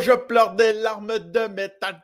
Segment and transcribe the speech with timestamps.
[0.00, 2.00] Je pleure des larmes de métal.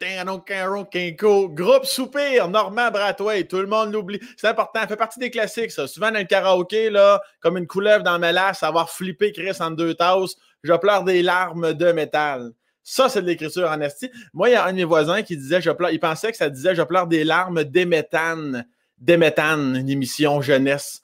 [1.55, 4.21] Groupe Soupir, Normand Brathwaite, tout le monde l'oublie.
[4.37, 5.87] C'est important, ça fait partie des classiques, ça.
[5.87, 9.71] Souvent dans le karaoké, là, comme une couleuvre dans ma lasse, avoir flippé Chris en
[9.71, 10.37] deux tasses.
[10.63, 12.51] Je pleure des larmes de métal.
[12.83, 14.11] Ça, c'est de l'écriture en esti.
[14.35, 16.37] Moi, il y a un de mes voisins qui disait, je pleure, il pensait que
[16.37, 18.67] ça disait, je pleure des larmes d'éméthane.
[18.99, 21.03] D'éméthane, une émission jeunesse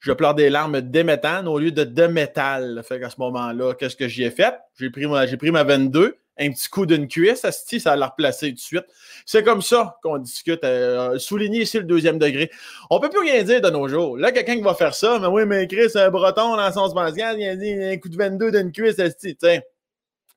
[0.00, 2.82] je pleure des larmes d'éméthane au lieu de de métal.
[2.86, 4.54] Fait qu'à ce moment-là, qu'est-ce que j'y ai fait?
[4.78, 7.46] J'ai pris, j'ai pris ma 22, un petit coup d'une cuisse,
[7.78, 8.86] ça l'a replacé tout de suite.
[9.24, 10.64] C'est comme ça qu'on discute.
[10.64, 12.50] Euh, souligner ici le deuxième degré.
[12.90, 14.16] On peut plus rien dire de nos jours.
[14.16, 17.38] Là, quelqu'un qui va faire ça, mais oui, mais Chris, un breton dans son spatial,
[17.38, 18.96] il a dit un coup de 22 d'une cuisse,
[19.38, 19.60] tiens.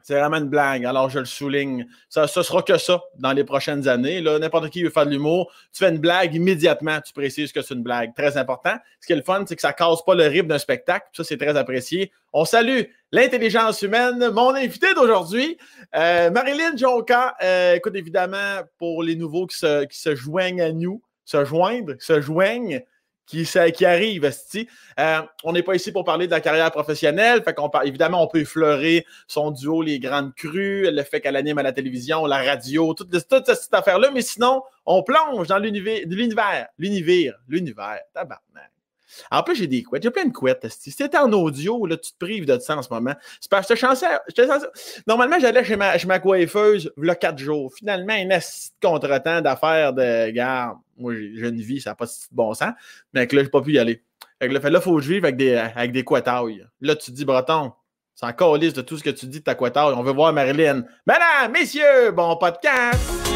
[0.07, 0.85] C'est vraiment une blague.
[0.85, 1.85] Alors, je le souligne.
[2.07, 4.21] Ça, ce sera que ça dans les prochaines années.
[4.21, 7.73] N'importe qui veut faire de l'humour, tu fais une blague, immédiatement, tu précises que c'est
[7.73, 8.15] une blague.
[8.15, 8.77] Très important.
[9.01, 11.07] Ce qui est le fun, c'est que ça casse pas le rythme d'un spectacle.
[11.11, 12.13] Ça, c'est très apprécié.
[12.31, 14.29] On salue l'intelligence humaine.
[14.29, 15.57] Mon invité d'aujourd'hui,
[15.93, 17.35] euh, Marilyn Jonca.
[17.43, 21.95] Euh, écoute, évidemment, pour les nouveaux qui se, qui se joignent à nous, se joindre,
[21.99, 22.81] se joignent
[23.27, 24.31] qui, qui arrive.
[24.99, 27.43] Euh, on n'est pas ici pour parler de la carrière professionnelle.
[27.43, 31.59] Fait qu'on évidemment, on peut effleurer son duo, les grandes crues, le fait qu'elle anime
[31.59, 34.09] à la télévision, la radio, toute, toute cette affaire-là.
[34.13, 37.99] Mais sinon, on plonge dans l'univers, l'univers, l'univers, l'univers.
[38.13, 38.76] Tabarnak.
[39.31, 40.03] En plus, j'ai des couettes.
[40.03, 40.67] J'ai plein de couettes.
[40.69, 43.13] Si c'était en audio, là, tu te prives de ça en ce moment.
[43.39, 44.05] C'est parce que je censé,
[45.07, 47.73] Normalement, j'allais chez ma, chez ma coiffeuse le quatre jours.
[47.73, 50.77] Finalement, un assis contretemps d'affaires de garde.
[50.97, 52.71] Moi, j'ai une vie, ça n'a pas de bon sens.
[53.13, 54.01] Mais là, je n'ai pas pu y aller.
[54.41, 55.93] Fait que là, là, il faut que je vive avec des, avec.
[56.81, 57.71] Là, tu te dis, Breton,
[58.15, 59.93] c'est encore liste de tout ce que tu dis de ta couettaille.
[59.95, 60.83] On veut voir Marilyn.
[61.05, 63.26] Madame, messieurs, bon podcast!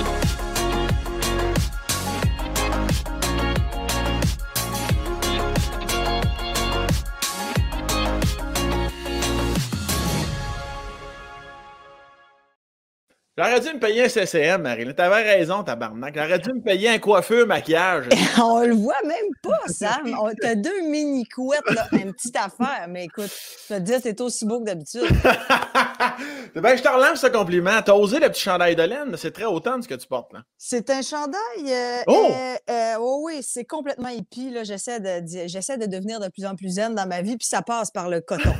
[13.43, 14.93] J'aurais dû me payer un CCM, Marie.
[14.93, 16.13] T'avais raison, tabarnak.
[16.15, 18.05] J'aurais dû me payer un coiffeur maquillage.
[18.39, 20.15] On le voit même pas, Sam.
[20.39, 22.85] T'as deux mini couettes, là, une petite affaire.
[22.87, 23.31] Mais écoute,
[23.67, 25.01] je te dis, c'est aussi beau que d'habitude.
[26.55, 27.81] ben, je te relance ce compliment.
[27.83, 29.15] T'as osé le petit chandail de laine.
[29.17, 30.41] C'est très autant ce que tu portes, là.
[30.59, 31.39] C'est un chandail.
[31.65, 32.27] Euh, oh!
[32.29, 33.21] Euh, euh, oh!
[33.23, 34.53] oui, c'est complètement hippie.
[34.61, 37.63] J'essaie de, j'essaie de devenir de plus en plus zen dans ma vie, puis ça
[37.63, 38.53] passe par le coton.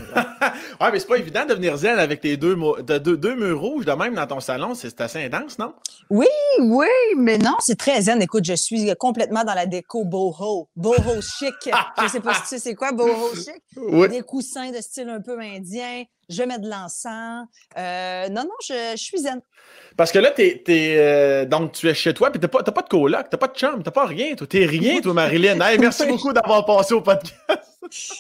[0.82, 3.86] ouais, mais c'est pas évident de devenir zen avec tes deux, deux, deux murs rouges
[3.86, 5.74] de même dans ton salon c'est assez intense, non?
[6.10, 6.28] Oui,
[6.60, 6.88] oui,
[7.18, 8.22] mais non, c'est très zen.
[8.22, 11.54] Écoute, je suis complètement dans la déco boho, boho chic.
[12.02, 14.10] je sais pas si tu sais c'est quoi boho chic.
[14.10, 16.04] Des coussins de style un peu indien.
[16.30, 17.46] Je mets de l'encens.
[17.78, 19.42] Euh, non, non, je, suis zen.
[19.98, 22.88] Parce que là, t'es, euh, donc tu es chez toi, puis t'as pas, pas de
[22.88, 24.36] coloc, t'as pas de chambre, t'as pas rien.
[24.36, 25.56] Toi, t'es rien, toi, Marilyn.
[25.56, 27.32] merci beaucoup d'avoir passé au podcast.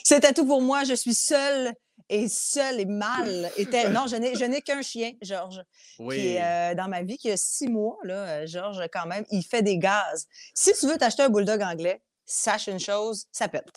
[0.03, 0.83] C'était tout pour moi.
[0.83, 1.73] Je suis seule
[2.11, 3.49] et seul et mal.
[3.57, 3.89] Était...
[3.89, 5.63] Non, je n'ai, je n'ai qu'un chien, Georges,
[5.97, 7.97] qui est euh, dans ma vie, qui a six mois.
[8.03, 10.27] Là, euh, Georges, quand même, il fait des gaz.
[10.53, 13.71] Si tu veux t'acheter un bulldog anglais, sache une chose, ça pète.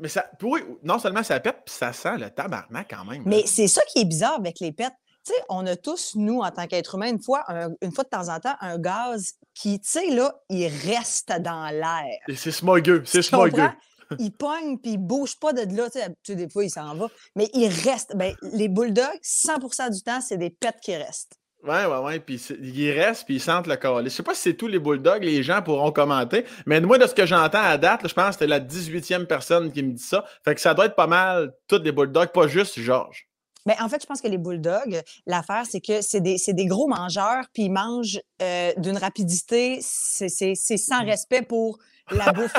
[0.00, 3.22] Mais ça, oui, non seulement ça pète, puis ça sent le tabarnak quand même.
[3.26, 4.92] Mais c'est ça qui est bizarre avec les pets.
[5.24, 7.44] Tu sais, on a tous, nous, en tant qu'être humain, une fois,
[7.80, 11.70] une fois de temps en temps, un gaz qui, tu sais, là, il reste dans
[11.70, 12.18] l'air.
[12.28, 13.70] Et c'est smogueux, c'est smogueux
[14.18, 15.90] il pogne puis il bouge pas de là.
[15.90, 17.08] Tu sais, des fois, il s'en va.
[17.36, 18.16] Mais il reste.
[18.16, 21.38] Ben, les bulldogs, 100% du temps, c'est des pets qui restent.
[21.64, 22.20] Ouais, ouais, ouais.
[22.20, 24.02] Puis ils restent, puis ils sentent le corps.
[24.04, 26.44] Je sais pas si c'est tous les bulldogs, les gens pourront commenter.
[26.66, 29.72] Mais moi, de ce que j'entends à date, je pense que c'était la 18e personne
[29.72, 30.24] qui me dit ça.
[30.44, 33.26] Fait que ça doit être pas mal tous les bulldogs, pas juste Georges.
[33.66, 36.86] Mais en fait, je pense que les bulldogs, l'affaire, c'est que c'est des, des, gros
[36.86, 41.06] mangeurs, puis ils mangent euh, d'une rapidité, c'est sans mmh.
[41.06, 41.78] respect pour
[42.10, 42.52] la bouffe,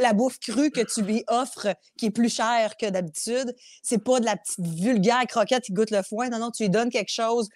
[0.00, 1.68] la bouffe crue que tu lui offres,
[1.98, 5.90] qui est plus chère que d'habitude, c'est pas de la petite vulgaire croquette qui goûte
[5.90, 6.28] le foin.
[6.28, 7.48] Non, non, tu lui donnes quelque chose,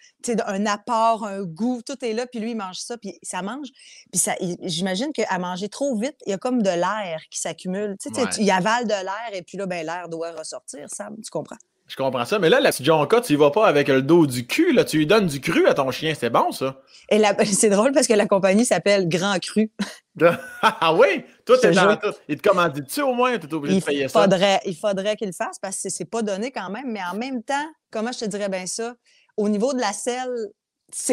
[0.46, 3.68] un apport, un goût, tout est là, puis lui, il mange ça, puis ça mange.
[4.10, 7.96] Puis ça, j'imagine qu'à manger trop vite, il y a comme de l'air qui s'accumule.
[8.00, 11.30] Tu sais, il avale de l'air, et puis là, ben, l'air doit ressortir, Sam, tu
[11.30, 11.56] comprends?
[11.86, 12.38] Je comprends ça.
[12.38, 14.72] Mais là, la petite Jonka, tu y vas pas avec le dos du cul.
[14.72, 14.84] Là.
[14.84, 16.14] Tu lui donnes du cru à ton chien.
[16.18, 16.80] C'est bon, ça.
[17.10, 19.70] Et c'est drôle parce que la compagnie s'appelle Grand Cru.
[20.62, 21.24] ah oui?
[21.44, 22.14] Toi, t'es dans tout.
[22.28, 23.38] Il te commandit-tu au moins?
[23.38, 24.26] Tu es obligé de payer ça?
[24.64, 26.90] Il faudrait qu'il le fasse parce que c'est pas donné quand même.
[26.90, 28.94] Mais en même temps, comment je te dirais bien ça?
[29.36, 30.30] Au niveau de la selle,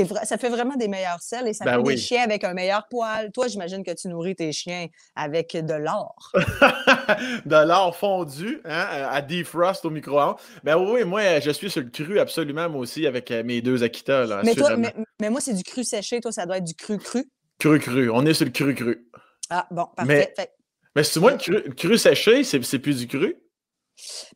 [0.04, 2.54] vrai, ça fait vraiment des meilleurs selles et ça ben fait des chiens avec un
[2.54, 3.32] meilleur poil.
[3.32, 6.32] Toi, j'imagine que tu nourris tes chiens avec de l'or.
[7.46, 10.36] de l'or fondu hein, à defrost au micro-ondes.
[10.64, 13.84] Ben oui, moi, je suis sur le cru absolument, moi aussi, avec euh, mes deux
[13.84, 14.26] Akita.
[14.26, 16.20] Là, mais, toi, mais, moi, c'est du cru séché.
[16.22, 17.26] Toi, ça doit être du cru-cru.
[17.60, 18.10] Cru-cru.
[18.12, 19.08] On est sur le cru-cru.
[19.50, 20.34] Ah, bon, parfait.
[20.38, 20.52] Mais,
[20.96, 23.36] mais si moi, le cru, séché, c'est plus du cru?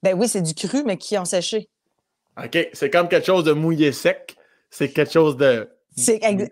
[0.01, 1.69] Ben oui, c'est du cru, mais qui ont séché.
[2.43, 2.69] OK.
[2.73, 4.35] C'est comme quelque chose de mouillé sec
[4.75, 5.69] c'est quelque chose de.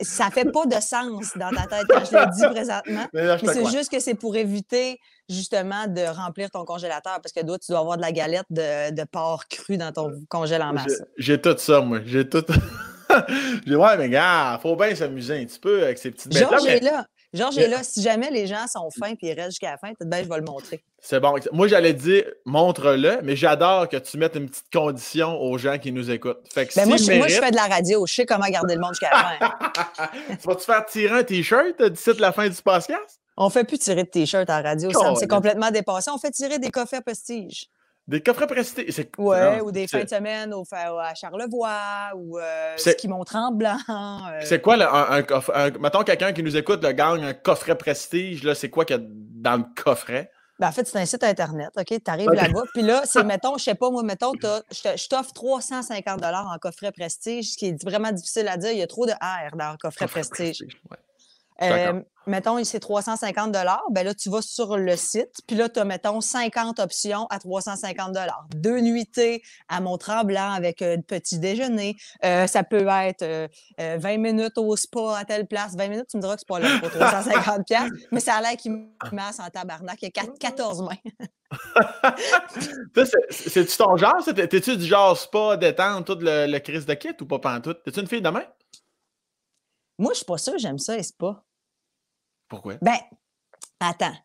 [0.01, 3.05] Ça fait pas de sens dans ta tête quand je le dis présentement.
[3.53, 7.71] C'est juste que c'est pour éviter justement de remplir ton congélateur parce que toi, tu
[7.71, 11.01] dois avoir de la galette de, de porc cru dans ton congèle en masse.
[11.17, 11.99] J'ai tout ça, moi.
[12.05, 12.45] J'ai tout.
[13.67, 16.79] ouais, mais gars, faut bien s'amuser un petit peu avec ces petites bêtes Georges est
[16.79, 17.05] là.
[17.33, 17.83] Georges est là.
[17.83, 20.29] Si jamais les gens sont fins et ils restent jusqu'à la fin, peut-être bien je
[20.29, 20.83] vais le montrer.
[20.99, 21.35] C'est bon.
[21.51, 25.91] Moi, j'allais dire, montre-le, mais j'adore que tu mettes une petite condition aux gens qui
[25.91, 26.47] nous écoutent.
[26.53, 28.05] Fait que ben, moi, je, fais de la radio.
[28.05, 30.07] Je sais comment garder le monde jusqu'à la fin.
[30.41, 33.19] tu vas-te faire tirer un T-shirt d'ici la fin du podcast?
[33.35, 36.11] On ne fait plus tirer de T-shirt en radio, C'est complètement dépassé.
[36.11, 37.67] On fait tirer des coffres prestige.
[38.07, 39.07] Des coffrets prestige.
[39.17, 43.51] Oui, ou des fins de semaine au, à Charlevoix, ou euh, ce qui montre en
[43.51, 43.77] blanc.
[43.89, 44.41] Euh.
[44.43, 48.55] C'est quoi un, un, mettons quelqu'un qui nous écoute le gagne un coffret prestige, là,
[48.55, 50.29] c'est quoi qu'il y a dans le coffret?
[50.59, 51.85] Ben, en fait, c'est un site Internet, OK?
[51.87, 52.63] Tu arrives là-bas.
[52.73, 57.53] Puis là, c'est, mettons, je sais pas, moi, mettons, je t'offre 350 en coffret prestige,
[57.53, 58.71] ce qui est vraiment difficile à dire.
[58.71, 60.63] Il y a trop de R dans le coffret, prestige.
[61.61, 65.85] Euh, mettons, c'est 350 ben là, tu vas sur le site, puis là, tu as,
[65.85, 68.17] mettons, 50 options à 350
[68.55, 71.95] Deux nuitées à Mont-Tremblant avec un petit déjeuner.
[72.23, 73.23] Euh, ça peut être
[73.77, 75.75] 20 euh, minutes au spa à telle place.
[75.75, 77.61] 20 minutes, tu me diras que c'est pas là pour 350
[78.11, 80.01] mais ça a l'air qu'il masse en tabarnak.
[80.01, 81.11] Il y a 14 mains.
[83.29, 84.23] C'est-tu ton genre?
[84.25, 87.83] T'es-tu du genre spa, détente, tout le, le crise de kit ou pas pantoute?
[87.83, 88.43] T'es-tu une fille de main?
[89.97, 91.43] Moi, je suis pas sûre, j'aime ça, est-ce pas?
[92.47, 92.75] Pourquoi?
[92.81, 92.97] Ben,
[93.79, 94.15] attends,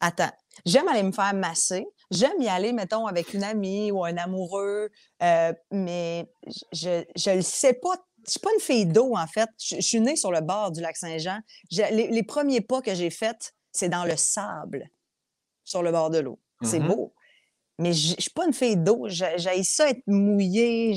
[0.00, 0.30] attends.
[0.64, 1.86] J'aime aller me faire masser.
[2.10, 4.90] J'aime y aller, mettons, avec une amie ou un amoureux,
[5.22, 6.30] euh, mais
[6.72, 7.94] je ne le sais pas.
[8.24, 9.48] Je suis pas une fille d'eau, en fait.
[9.58, 11.40] Je, suis née sur le bord du lac Saint-Jean.
[11.70, 14.90] Les, premiers pas que j'ai faits, c'est dans le sable,
[15.64, 16.40] sur le bord de l'eau.
[16.62, 16.86] C'est mm-hmm.
[16.88, 17.14] beau.
[17.78, 19.06] Mais je ne suis pas une fille d'eau.
[19.08, 20.94] J'ai ça être mouillée.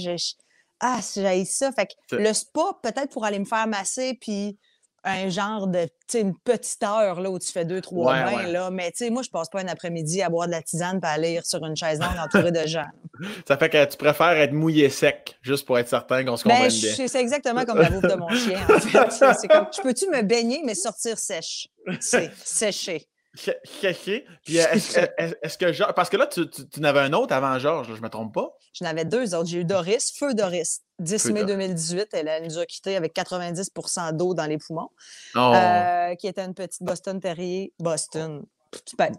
[0.82, 1.72] Ah, j'ai ça.
[1.72, 4.58] Fait que le spa, peut-être pour aller me faire masser, puis
[5.04, 8.70] un genre de, une petite heure là, où tu fais deux, trois bains, là.
[8.70, 11.08] Mais, tu sais, moi, je passe pas un après-midi à boire de la tisane et
[11.08, 12.86] à lire sur une chaise longue entourée de gens.
[13.48, 16.56] Ça fait que tu préfères être mouillé sec, juste pour être certain qu'on se ben,
[16.56, 17.08] comprenne bien.
[17.08, 18.80] C'est exactement comme la bouffe de mon chien, en
[19.10, 19.34] fait.
[19.40, 21.68] C'est comme, je peux-tu me baigner, mais sortir sèche?
[22.00, 23.08] C'est séché.
[23.34, 24.26] Séché.
[24.46, 25.94] Puis est-ce que Georges.
[25.94, 28.50] Parce que là, tu, tu, n'avais un autre avant Georges, je ne me trompe pas?
[28.74, 29.50] J'en avais deux autres.
[29.50, 30.82] J'ai eu Doris, Feu Doris.
[31.00, 34.90] 10 mai 2018, elle, nous a quittés avec 90% d'eau dans les poumons.
[35.36, 35.54] Oh.
[35.56, 37.74] Euh, qui était une petite Boston Terrier.
[37.80, 38.44] Boston.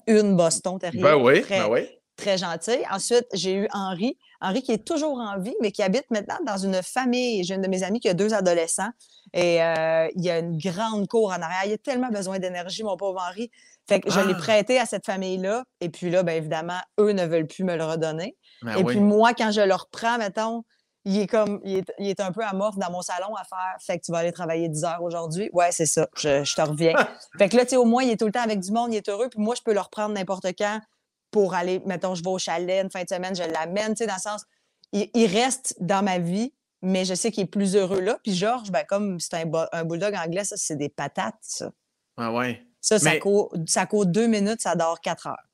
[0.06, 1.02] Une Boston Terrier.
[1.02, 1.88] Ben oui, très, ben oui.
[2.22, 2.84] Très gentille.
[2.88, 4.16] Ensuite, j'ai eu Henri.
[4.40, 7.42] Henri qui est toujours en vie, mais qui habite maintenant dans une famille.
[7.42, 8.90] J'ai une de mes amies qui a deux adolescents.
[9.32, 11.64] Et euh, il y a une grande cour en arrière.
[11.66, 13.50] Il a tellement besoin d'énergie, mon pauvre Henri.
[13.88, 14.38] Fait que je l'ai ah!
[14.38, 15.64] prêté à cette famille-là.
[15.80, 18.36] Et puis là, bien évidemment, eux ne veulent plus me le redonner.
[18.62, 20.62] Ben et puis moi, quand je le reprends, mettons,
[21.04, 23.74] il est comme, il est, un peu amorphe dans mon salon à faire.
[23.80, 25.50] Fait que tu vas aller travailler 10 heures aujourd'hui.
[25.52, 26.06] Ouais, c'est ça.
[26.16, 26.94] Je, te reviens.
[27.38, 28.92] fait que là, tu sais, au moins, il est tout le temps avec du monde,
[28.92, 29.28] il est heureux.
[29.28, 30.80] Puis moi, je peux le reprendre n'importe quand
[31.32, 34.06] pour aller, mettons, je vais au chalet une fin de semaine, je l'amène, tu sais,
[34.06, 34.44] dans le sens,
[34.92, 36.52] il, reste dans ma vie,
[36.82, 38.18] mais je sais qu'il est plus heureux là.
[38.22, 41.72] Puis Georges, ben, comme c'est un, un bulldog anglais, ça, c'est des patates, ça.
[42.16, 42.62] Ah ouais.
[42.80, 45.48] Ça, ça, court, ça court deux minutes, ça dort quatre heures.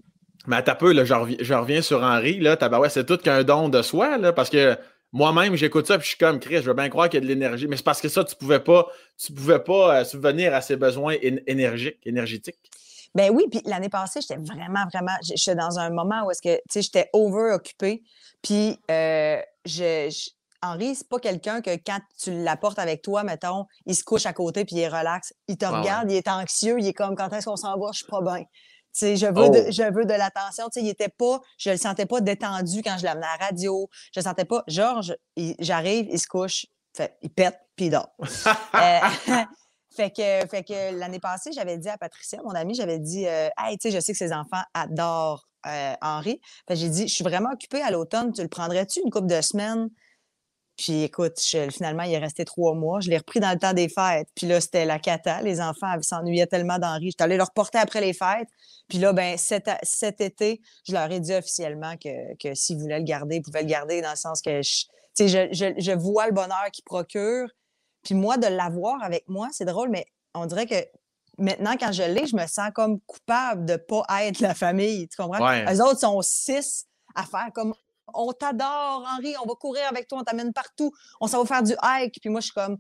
[0.47, 3.83] Mais à peu, là, je, reviens, sur Henri, là, ouais, c'est tout qu'un don de
[3.83, 4.77] soi, là, parce que
[5.13, 7.27] moi-même, j'écoute ça, puis je suis comme Chris, je veux bien croire qu'il y a
[7.27, 7.67] de l'énergie.
[7.67, 8.89] Mais c'est parce que ça, tu pouvais pas,
[9.19, 12.71] tu pouvais pas euh, subvenir à ses besoins énergiques, énergétiques.
[13.19, 16.55] Ben oui, puis l'année passée, j'étais vraiment, vraiment, j'étais dans un moment où est-ce que,
[16.55, 18.05] tu sais, j'étais over-occupée.
[18.43, 20.09] Puis, euh, je,
[20.63, 24.33] Henri, c'est pas quelqu'un que quand tu l'apportes avec toi, mettons, il se couche à
[24.33, 25.35] côté puis il est relax.
[25.49, 27.99] Il te regarde, il est anxieux, il est comme quand est-ce qu'on s'en va, je
[27.99, 28.45] suis pas bien.
[28.95, 29.73] je veux, de, oh!
[29.73, 30.69] je veux de l'attention.
[30.77, 33.89] Il était pas, je le sentais pas détendu quand je l'amenais à la radio.
[34.15, 34.63] Je le sentais pas.
[34.69, 35.17] Georges,
[35.59, 38.11] j'arrive, il se couche, fait, il pète, puis il dort.
[38.77, 39.01] Euh,
[39.99, 43.49] fait que, fait que l'année passée, j'avais dit à Patricia, mon amie, j'avais dit euh,
[43.59, 46.41] Hey, tu sais, je sais que ses enfants adorent euh, Henri.
[46.71, 49.89] j'ai dit Je suis vraiment occupée à l'automne, tu le prendrais-tu une couple de semaines?
[50.77, 53.01] Puis écoute, finalement, il est resté trois mois.
[53.01, 54.29] Je l'ai repris dans le temps des fêtes.
[54.37, 55.43] Puis là, c'était la cata.
[55.43, 57.07] Les enfants s'ennuyaient tellement d'Henri.
[57.11, 58.47] J'étais allée leur porter après les fêtes.
[58.89, 63.37] Puis là, ben, cet, été, je leur ai dit officiellement que, s'ils voulaient le garder,
[63.37, 64.85] ils pouvaient le garder dans le sens que je,
[65.19, 67.49] je vois le bonheur qu'il procure.
[68.09, 70.83] Puis moi, de l'avoir avec moi, c'est drôle, mais on dirait que
[71.37, 75.07] maintenant, quand je l'ai, je me sens comme coupable de ne pas être la famille.
[75.09, 75.47] Tu comprends?
[75.47, 75.71] Ouais.
[75.71, 77.75] Eux autres sont six à faire comme
[78.15, 81.63] on t'adore, Henri, on va courir avec toi, on t'amène partout, on s'en va faire
[81.63, 82.19] du hike.
[82.19, 82.79] Puis moi, je suis comme,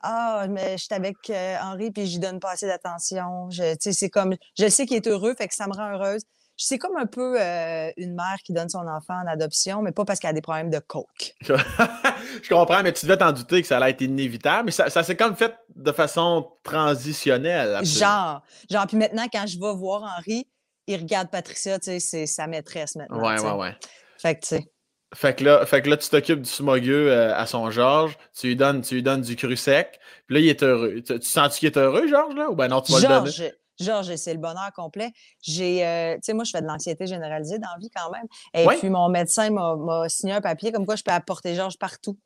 [0.00, 3.48] ah, mais je suis avec euh, Henri, puis j'y donne pas assez d'attention.
[3.50, 6.24] Je, c'est comme, je sais qu'il est heureux, fait que ça me rend heureuse.
[6.56, 10.04] C'est comme un peu euh, une mère qui donne son enfant en adoption, mais pas
[10.04, 11.34] parce qu'elle a des problèmes de coke.
[11.42, 15.02] je comprends, mais tu devais t'en douter que ça allait être inévitable, mais ça, ça
[15.02, 17.84] s'est comme fait de façon transitionnelle.
[17.84, 20.46] Genre, genre, puis maintenant, quand je vais voir Henri,
[20.86, 23.20] il regarde Patricia, tu sais, c'est sa maîtresse maintenant.
[23.20, 23.76] Ouais, ouais, ouais.
[24.18, 24.72] Fait que, tu sais.
[25.14, 28.48] Fait que là, fait que là tu t'occupes du smogueux euh, à son Georges, tu
[28.48, 31.00] lui donnes, tu lui donnes du cru sec, puis là, il est heureux.
[31.00, 32.50] Tu, sens-tu qu'il est heureux, Georges, là?
[32.50, 33.52] Ou ben non, tu vas le donner?
[33.78, 35.12] Georges, c'est le bonheur complet.
[35.42, 38.26] J'ai, euh, tu sais, moi, je fais de l'anxiété généralisée dans la vie quand même.
[38.54, 42.18] Et puis, mon médecin m'a signé un papier comme quoi je peux apporter Georges partout.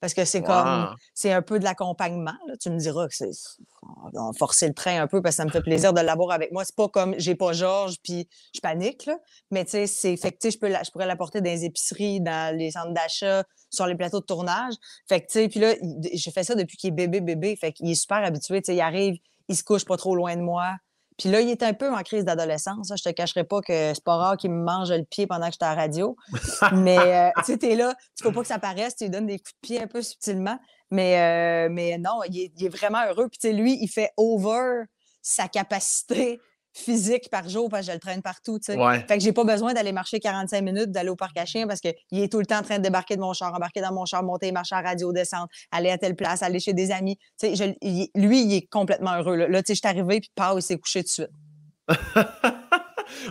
[0.00, 2.34] Parce que c'est comme, c'est un peu de l'accompagnement.
[2.58, 3.30] Tu me diras que c'est,
[4.14, 6.52] on forcer le train un peu parce que ça me fait plaisir de l'avoir avec
[6.52, 6.64] moi.
[6.64, 9.18] C'est pas comme, j'ai pas Georges puis je panique, là.
[9.50, 12.56] Mais tu sais, c'est, fait que, je, peux je pourrais l'apporter dans les épiceries, dans
[12.56, 14.72] les centres d'achat, sur les plateaux de tournage.
[15.06, 15.74] Fait que, tu sais, puis là,
[16.14, 17.54] je fais ça depuis qu'il est bébé, bébé.
[17.56, 18.62] Fait qu'il est super habitué.
[18.62, 20.76] Tu sais, il arrive, il se couche pas trop loin de moi.
[21.20, 22.90] Puis là, il est un peu en crise d'adolescence.
[22.96, 25.52] Je te cacherai pas que c'est pas rare qu'il me mange le pied pendant que
[25.52, 26.16] j'étais à la radio.
[26.72, 29.26] mais euh, tu sais, t'es là, tu faut pas que ça paraisse, tu lui donnes
[29.26, 30.58] des coups de pied un peu subtilement.
[30.90, 33.28] Mais, euh, non, il est, il est vraiment heureux.
[33.28, 34.84] Puis tu sais, lui, il fait over
[35.20, 36.40] sa capacité
[36.72, 38.58] physique par jour parce que je le traîne partout.
[38.58, 38.78] tu sais.
[39.08, 41.80] Fait que j'ai pas besoin d'aller marcher 45 minutes, d'aller au parc à chiens parce
[41.80, 44.04] qu'il est tout le temps en train de débarquer de mon char, embarquer dans mon
[44.04, 47.18] char, monter, marcher à radio, descendre, aller à telle place, aller chez des amis.
[47.36, 47.54] Sais,
[48.14, 49.36] lui, il est complètement heureux.
[49.36, 51.30] Là, là tu sais, je suis arrivé, puis Pau, il s'est couché tout de suite.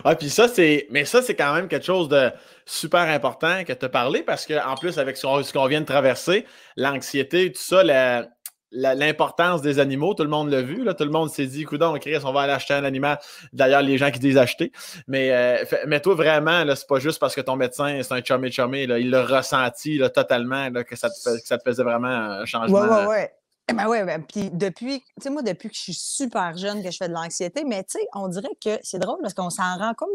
[0.04, 0.86] ah, puis ça, c'est.
[0.90, 2.30] Mais ça, c'est quand même quelque chose de
[2.66, 6.44] super important que tu as parlé parce qu'en plus, avec ce qu'on vient de traverser,
[6.76, 8.28] l'anxiété, tout ça, la,
[8.72, 10.14] l'importance des animaux.
[10.14, 10.84] Tout le monde l'a vu.
[10.84, 13.18] Là, tout le monde s'est dit, écoute, Chris, on va aller acheter un animal.
[13.52, 14.72] D'ailleurs, les gens qui disent acheter.
[15.06, 18.50] Mais, euh, mais toi, vraiment, c'est pas juste parce que ton médecin, c'est un chummy
[18.50, 18.86] chummy.
[18.86, 22.08] Là, il l'a ressenti là, totalement là, que, ça te que ça te faisait vraiment
[22.08, 22.80] un changement.
[22.80, 23.26] Oui, oui, oui.
[23.70, 26.82] Eh ben ouais, ben, puis depuis, tu sais, moi, depuis que je suis super jeune,
[26.82, 29.50] que je fais de l'anxiété, mais tu sais, on dirait que c'est drôle parce qu'on
[29.50, 30.10] s'en rend comme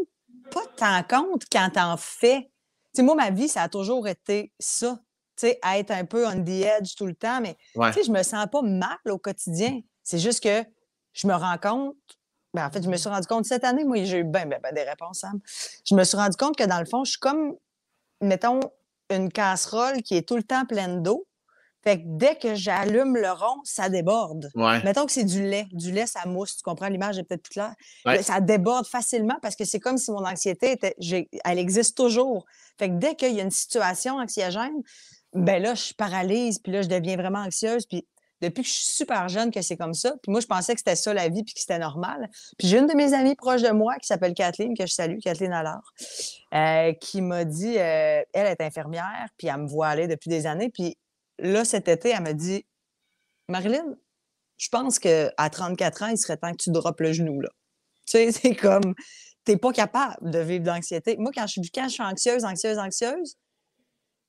[0.50, 2.50] pas tant compte quand t'en fais.
[2.94, 4.98] Tu sais, moi, ma vie, ça a toujours été ça
[5.36, 8.22] sais, être un peu on the edge tout le temps, mais je sais, je me
[8.22, 9.80] sens pas mal au quotidien.
[10.02, 10.64] C'est juste que
[11.12, 11.96] je me rends compte,
[12.54, 14.58] ben, en fait, je me suis rendu compte cette année, moi, j'ai eu ben, ben,
[14.62, 15.38] ben, des réponses, Sam.
[15.84, 17.54] Je me suis rendu compte que dans le fond, je suis comme,
[18.20, 18.60] mettons,
[19.10, 21.26] une casserole qui est tout le temps pleine d'eau.
[21.84, 24.50] Fait que dès que j'allume le rond, ça déborde.
[24.56, 25.68] Mettons que c'est du lait.
[25.70, 26.56] Du lait, ça mousse.
[26.56, 26.88] Tu comprends?
[26.88, 27.74] L'image est peut-être plus claire.
[28.22, 30.96] Ça déborde facilement parce que c'est comme si mon anxiété était.
[31.44, 32.44] Elle existe toujours.
[32.76, 34.82] Fait que dès qu'il y a une situation anxiogène,
[35.36, 37.86] ben là, je paralyse, puis là, je deviens vraiment anxieuse.
[37.86, 38.06] Puis
[38.40, 40.14] depuis que je suis super jeune que c'est comme ça.
[40.22, 42.28] Puis moi, je pensais que c'était ça la vie, puis que c'était normal.
[42.58, 45.18] Puis j'ai une de mes amies proches de moi qui s'appelle Kathleen, que je salue,
[45.18, 45.92] Kathleen Allard,
[46.54, 50.46] euh, qui m'a dit, euh, elle est infirmière, puis elle me voit aller depuis des
[50.46, 50.70] années.
[50.70, 50.96] Puis
[51.38, 52.66] là, cet été, elle m'a dit,
[53.48, 53.96] Marilyn,
[54.58, 57.48] je pense qu'à 34 ans, il serait temps que tu droppes le genou, là.
[58.06, 58.94] Tu sais, c'est comme,
[59.44, 61.16] t'es pas capable de vivre d'anxiété.
[61.18, 63.36] Moi, quand je, quand je suis anxieuse, anxieuse, anxieuse,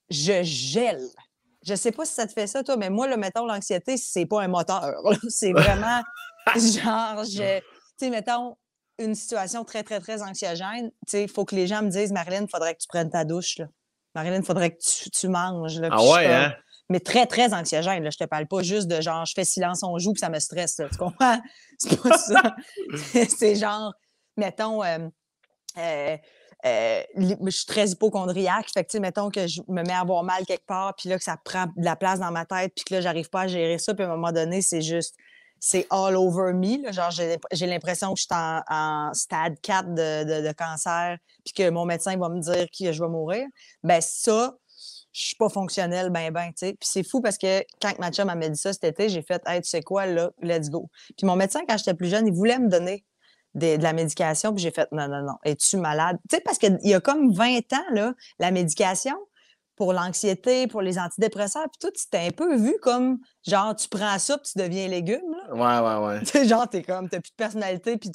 [0.10, 1.08] je gèle.
[1.66, 4.26] Je sais pas si ça te fait ça, toi, mais moi, le mettons, l'anxiété, c'est
[4.26, 4.94] pas un moteur.
[5.30, 6.02] C'est vraiment
[6.56, 7.66] genre, je, tu
[7.98, 8.56] sais, mettons,
[9.00, 10.90] une situation très, très, très anxiogène.
[11.08, 13.10] Tu sais, il faut que les gens me disent, Marilyn, il faudrait que tu prennes
[13.10, 13.68] ta douche, là.
[14.16, 15.80] Marilyn, il faudrait que tu, manges.
[15.80, 16.56] Là, ah ouais, hein?
[16.90, 18.04] Mais très, très anxiogène.
[18.04, 18.10] Là.
[18.10, 20.40] Je te parle pas juste de genre, je fais silence, on joue, puis ça me
[20.40, 20.82] stresse.
[20.92, 21.40] Tu comprends?
[21.78, 22.56] C'est pas ça.
[23.14, 23.94] c'est genre,
[24.36, 25.08] mettons, euh,
[25.78, 26.18] euh,
[26.66, 28.70] euh, je suis très hypochondriaque.
[28.74, 31.24] Fait que, mettons que je me mets à avoir mal quelque part, puis là, que
[31.24, 33.78] ça prend de la place dans ma tête, puis que là, j'arrive pas à gérer
[33.78, 33.94] ça.
[33.94, 35.16] Puis à un moment donné, c'est juste,
[35.60, 36.92] c'est all over me.
[36.92, 42.18] Genre, j'ai l'impression que je suis en, stade 4 de, cancer, puis que mon médecin
[42.18, 43.46] va me dire que je vais mourir.
[43.84, 44.56] Ben ça,
[45.14, 46.74] je suis pas fonctionnelle, ben, ben, tu sais.
[46.74, 49.42] Puis c'est fou parce que quand ma chum m'a dit ça cet été, j'ai fait,
[49.48, 50.90] hey, tu sais quoi, là, let's go.
[51.18, 53.04] Puis mon médecin, quand j'étais plus jeune, il voulait me donner
[53.58, 56.18] de, la médication, puis j'ai fait non, non, non, es-tu malade?
[56.30, 59.18] Tu sais, parce qu'il y a comme 20 ans, là, la médication
[59.76, 64.18] pour l'anxiété, pour les antidépresseurs, puis tout, c'était un peu vu comme genre, tu prends
[64.18, 65.32] ça, puis tu deviens légume.
[65.32, 65.54] Là.
[65.54, 66.20] Ouais, ouais, ouais.
[66.22, 68.12] Tu sais, genre, t'es comme, t'as plus de personnalité, puis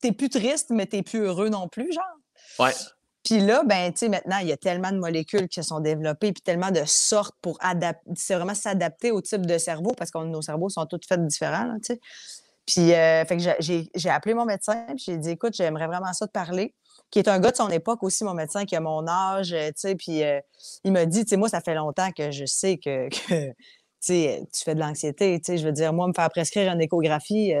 [0.00, 2.04] t'es plus triste, mais t'es plus heureux non plus, genre.
[2.58, 2.72] Ouais.
[3.22, 5.80] Puis là, ben, tu sais, maintenant, il y a tellement de molécules qui se sont
[5.80, 10.10] développées, puis tellement de sortes pour adapter, c'est vraiment s'adapter au type de cerveau, parce
[10.10, 12.00] que nos cerveaux sont tous faits différents, tu sais.
[12.66, 13.42] Puis, euh, fait que
[13.94, 16.74] j'ai appelé mon médecin, puis j'ai dit, écoute, j'aimerais vraiment ça te parler,
[17.10, 19.68] qui est un gars de son époque aussi, mon médecin, qui a mon âge, euh,
[19.68, 20.40] tu sais, puis euh,
[20.82, 23.08] il m'a dit, tu sais, moi, ça fait longtemps que je sais que,
[24.06, 26.80] que tu fais de l'anxiété, tu sais, je veux dire, moi, me faire prescrire une
[26.80, 27.52] échographie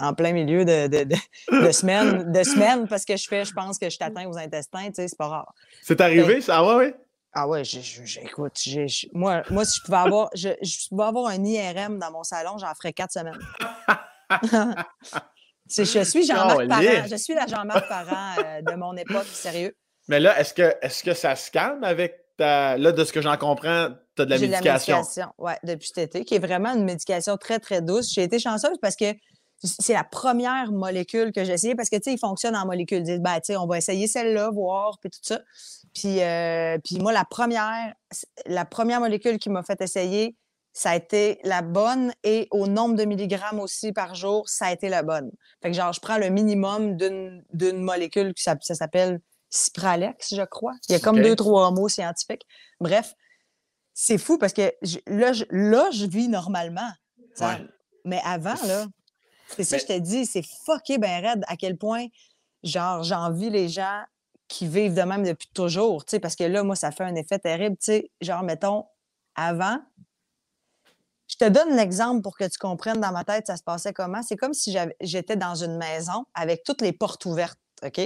[0.00, 4.28] en plein milieu de, de, de, parce que je fais, je pense que je t'atteins
[4.28, 5.54] aux intestins, tu sais, c'est pas rare.
[5.82, 6.58] C'est arrivé, ça?
[6.58, 6.94] Ah ouais, oui?
[7.32, 8.58] Ah ouais, j'écoute,
[9.12, 12.56] moi, moi, si je pouvais avoir, je, je pouvais avoir un IRM dans mon salon,
[12.58, 13.38] j'en ferais quatre semaines.
[15.68, 17.06] Je suis Jean-Marc Parent.
[17.10, 19.74] Je suis la Jean-Marc Parent euh, de mon époque, sérieux.
[20.08, 22.78] Mais là, est-ce que, est que ça se calme avec ta.
[22.78, 24.62] Là, de ce que j'en comprends, tu as de la médication.
[24.62, 28.12] de la médication, oui, depuis cet été, qui est vraiment une médication très, très douce.
[28.12, 29.12] J'ai été chanceuse parce que
[29.64, 32.98] c'est la première molécule que j'ai essayée parce que, tu sais, il fonctionne en molécules.
[32.98, 35.40] Ils disent, ben, tu sais, on va essayer celle-là, voir, puis tout ça.
[35.94, 37.94] Puis, euh, puis moi, la première,
[38.46, 40.36] la première molécule qui m'a fait essayer,
[40.76, 44.72] ça a été la bonne et au nombre de milligrammes aussi par jour, ça a
[44.72, 45.32] été la bonne.
[45.62, 50.74] Fait que genre, je prends le minimum d'une molécule qui ça, s'appelle Cipralex, je crois.
[50.90, 52.46] Il y a comme deux, trois mots scientifiques.
[52.78, 53.14] Bref,
[53.94, 54.70] c'est fou parce que
[55.06, 56.90] là, je, là, je vis normalement.
[58.04, 58.84] Mais avant, là,
[59.56, 62.04] c'est ça que je t'ai dit, c'est fucké ben raide à quel point,
[62.62, 64.02] genre, j'envie les gens
[64.46, 67.14] qui vivent de même depuis toujours, tu sais, parce que là, moi, ça fait un
[67.14, 68.84] effet terrible, tu sais, genre, mettons,
[69.36, 69.78] avant,
[71.28, 74.22] je te donne l'exemple pour que tu comprennes dans ma tête ça se passait comment.
[74.22, 78.00] C'est comme si j'étais dans une maison avec toutes les portes ouvertes, OK?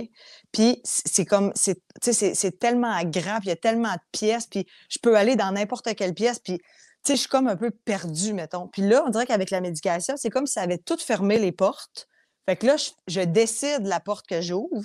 [0.52, 4.98] Puis c'est comme, c'est tellement grand, puis il y a tellement de pièces, puis je
[4.98, 6.58] peux aller dans n'importe quelle pièce, puis
[7.02, 8.68] tu sais, je suis comme un peu perdue, mettons.
[8.68, 11.52] Puis là, on dirait qu'avec la médication, c'est comme si ça avait tout fermé les
[11.52, 12.06] portes.
[12.46, 14.84] Fait que là, je, décide la porte que j'ouvre.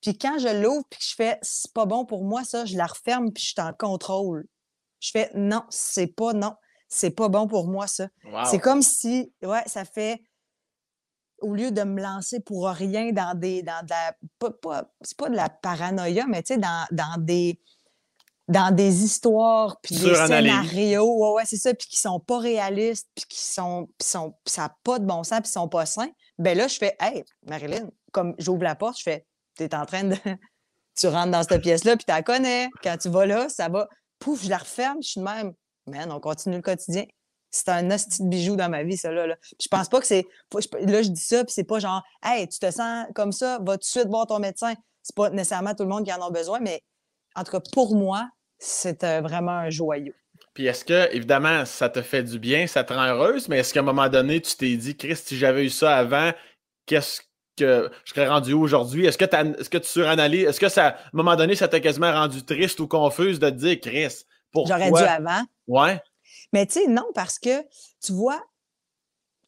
[0.00, 2.86] Puis quand je l'ouvre, puis je fais, c'est pas bon pour moi, ça, je la
[2.86, 4.46] referme, puis je suis en contrôle.
[5.00, 6.54] Je fais, non, c'est pas, non
[6.92, 8.08] c'est pas bon pour moi, ça.
[8.50, 10.22] C'est comme si, ouais, ça fait,
[11.40, 15.30] au lieu de me lancer pour rien dans des, dans de la, pas, c'est pas
[15.30, 17.58] de la paranoïa, mais tu sais, dans, dans, des,
[18.46, 23.08] dans des histoires, puis des scénarios, ouais, ouais, c'est ça, puis qui sont pas réalistes,
[23.14, 26.10] puis qui sont, puis sont, ça n'a pas de bon sens, puis sont pas sains,
[26.38, 29.86] ben là, je fais, hey, Marilyn, comme j'ouvre la porte, je fais, tu es en
[29.86, 30.16] train de,
[30.94, 33.88] tu rentres dans cette pièce-là, puis tu la connais, quand tu vas là, ça va,
[34.18, 35.54] pouf, je la referme, je suis de même,
[35.86, 37.04] man, on continue le quotidien.
[37.50, 39.36] C'est un hostie bijou dans ma vie, ça, là.
[39.60, 40.26] je pense pas que c'est.
[40.80, 43.74] Là, je dis ça, puis c'est pas genre, hey, tu te sens comme ça, va
[43.74, 44.72] tout de suite voir ton médecin.
[45.02, 46.82] C'est pas nécessairement tout le monde qui en a besoin, mais
[47.34, 50.14] en tout cas, pour moi, c'est euh, vraiment un joyau.
[50.54, 53.74] Puis est-ce que, évidemment, ça te fait du bien, ça te rend heureuse, mais est-ce
[53.74, 56.32] qu'à un moment donné, tu t'es dit, Chris, si j'avais eu ça avant,
[56.86, 57.22] qu'est-ce
[57.56, 59.06] que je serais rendu aujourd'hui?
[59.06, 60.44] Est-ce que, est que tu suranalyses?
[60.44, 63.50] Est-ce que ça, à un moment donné, ça t'a quasiment rendu triste ou confuse de
[63.50, 65.42] te dire, Chris, J'aurais dû avant.
[65.66, 66.00] Ouais.
[66.52, 67.62] Mais tu sais, non, parce que,
[68.02, 68.42] tu vois,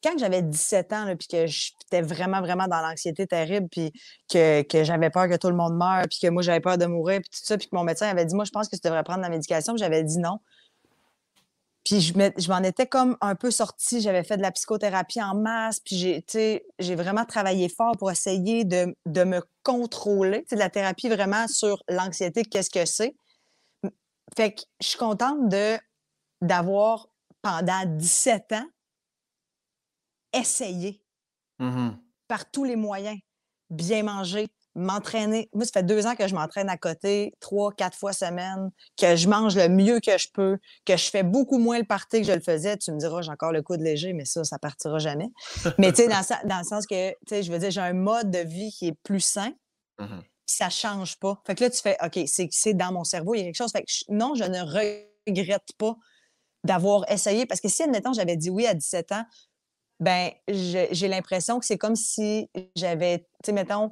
[0.03, 3.93] quand j'avais 17 ans, puis que j'étais vraiment, vraiment dans l'anxiété terrible, puis
[4.31, 6.87] que, que j'avais peur que tout le monde meure, puis que moi, j'avais peur de
[6.87, 8.83] mourir, puis tout ça, puis que mon médecin avait dit, moi, je pense que tu
[8.85, 10.41] devrais prendre la médication, j'avais dit non.
[11.85, 14.01] Puis je m'en étais comme un peu sortie.
[14.01, 15.81] J'avais fait de la psychothérapie en masse.
[15.81, 16.25] Puis
[16.79, 20.47] j'ai, vraiment travaillé fort pour essayer de, de me contrôler.
[20.51, 23.15] De la thérapie vraiment sur l'anxiété, qu'est-ce que c'est.
[24.37, 25.79] Fait que je suis contente de,
[26.41, 27.09] d'avoir,
[27.43, 28.67] pendant 17 ans,
[30.33, 31.01] essayé
[31.59, 31.91] mmh
[32.27, 33.19] par tous les moyens,
[33.69, 35.49] bien manger, m'entraîner.
[35.53, 39.15] Moi, ça fait deux ans que je m'entraîne à côté, trois, quatre fois semaine, que
[39.15, 42.27] je mange le mieux que je peux, que je fais beaucoup moins le party que
[42.27, 42.79] je le faisais.
[42.79, 45.29] Tu me diras, j'ai encore le coup de léger, mais ça, ça partira jamais.
[45.79, 47.93] mais tu sais, dans, dans, le sens que, tu sais, je veux dire, j'ai un
[47.93, 49.53] mode de vie qui est plus sain.
[49.99, 51.41] Mmh ça change pas.
[51.47, 53.73] Fait que là, tu fais, OK, c'est dans mon cerveau, il y a quelque chose.
[53.73, 55.97] Fait que non, je ne regrette pas
[56.65, 57.47] d'avoir essayé.
[57.47, 59.25] Parce que si, admettons, j'avais dit oui à 17 ans,
[60.01, 63.91] ben j'ai l'impression que c'est comme si j'avais, tu sais, mettons,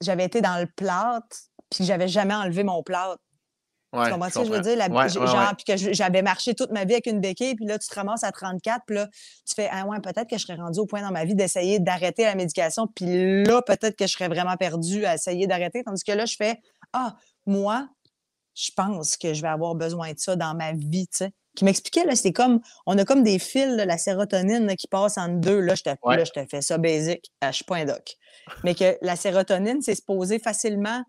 [0.00, 1.36] j'avais été dans le plâtre,
[1.70, 3.22] puis j'avais jamais enlevé mon plâtre.
[3.94, 4.76] Ouais, tu comprends ce que je veux dire?
[5.26, 7.94] genre, puis que j'avais marché toute ma vie avec une béquille, puis là, tu te
[7.94, 9.08] ramasses à 34, puis là,
[9.46, 11.78] tu fais, ah ouais, peut-être que je serais rendu au point dans ma vie d'essayer
[11.78, 15.82] d'arrêter la médication, puis là, peut-être que je serais vraiment perdu à essayer d'arrêter.
[15.84, 16.60] Tandis que là, je fais,
[16.92, 17.14] ah,
[17.46, 17.88] moi,
[18.54, 21.30] je pense que je vais avoir besoin de ça dans ma vie, tu sais.
[21.56, 25.18] Qui m'expliquait, là, c'est comme, on a comme des fils, de la sérotonine qui passe
[25.18, 25.60] en deux.
[25.60, 28.16] Là, je te, là, je te fais ça basic, je suis pas un doc.
[28.64, 31.04] Mais que la sérotonine, c'est se poser facilement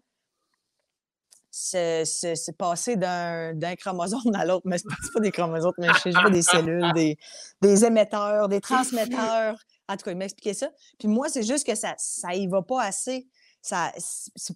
[1.58, 6.42] c'est passé d'un chromosome à l'autre, mais c'est pas des chromosomes, mais je sais des
[6.42, 7.18] cellules, des,
[7.62, 9.58] des, émetteurs, des transmetteurs.
[9.88, 10.70] En tout cas, il m'a expliqué ça.
[11.00, 13.28] Puis moi, c'est juste que ça ça y va pas assez.
[13.62, 13.94] Ça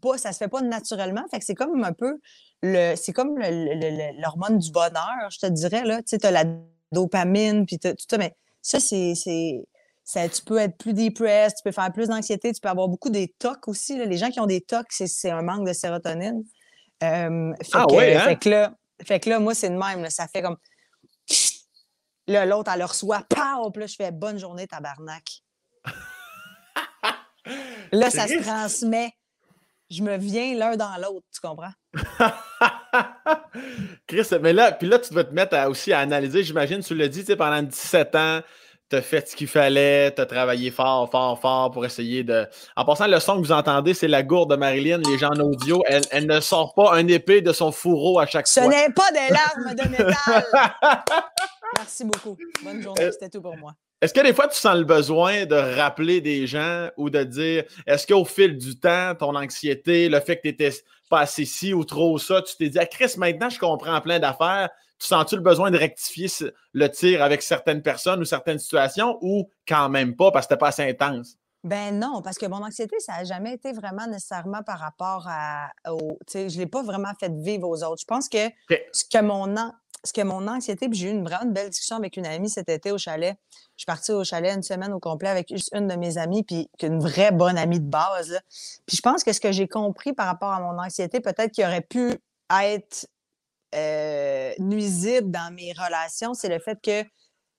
[0.01, 1.23] pas ça se fait pas naturellement.
[1.31, 2.19] Fait que c'est comme un peu
[2.62, 6.43] le c'est comme l'hormone du bonheur, je te dirais là, tu sais as la
[6.91, 9.13] dopamine puis ça mais ça c'est
[10.33, 13.29] tu peux être plus depressed, tu peux faire plus d'anxiété, tu peux avoir beaucoup des
[13.39, 13.95] tocs aussi.
[13.95, 16.43] Les gens qui ont des tocs, c'est un manque de sérotonine.
[17.03, 18.19] Euh, fait, ah que, hein?
[18.21, 18.73] fait, que là,
[19.05, 20.09] fait que là, moi, c'est de même.
[20.09, 20.57] ça fait comme.
[22.27, 23.23] Là, l'autre, elle le reçoit.
[23.27, 23.71] Pow!
[23.71, 25.23] Puis là, je fais bonne journée, tabarnak.
[27.91, 29.12] là, ça se transmet.
[29.89, 31.71] Je me viens l'un dans l'autre, tu comprends?
[34.05, 37.07] Chris, mais là, puis là, tu dois te mettre aussi à analyser, j'imagine, tu l'as
[37.07, 38.41] dit, pendant 17 ans,
[38.89, 42.47] t'as fait ce qu'il fallait, t'as travaillé fort, fort, fort pour essayer de.
[42.75, 45.39] En passant, le son que vous entendez, c'est la gourde de Marilyn, les gens en
[45.39, 45.84] audio.
[45.86, 48.63] Elle, ne sort pas un épée de son fourreau à chaque fois.
[48.63, 50.45] Ce n'est pas des larmes de métal.
[51.78, 52.36] Merci beaucoup.
[52.63, 53.73] Bonne journée, c'était tout pour moi.
[54.01, 57.65] Est-ce que des fois, tu sens le besoin de rappeler des gens ou de dire,
[57.85, 60.71] est-ce qu'au fil du temps, ton anxiété, le fait que tu étais
[61.09, 64.19] pas assez ci ou trop ça, tu t'es dit, ah, Chris, maintenant, je comprends plein
[64.19, 64.69] d'affaires.
[64.99, 66.27] Tu sens-tu le besoin de rectifier
[66.73, 70.59] le tir avec certaines personnes ou certaines situations ou quand même pas parce que c'était
[70.59, 71.35] pas assez intense?
[71.63, 75.69] Ben non, parce que mon anxiété, ça n'a jamais été vraiment nécessairement par rapport à.
[75.89, 77.99] Au, je ne l'ai pas vraiment fait vivre aux autres.
[77.99, 78.47] Je pense que
[78.93, 79.55] ce que mon,
[80.05, 82.69] ce que mon anxiété, puis j'ai eu une vraiment belle discussion avec une amie cet
[82.69, 83.38] été au chalet.
[83.75, 86.69] Je suis partie au chalet une semaine au complet avec une de mes amies, puis
[86.81, 88.39] une vraie bonne amie de base.
[88.85, 91.65] Puis je pense que ce que j'ai compris par rapport à mon anxiété, peut-être qu'il
[91.65, 92.13] aurait pu
[92.49, 93.07] être
[93.75, 97.07] euh, nuisible dans mes relations, c'est le fait que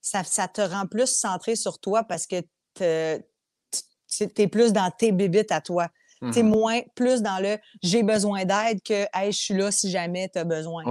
[0.01, 2.41] ça, te rend plus centré sur toi parce que
[2.75, 5.87] tu es plus dans tes bébites à toi.
[6.31, 9.89] Tu es moins, plus dans le j'ai besoin d'aide que hey, je suis là si
[9.89, 10.83] jamais tu as besoin.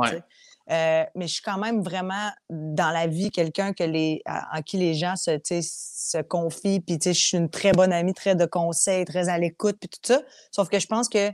[0.70, 4.76] Euh, mais je suis quand même vraiment dans la vie quelqu'un que les, en qui
[4.78, 6.80] les gens se, se confient.
[6.80, 9.98] Puis je suis une très bonne amie, très de conseils, très à l'écoute, puis tout
[10.02, 10.22] ça.
[10.52, 11.30] Sauf que je pense que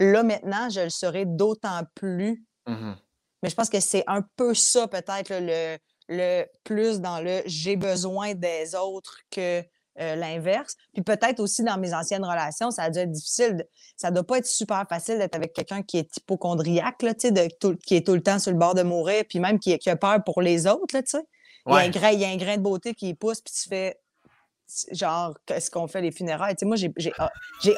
[0.00, 2.44] là, maintenant, je le serai d'autant plus.
[2.66, 2.94] Mmh
[3.42, 7.76] mais je pense que c'est un peu ça, peut-être, le, le plus dans le j'ai
[7.76, 9.64] besoin des autres que
[10.00, 10.76] euh, l'inverse.
[10.92, 13.66] Puis peut-être aussi dans mes anciennes relations, ça a dû être difficile.
[13.96, 17.74] Ça ne doit pas être super facile d'être avec quelqu'un qui est hypochondriaque, là, de,
[17.74, 20.22] qui est tout le temps sur le bord de mourir, puis même qui, a peur
[20.24, 20.94] pour les autres.
[20.94, 21.02] Là,
[21.66, 23.52] il, y a un grain, il y a un grain de beauté qui pousse, puis
[23.52, 24.00] tu fais
[24.92, 26.54] genre, qu'est-ce qu'on fait les funérailles?
[26.62, 26.92] moi, j'ai,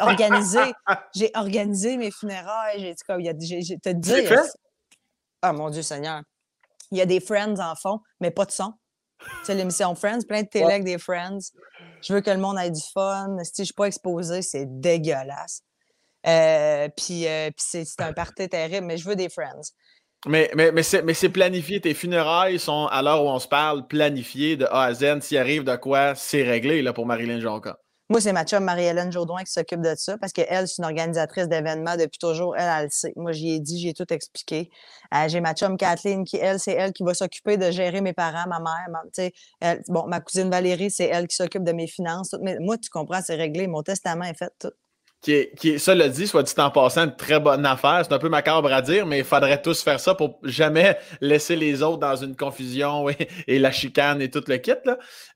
[0.00, 0.60] organisé,
[1.14, 2.80] j'ai organisé mes funérailles.
[2.80, 4.42] J'ai dit, il y a, j'ai, te dire.
[5.40, 6.22] Ah, mon Dieu Seigneur.
[6.90, 8.74] Il y a des friends en fond, mais pas de son.
[9.44, 11.52] C'est l'émission Friends, plein de télé avec des Friends.
[12.02, 13.36] Je veux que le monde ait du fun.
[13.42, 15.62] Si je ne suis pas exposée, c'est dégueulasse.
[16.26, 19.72] Euh, puis, euh, c'est un party terrible, mais je veux des Friends.
[20.26, 21.80] Mais, mais, mais c'est planifié.
[21.80, 25.20] Tes funérailles sont, à l'heure où on se parle, planifiées de A à Z.
[25.20, 27.78] S'il arrive de quoi, c'est réglé là, pour Marilyn Jonca.
[28.08, 31.48] Moi, c'est ma chum Marie-Hélène Jourdouin qui s'occupe de ça parce qu'elle, c'est une organisatrice
[31.48, 32.56] d'événements depuis toujours.
[32.56, 33.12] Elle, elle le sait.
[33.16, 34.70] Moi, j'y ai dit, j'ai tout expliqué.
[35.14, 38.12] Euh, j'ai ma chum Kathleen qui, elle, c'est elle qui va s'occuper de gérer mes
[38.12, 39.26] parents, ma mère.
[39.60, 42.34] Ma, bon, ma cousine Valérie, c'est elle qui s'occupe de mes finances.
[42.42, 43.66] Mais moi, tu comprends, c'est réglé.
[43.66, 44.72] Mon testament est fait, tout.
[45.22, 48.02] Qui est, qui ça le dit, soit dit en passant, une très bonne affaire.
[48.04, 51.54] C'est un peu macabre à dire, mais il faudrait tous faire ça pour jamais laisser
[51.54, 53.06] les autres dans une confusion
[53.46, 54.72] et, la chicane et tout le kit.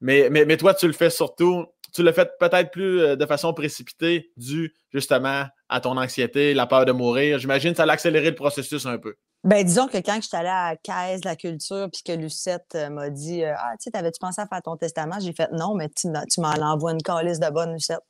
[0.00, 1.66] Mais, mais, mais toi, tu le fais surtout
[1.96, 6.66] tu l'as fait peut-être plus euh, de façon précipitée, dû justement à ton anxiété, la
[6.66, 7.38] peur de mourir.
[7.38, 9.16] J'imagine que ça a accéléré le processus un peu.
[9.44, 12.12] Ben, disons que quand je suis allée à la caisse de la culture puis que
[12.12, 15.18] Lucette euh, m'a dit euh, Ah, tu sais, t'avais-tu pensé à faire ton testament?
[15.20, 18.00] J'ai fait non, mais tu, m'en envoies une calice de bonne, Lucette.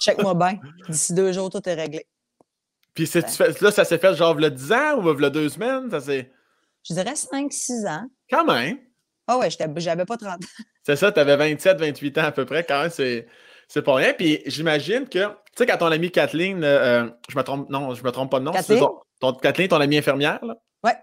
[0.00, 0.58] Check-moi bien.
[0.88, 2.06] D'ici deux jours, tout est réglé.
[2.94, 3.08] Puis
[3.60, 5.90] là, ça s'est fait genre le 10 ans ou le deux semaines?
[5.90, 8.06] Ça Je dirais 5-6 ans.
[8.30, 8.78] Quand même.
[9.26, 10.46] Ah ouais, j'avais pas 30 ans.
[10.82, 13.26] C'est ça, tu avais 27, 28 ans à peu près, quand même, c'est,
[13.66, 14.12] c'est pas rien.
[14.12, 17.92] Puis j'imagine que, tu sais, quand ton amie Kathleen, euh, euh, je me trompe, non,
[17.94, 18.84] je me trompe pas de nom, Kathleen,
[19.20, 20.54] ton, Kathleen, ton amie infirmière, là?
[20.84, 20.94] Ouais.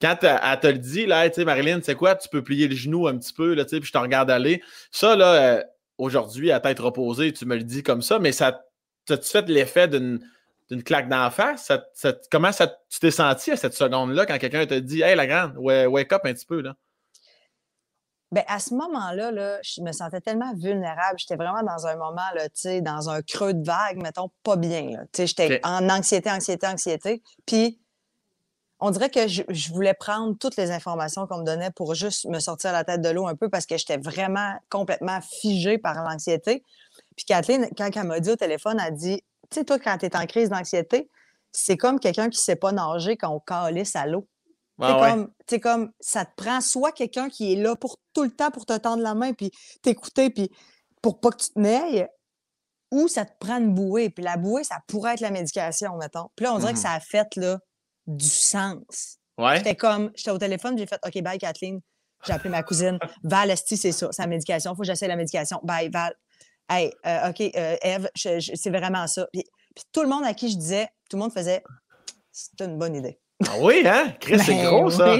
[0.00, 2.74] Quand elle te le dit, là, tu sais, Marilyn, c'est quoi, tu peux plier le
[2.74, 4.60] genou un petit peu, là, tu sais, puis je te regarde aller.
[4.90, 5.62] Ça, là, euh,
[5.98, 8.64] aujourd'hui, à tête reposée, tu me le dis comme ça, mais ça,
[9.06, 10.20] tu fait l'effet d'une,
[10.68, 11.70] d'une claque d'en face?
[12.30, 15.54] comment ça, tu t'es senti à cette seconde-là quand quelqu'un te dit, hey, la grande,
[15.56, 16.74] wake up un petit peu, là?
[18.32, 21.18] Bien, à ce moment-là, là, je me sentais tellement vulnérable.
[21.18, 22.48] J'étais vraiment dans un moment, là,
[22.80, 25.04] dans un creux de vague, mettons, pas bien.
[25.14, 27.22] J'étais en anxiété, anxiété, anxiété.
[27.44, 27.78] Puis,
[28.80, 32.40] on dirait que je, voulais prendre toutes les informations qu'on me donnait pour juste me
[32.40, 36.64] sortir la tête de l'eau un peu parce que j'étais vraiment complètement figée par l'anxiété.
[37.14, 39.98] Puis Kathleen, quand elle m'a dit au téléphone, elle a dit Tu sais, toi, quand
[39.98, 41.10] tu es en crise d'anxiété,
[41.52, 44.26] c'est comme quelqu'un qui ne sait pas nager quand on calisse à l'eau
[45.46, 48.66] c'est comme, ça te prend soit quelqu'un qui est là pour tout le temps pour
[48.66, 49.50] te tendre la main puis
[49.82, 50.50] t'écouter puis
[51.02, 52.06] pour pas que tu te nailles,
[52.92, 54.10] ou ça te prend une bouée.
[54.10, 56.28] Puis la bouée, ça pourrait être la médication, mettons.
[56.36, 57.58] Puis là, on dirait que mmh ça a fait là,
[58.06, 59.18] du sens.
[59.38, 59.56] Ouais.
[59.56, 61.80] J'étais comme, j'étais au téléphone, j'ai fait OK, bye Kathleen.
[62.24, 62.98] J'ai appelé ma cousine.
[63.24, 64.72] Val, Esti, c'est ça, c'est la médication.
[64.72, 65.58] Il faut que j'essaie la médication.
[65.64, 66.14] Bye, Val.
[66.68, 69.26] Hey, euh, OK, euh, Eve, c'est vraiment ça.
[69.32, 69.42] Puis,
[69.74, 71.62] puis, tout le monde à qui je disais, tout le monde faisait
[72.30, 73.20] c'est une bonne idée.
[73.48, 74.14] Ah oui, hein?
[74.20, 75.16] Chris, c'est ben gros, ça.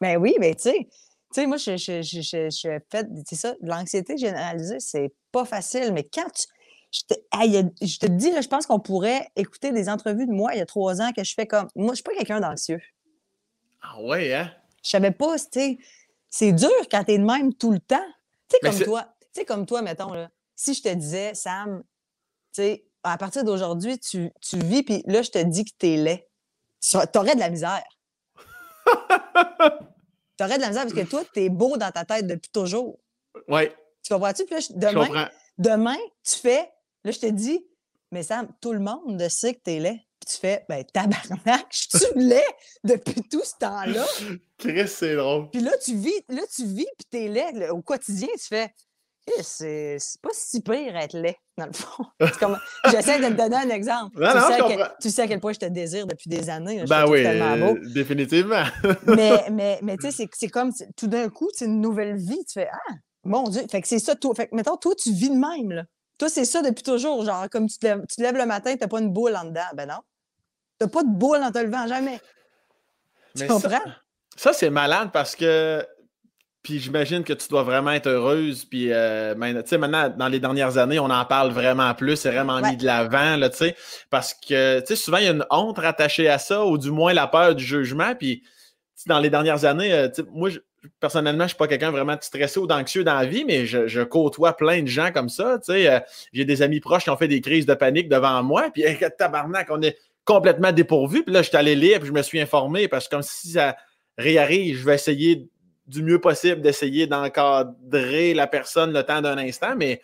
[0.00, 0.88] Ben oui, mais tu sais, tu
[1.32, 6.04] sais, moi, je, je, je, je, fais, c'est ça, l'anxiété généralisée, c'est pas facile, mais
[6.04, 6.46] quand tu.
[6.92, 7.14] Je te,
[7.84, 10.62] je te dis, là, je pense qu'on pourrait écouter des entrevues de moi il y
[10.62, 11.68] a trois ans que je fais comme.
[11.74, 12.80] Moi, je suis pas quelqu'un d'anxieux.
[13.82, 14.50] Ah ouais, hein?
[14.82, 15.78] Je savais pas, tu sais.
[16.30, 18.06] C'est dur quand t'es de même tout le temps.
[18.48, 21.82] sais, comme toi, tu sais, comme toi, mettons, là, si je te disais, Sam,
[22.54, 25.96] tu sais, à partir d'aujourd'hui, tu, tu, vis, puis là, je te dis que t'es
[25.96, 26.26] laid.
[26.88, 27.84] Tu aurais de la misère.
[28.86, 32.98] tu aurais de la misère parce que toi, t'es beau dans ta tête depuis toujours.
[33.48, 33.68] Oui.
[34.02, 34.44] Tu comprends-tu?
[34.44, 36.70] Puis là, demain, demain, tu fais,
[37.04, 37.66] là, je te dis,
[38.12, 40.00] mais Sam, tout le monde sait que t'es laid.
[40.20, 42.42] Puis tu fais, ben tabarnak, je suis laid
[42.84, 44.06] depuis tout ce temps-là.
[44.56, 45.50] Chris, c'est drôle.
[45.50, 47.68] Puis là, tu vis, là, tu vis, puis t'es laid.
[47.70, 48.72] au quotidien, tu fais,
[49.42, 52.04] c'est pas si pire être laid, dans le fond.
[52.90, 54.16] J'essaie de te donner un exemple.
[54.16, 56.84] tu, sais tu, sais à quel point je te désire depuis des années.
[56.88, 57.24] ben oui,
[57.58, 57.78] beau.
[57.88, 58.64] définitivement.
[59.06, 62.44] mais mais, mais tu sais, c'est comme tout d'un coup, c'est une nouvelle vie.
[62.46, 63.62] Tu fais Ah, mon Dieu.
[63.70, 64.34] Fait que c'est ça, toi.
[64.34, 65.72] Fait que, mettons, toi, tu vis de même.
[65.72, 65.84] Là.
[66.18, 67.24] Toi, c'est ça depuis toujours.
[67.24, 69.36] Genre, comme tu te lèves, tu te lèves le matin, tu n'as pas une boule
[69.36, 69.60] en dedans.
[69.74, 70.00] Ben non.
[70.78, 72.20] Tu n'as pas de boule en te levant, jamais.
[73.36, 73.80] Tu comprends?
[74.36, 75.86] Ça, c'est malade parce que.
[76.66, 78.64] Puis j'imagine que tu dois vraiment être heureuse.
[78.64, 82.16] Puis, euh, tu sais, maintenant, dans les dernières années, on en parle vraiment plus.
[82.16, 83.76] C'est vraiment mis de l'avant, là, tu sais.
[84.10, 86.90] Parce que, tu sais, souvent, il y a une honte rattachée à ça, ou du
[86.90, 88.16] moins la peur du jugement.
[88.16, 88.42] Puis,
[89.06, 90.58] dans les dernières années, euh, moi, je,
[90.98, 94.02] personnellement, je ne suis pas quelqu'un vraiment stressé ou d'anxieux dans la vie, mais je,
[94.02, 95.60] côtoie plein de gens comme ça.
[95.68, 96.00] Euh,
[96.32, 98.82] j'ai des amis proches qui ont fait des crises de panique devant moi, puis
[99.16, 101.22] tabarnak, on est complètement dépourvu.
[101.22, 103.52] Puis là, je suis allé lire, puis je me suis informé, parce que comme si
[103.52, 103.76] ça
[104.18, 105.48] réarrive, je vais essayer
[105.86, 110.00] du mieux possible d'essayer d'encadrer la personne le temps d'un instant, mais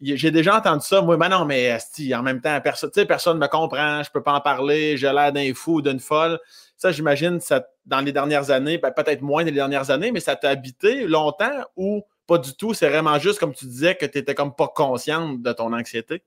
[0.00, 1.00] j'ai déjà entendu ça.
[1.00, 1.78] Moi, ben non, mais
[2.14, 5.32] en même temps, personne ne me comprend, je ne peux pas en parler, j'ai l'air
[5.32, 6.38] d'un fou ou d'une folle.
[6.76, 10.20] Ça, j'imagine, ça, dans les dernières années, ben, peut-être moins dans les dernières années, mais
[10.20, 12.74] ça t'a habité longtemps ou pas du tout?
[12.74, 16.22] C'est vraiment juste, comme tu disais, que tu n'étais comme pas consciente de ton anxiété?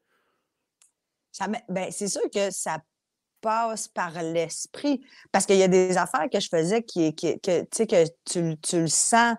[1.67, 2.79] Ben, c'est sûr que ça
[3.41, 5.01] passe par l'esprit.
[5.31, 8.81] Parce qu'il y a des affaires que je faisais qui, qui que, que tu, tu
[8.81, 9.35] le sens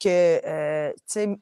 [0.00, 0.92] que euh,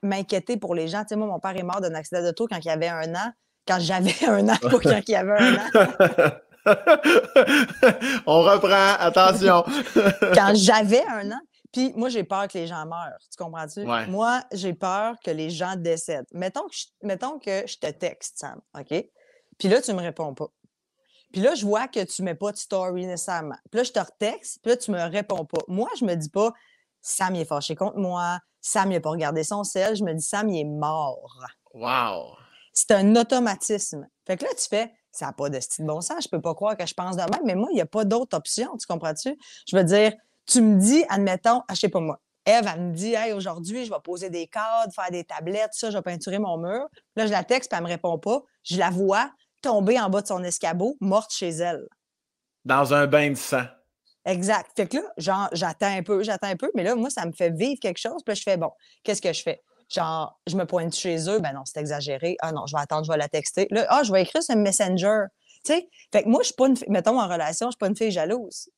[0.02, 1.04] m'inquiéter pour les gens.
[1.12, 3.32] moi, mon père est mort d'un accident d'auto quand il avait un an.
[3.66, 6.30] Quand j'avais un an, pas quand il avait un an.
[8.26, 9.64] On reprend, attention.
[10.34, 11.40] quand j'avais un an,
[11.72, 13.18] puis moi, j'ai peur que les gens meurent.
[13.30, 13.84] Tu comprends-tu?
[14.08, 16.26] Moi, j'ai peur que les gens décèdent.
[16.32, 19.04] Mettons que, je, mettons que je te texte, Sam, OK?
[19.58, 20.48] Puis là, tu ne me réponds pas.
[21.36, 23.58] Puis là, je vois que tu ne mets pas de story nécessairement.
[23.70, 25.60] Puis là, je te retexte, puis là, tu ne me réponds pas.
[25.68, 26.50] Moi, je me dis pas,
[27.02, 28.38] Sam, il est fâché contre moi.
[28.62, 29.96] Sam, il n'a pas regardé son sel.
[29.96, 31.44] Je me dis, Sam, il est mort.
[31.74, 32.38] Wow!
[32.72, 34.08] C'est un automatisme.
[34.26, 36.24] Fait que là, tu fais, ça n'a pas de style bon sens.
[36.24, 38.06] Je peux pas croire que je pense de même, mais moi, il n'y a pas
[38.06, 38.74] d'autre option.
[38.78, 39.36] Tu comprends-tu?
[39.68, 40.14] Je veux dire,
[40.46, 43.84] tu me dis, admettons, ah, je sais pas moi, Eve, elle me dit, hey, aujourd'hui,
[43.84, 46.86] je vais poser des cadres, faire des tablettes, ça, je vais peinturer mon mur.
[47.14, 48.42] Là, je la texte, puis elle me répond pas.
[48.62, 49.30] Je la vois
[49.62, 51.86] tomber en bas de son escabeau, morte chez elle.
[52.64, 53.64] Dans un bain de sang.
[54.26, 54.70] Exact.
[54.76, 57.32] Fait que là, genre, j'attends un peu, j'attends un peu, mais là, moi, ça me
[57.32, 58.22] fait vivre quelque chose.
[58.24, 58.70] Puis là, je fais, bon,
[59.04, 59.62] qu'est-ce que je fais?
[59.88, 62.36] Genre, je me pointe chez eux, ben non, c'est exagéré.
[62.40, 63.68] Ah non, je vais attendre, je vais la texter.
[63.70, 65.26] Là, ah, je vais écrire sur Messenger.
[65.64, 67.78] Tu sais, fait que moi, je suis pas une fille, mettons en relation, je suis
[67.78, 68.68] pas une fille jalouse.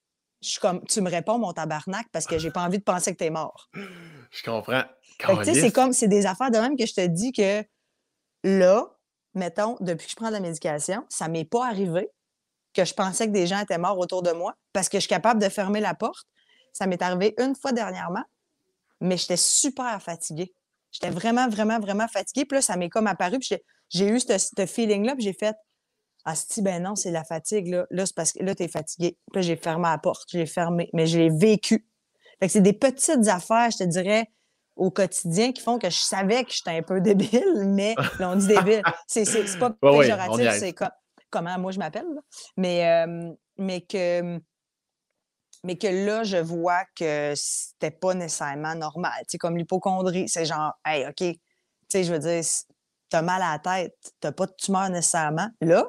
[0.42, 3.12] Je suis comme, tu me réponds mon tabarnak parce que j'ai pas envie de penser
[3.12, 3.70] que tu es mort.
[4.30, 4.84] Je comprends.
[5.18, 7.64] tu sais, c'est comme, c'est des affaires de même que je te dis que
[8.44, 8.86] là,
[9.38, 12.10] mettons, depuis que je prends la médication, ça m'est pas arrivé
[12.74, 15.08] que je pensais que des gens étaient morts autour de moi parce que je suis
[15.08, 16.26] capable de fermer la porte.
[16.72, 18.22] Ça m'est arrivé une fois dernièrement,
[19.00, 20.52] mais j'étais super fatiguée.
[20.90, 22.44] J'étais vraiment, vraiment, vraiment fatiguée.
[22.44, 23.38] Puis là, ça m'est comme apparu.
[23.38, 23.56] Puis
[23.88, 25.14] j'ai eu ce, feeling-là.
[25.14, 25.56] Puis j'ai fait
[26.24, 27.68] Ah, si, ben non, c'est la fatigue.
[27.68, 29.18] Là, là c'est parce que là, tu es fatigué.
[29.32, 30.28] Puis j'ai fermé la porte.
[30.30, 30.88] J'ai fermé.
[30.92, 31.86] Mais j'ai vécu.
[32.40, 34.30] Fait que c'est des petites affaires, je te dirais,
[34.78, 38.36] au quotidien qui font que je savais que j'étais un peu débile, mais là, on
[38.36, 38.82] dit débile.
[39.06, 39.24] C'est
[39.58, 40.90] pas péjoratif, c'est comme
[41.30, 42.06] comment moi je m'appelle.
[42.56, 43.06] Mais,
[43.58, 44.40] mais que
[45.64, 49.18] mais que là, je vois que c'était pas nécessairement normal.
[49.22, 51.38] Tu sais, comme l'hypochondrie, c'est genre, hey, OK, tu
[51.88, 52.44] sais, je veux dire,
[53.08, 55.48] t'as mal à la tête, t'as pas de tumeur nécessairement.
[55.60, 55.86] Là,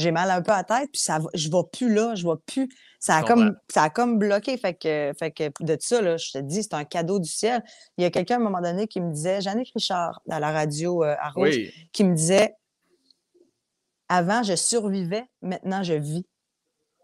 [0.00, 2.36] j'ai mal un peu à la tête, puis ça je vais plus là, je vais
[2.46, 2.68] plus.
[2.98, 4.58] Ça a, comme, ça a comme bloqué.
[4.58, 7.62] Fait que, fait que de ça, là, je te dis, c'est un cadeau du ciel.
[7.96, 10.52] Il y a quelqu'un à un moment donné qui me disait, Jannick Richard, à la
[10.52, 11.56] radio euh, à Rouge,
[11.92, 12.54] qui me disait
[14.08, 16.26] Avant, je survivais, maintenant, je vis.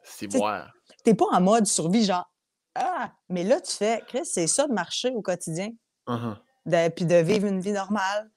[0.02, 0.66] C'est moi
[1.06, 2.28] t'es pas en mode survie, genre
[2.74, 3.12] Ah!
[3.28, 5.70] Mais là, tu fais, Chris, c'est ça de marcher au quotidien.
[6.08, 6.90] Uh-huh.
[6.94, 8.30] puis de vivre une vie normale,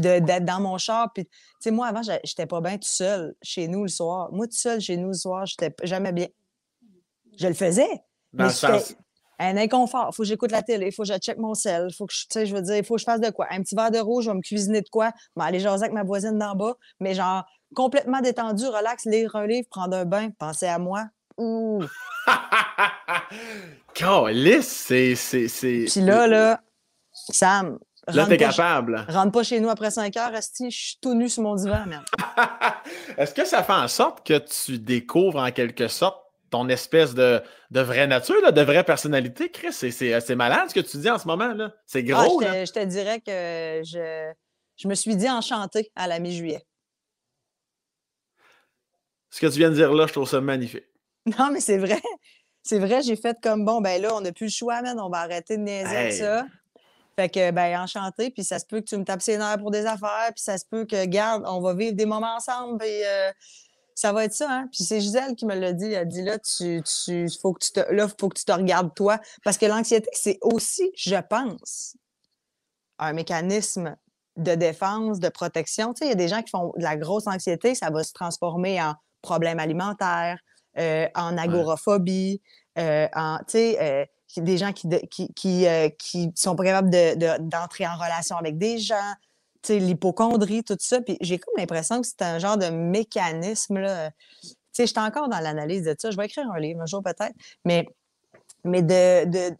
[0.00, 1.12] puis d'être dans mon char.
[1.12, 4.30] Puis, tu sais, moi, avant, j'étais pas bien tout seul chez nous le soir.
[4.32, 6.28] Moi, tout seul chez nous le soir, j'étais jamais bien.
[7.38, 8.02] Je le faisais.
[8.32, 8.46] mais
[9.38, 10.08] un inconfort.
[10.12, 12.06] Il faut que j'écoute la télé, il faut que je check mon sel, il faut
[12.06, 13.46] que je, tu sais, je veux dire, il faut que je fasse de quoi.
[13.50, 15.84] Un petit verre de rouge, je vais me cuisiner de quoi, je vais aller jaser
[15.84, 20.06] avec ma voisine d'en bas, mais genre complètement détendu, relax, lire un livre, prendre un
[20.06, 21.04] bain, penser à moi,
[21.38, 21.84] Ouh!
[23.94, 25.84] Calice, c'est.
[25.90, 26.62] Puis là, là,
[27.12, 29.04] Sam, Là, t'es capable.
[29.08, 31.86] rentre pas chez nous après 5 heures, Asti, je suis tout nu sur mon divan,
[31.86, 32.04] merde.
[33.18, 37.42] Est-ce que ça fait en sorte que tu découvres en quelque sorte ton espèce de,
[37.72, 39.72] de vraie nature, de vraie personnalité, Chris?
[39.72, 41.52] C'est malade ce que tu dis en ce moment.
[41.52, 41.72] là.
[41.84, 42.40] C'est ah, gros.
[42.40, 44.32] je, te, dirais que je,
[44.76, 46.64] je me suis dit enchantée à la mi-juillet.
[49.30, 50.84] Ce que tu viens de dire là, je trouve ça magnifique.
[51.38, 52.00] Non, mais c'est vrai.
[52.62, 55.08] C'est vrai, j'ai fait comme bon, ben là, on n'a plus le choix, man, on
[55.08, 56.46] va arrêter de niaiser avec ça.
[57.16, 59.70] Fait que, ben, enchanté, puis ça se peut que tu me tapes ses nerfs pour
[59.70, 63.04] des affaires, puis ça se peut que, garde, on va vivre des moments ensemble, puis
[63.04, 63.32] euh,
[63.94, 64.68] ça va être ça, hein.
[64.70, 67.64] Puis c'est Gisèle qui me l'a dit, elle a dit, là, tu, tu, faut que
[67.64, 71.16] tu te, là, faut que tu te regardes toi, parce que l'anxiété, c'est aussi, je
[71.16, 71.96] pense,
[72.98, 73.96] un mécanisme
[74.36, 75.94] de défense, de protection.
[75.94, 78.04] Tu sais, il y a des gens qui font de la grosse anxiété, ça va
[78.04, 80.38] se transformer en problème alimentaire,
[80.76, 82.42] euh, en agoraphobie,
[82.78, 85.66] euh, en, tu sais, des gens qui, qui, qui,
[85.98, 89.14] qui, sont pas capables d'entrer de, en relation avec des gens,
[89.68, 91.00] l'hypochondrie, tout ça.
[91.00, 94.10] Puis j'ai comme l'impression que c'est un genre de mécanisme, là.
[94.72, 96.10] Sais, j'étais encore dans l'analyse de ça.
[96.10, 97.34] Je vais écrire un livre un jour peut-être,
[97.64, 97.88] mais,
[98.62, 99.56] mais de, de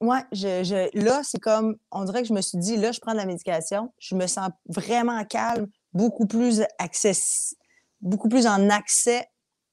[0.00, 3.12] Ouais, je, là, c'est comme, on dirait que je me suis dit, là, je prends
[3.12, 7.58] de la médication, je me sens vraiment calme, beaucoup plus accessible,
[8.02, 9.26] beaucoup plus en accès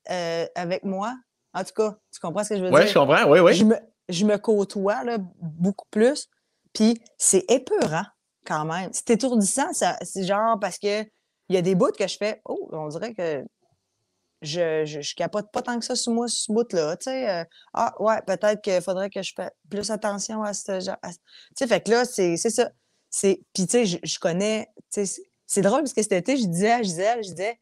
[0.10, 1.14] euh, avec moi.
[1.54, 2.80] En tout cas, tu comprends ce que je veux dire?
[2.80, 3.54] Oui, je comprends, oui, oui.
[3.54, 3.76] Je me,
[4.10, 6.28] je me côtoie là, beaucoup plus.
[6.74, 8.06] Puis c'est épeurant
[8.46, 8.90] quand même.
[8.94, 11.02] C'est étourdissant, c'est genre parce que
[11.50, 13.44] il y a des bouts que je fais, oh, on dirait que
[14.42, 16.98] je, je, je, capote pas tant que ça sur moi, sur ce bout-là.
[16.98, 20.80] Tu sais, euh, ah, ouais, peut-être qu'il faudrait que je fasse plus attention à ce
[20.80, 20.98] genre.
[21.04, 21.12] Tu
[21.56, 22.72] sais, fait que là, c'est ça.
[23.22, 24.70] Puis, tu sais, je, je, connais.
[24.90, 27.60] C'est drôle parce que cet été, je disais à Gisèle, je disais,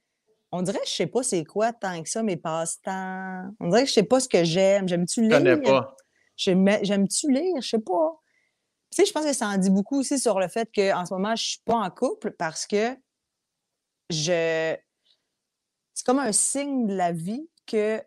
[0.51, 3.51] on dirait que je sais pas c'est quoi tant que ça mes passe-temps.
[3.59, 4.87] On dirait que je sais pas ce que j'aime.
[4.87, 5.31] J'aime-tu lire?
[5.31, 5.95] Je connais pas.
[6.37, 7.61] J'aime-tu lire?
[7.61, 8.19] Je sais pas.
[8.91, 11.13] Tu sais, je pense que ça en dit beaucoup aussi sur le fait qu'en ce
[11.13, 12.95] moment, je suis pas en couple parce que
[14.09, 14.75] je
[15.93, 18.01] c'est comme un signe de la vie que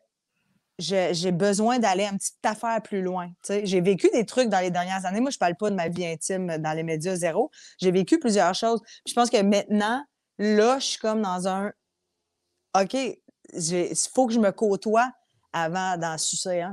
[0.79, 3.31] j'ai besoin d'aller un petit affaire plus loin.
[3.47, 5.21] J'ai vécu des trucs dans les dernières années.
[5.21, 7.51] Moi, je ne parle pas de ma vie intime dans les médias zéro.
[7.79, 8.81] J'ai vécu plusieurs choses.
[9.07, 10.03] je pense que maintenant,
[10.39, 11.73] là, je suis comme dans un
[12.81, 15.11] OK, il faut que je me côtoie
[15.53, 16.65] avant d'en sucer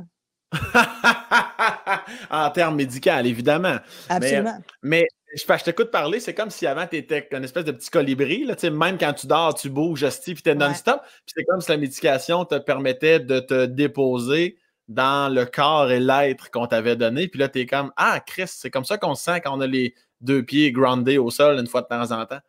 [2.32, 3.78] en termes médicaux, évidemment.
[4.08, 4.58] Absolument.
[4.82, 7.90] mais je, je t'écoute parler, c'est comme si avant, tu étais une espèce de petit
[7.90, 8.46] colibri.
[8.46, 11.02] Là, même quand tu dors, tu bouges, puis tu es non-stop.
[11.04, 14.58] Puis c'est comme si la médication te permettait de te déposer
[14.88, 17.28] dans le corps et l'être qu'on t'avait donné.
[17.28, 19.62] Puis là, tu es comme Ah, Chris, c'est comme ça qu'on se sent quand on
[19.62, 22.40] a les deux pieds groundés au sol une fois de temps en temps.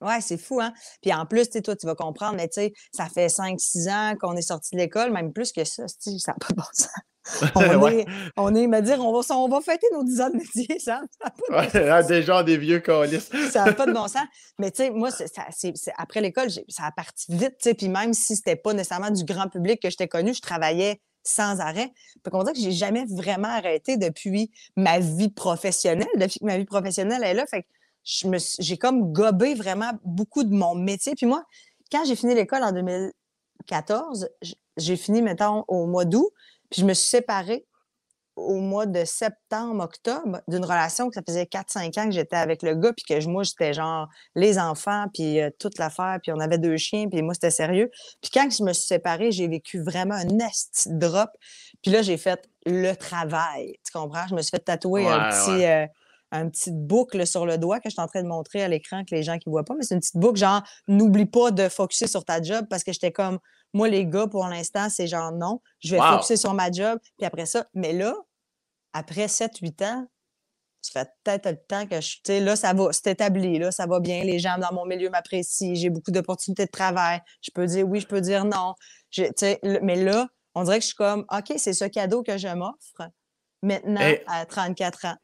[0.00, 0.72] Ouais, c'est fou, hein?
[1.02, 4.16] Puis en plus, tu toi, tu vas comprendre, mais tu sais, ça fait 5-6 ans
[4.20, 6.88] qu'on est sorti de l'école, même plus que ça, ça n'a pas bon sens.
[7.54, 8.06] On, est,
[8.38, 11.02] on est, me dire, on va, on va fêter nos 10 ans de métier, ça.
[11.70, 13.20] ça déjà des vieux colis.
[13.50, 14.22] ça n'a pas de bon sens.
[14.58, 15.10] Mais tu sais, moi,
[15.98, 19.24] après l'école, ça a parti vite, tu sais, puis même si c'était pas nécessairement du
[19.24, 21.92] grand public que j'étais connu, je travaillais sans arrêt.
[22.24, 26.56] Fait qu'on dirait que j'ai jamais vraiment arrêté depuis ma vie professionnelle, depuis que ma
[26.56, 27.44] vie professionnelle est là.
[27.46, 27.68] Fait que
[28.08, 31.14] j'ai comme gobé vraiment beaucoup de mon métier.
[31.14, 31.44] Puis moi,
[31.92, 34.28] quand j'ai fini l'école en 2014,
[34.76, 36.30] j'ai fini, mettons, au mois d'août,
[36.70, 37.66] puis je me suis séparée
[38.36, 42.62] au mois de septembre, octobre, d'une relation que ça faisait 4-5 ans que j'étais avec
[42.62, 46.38] le gars, puis que moi, j'étais genre les enfants, puis euh, toute l'affaire, puis on
[46.38, 47.90] avait deux chiens, puis moi, c'était sérieux.
[48.22, 51.30] Puis quand je me suis séparée, j'ai vécu vraiment un nest drop.
[51.82, 54.28] Puis là, j'ai fait le travail, tu comprends?
[54.28, 55.64] Je me suis fait tatouer un petit...
[55.64, 55.86] Euh,
[56.30, 59.04] une petite boucle sur le doigt que je suis en train de montrer à l'écran
[59.04, 61.50] que les gens qui ne voient pas, mais c'est une petite boucle genre n'oublie pas
[61.50, 63.38] de focuser sur ta job parce que j'étais comme
[63.72, 67.26] moi les gars pour l'instant c'est genre non, je vais focuser sur ma job puis
[67.26, 68.14] après ça, mais là
[68.92, 70.06] après 7 8 ans,
[70.80, 73.86] ça fait peut-être le temps que je sais là ça va, c'est établi là, ça
[73.86, 77.66] va bien, les gens dans mon milieu m'apprécient, j'ai beaucoup d'opportunités de travail, je peux
[77.66, 78.74] dire oui, je peux dire non.
[79.10, 79.24] Je,
[79.82, 83.10] mais là, on dirait que je suis comme OK, c'est ce cadeau que je m'offre
[83.62, 85.16] maintenant à 34 ans.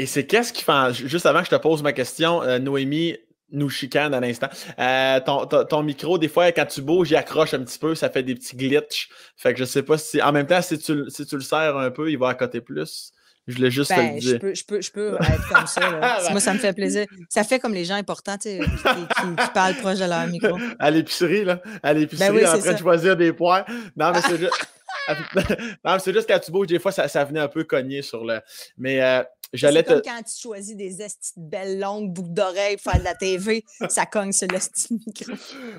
[0.00, 0.94] Et c'est qu'est-ce qui fait.
[0.94, 3.18] Juste avant que je te pose ma question, euh, Noémie
[3.52, 4.48] nous chicane à l'instant.
[4.78, 8.22] Euh, ton, micro, des fois, quand tu bouges, il accroche un petit peu, ça fait
[8.22, 9.10] des petits glitches.
[9.36, 10.22] Fait que je sais pas si.
[10.22, 12.62] En même temps, si tu, si tu le serres un peu, il va à côté
[12.62, 13.12] plus.
[13.46, 14.32] Je voulais juste te le ben, dire.
[14.32, 16.30] Je peux, je, peux, être comme ça.
[16.30, 17.04] Moi, ça me fait plaisir.
[17.28, 20.56] Ça fait comme les gens importants qui, qui, parlent proche de leur micro.
[20.78, 21.60] À l'épicerie, là.
[21.82, 23.66] À l'épicerie, ben en train de choisir des poires.
[23.96, 24.66] Non, mais c'est juste.
[25.84, 28.24] non, c'est juste quand tu bouges, des fois, ça, ça venait un peu cogner sur
[28.24, 28.40] le.
[28.78, 29.22] Mais euh,
[29.52, 29.92] j'allais te.
[29.92, 30.96] comme quand tu choisis des
[31.36, 34.58] belles longues boucles d'oreilles pour faire de la TV, ça cogne sur le
[35.06, 35.32] micro.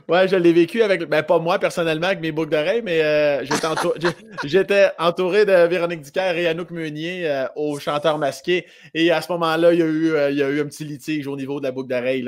[0.07, 3.45] Ouais, je l'ai vécu avec, ben pas moi personnellement avec mes boucles d'oreilles, mais euh,
[4.43, 8.65] j'étais, entouré de Véronique Dicker et Anouk Meunier euh, au chanteur masqué.
[8.93, 11.27] Et à ce moment-là, il y, a eu, il y a eu un petit litige
[11.27, 12.25] au niveau de la boucle d'oreille.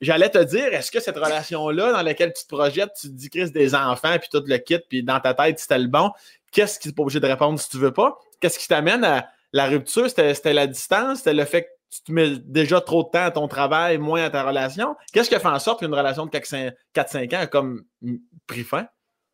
[0.00, 3.30] j'allais te dire, est-ce que cette relation-là dans laquelle tu te projettes, tu te dis,
[3.30, 6.10] Chris, des enfants, puis tout le kit, puis dans ta tête, c'était le bon,
[6.52, 8.18] qu'est-ce qui n'est pas obligé de répondre si tu veux pas?
[8.40, 10.08] Qu'est-ce qui t'amène à la rupture?
[10.08, 11.18] C'était la distance?
[11.18, 14.22] C'était le fait que tu te mets déjà trop de temps à ton travail, moins
[14.22, 14.96] à ta relation?
[15.12, 17.82] Qu'est-ce qui a fait en sorte qu'une relation de 4-5 ans a comme
[18.46, 18.86] pris fin?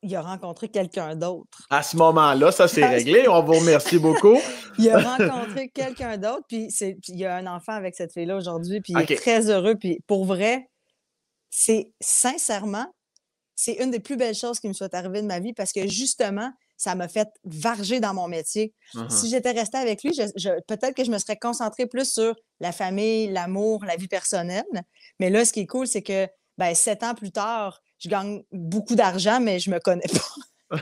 [0.02, 1.66] il a rencontré quelqu'un d'autre.
[1.68, 3.28] À ce moment-là, ça s'est réglé.
[3.28, 4.38] On vous remercie beaucoup.
[4.78, 6.68] il a rencontré quelqu'un d'autre, puis,
[7.08, 9.74] il y a un enfant avec cette fille-là aujourd'hui, puis il est très heureux.
[9.74, 10.68] Puis pour vrai,
[11.50, 12.86] c'est sincèrement,
[13.54, 15.86] c'est une des plus belles choses qui me soit arrivée de ma vie parce que
[15.88, 18.74] justement, ça m'a fait varger dans mon métier.
[18.94, 19.10] Uh-huh.
[19.10, 20.12] Si j'étais restée avec lui,
[20.68, 24.64] peut-être que je me serais concentrée plus sur la famille, l'amour, la vie personnelle.
[25.18, 28.42] Mais là, ce qui est cool, c'est que ben, sept ans plus tard, je gagne
[28.52, 30.06] beaucoup d'argent, mais je me connais
[30.70, 30.78] pas.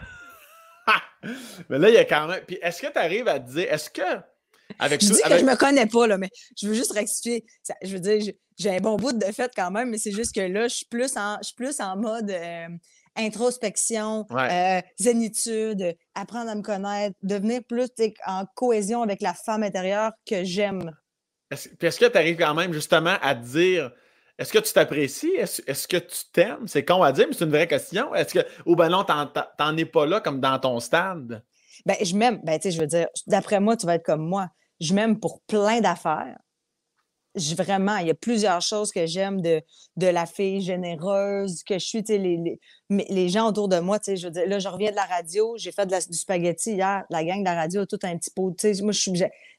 [1.69, 2.43] mais là, il y a quand même.
[2.47, 4.03] Puis est-ce que tu arrives à te dire, est-ce que.
[4.79, 7.45] Avec je dis que je me connais pas, là, mais je veux juste rectifier.
[7.83, 10.41] je veux dire, j'ai un bon bout de fait quand même, mais c'est juste que
[10.41, 12.31] là, je suis plus en, je suis plus en mode.
[12.31, 12.69] Euh,
[13.17, 17.89] introspection, euh, zénitude, apprendre à me connaître, devenir plus
[18.27, 20.91] en cohésion avec la femme intérieure que j'aime.
[21.51, 23.93] Est-ce, que tu arrives quand même justement à te dire
[24.37, 25.33] est-ce que tu t'apprécies?
[25.37, 26.67] Est-ce, que tu t'aimes?
[26.67, 28.13] C'est con à dire, mais c'est une vraie question.
[28.15, 31.45] Est-ce que, ou ben non, t'en, t'en es pas là comme dans ton stade?
[31.87, 32.41] Ben, je m'aime.
[32.43, 34.49] Ben, tu sais, je veux dire, d'après moi, tu vas être comme moi.
[34.81, 36.37] Je m'aime pour plein d'affaires
[37.57, 39.61] vraiment, il y a plusieurs choses que j'aime de,
[39.97, 42.03] de la fille généreuse que je suis.
[42.09, 45.05] Les, les, les gens autour de moi, je veux dire, là, je reviens de la
[45.05, 48.31] radio, j'ai fait du spaghetti hier, la gang de la radio a tout un petit
[48.31, 48.55] pot.
[48.83, 48.93] Moi,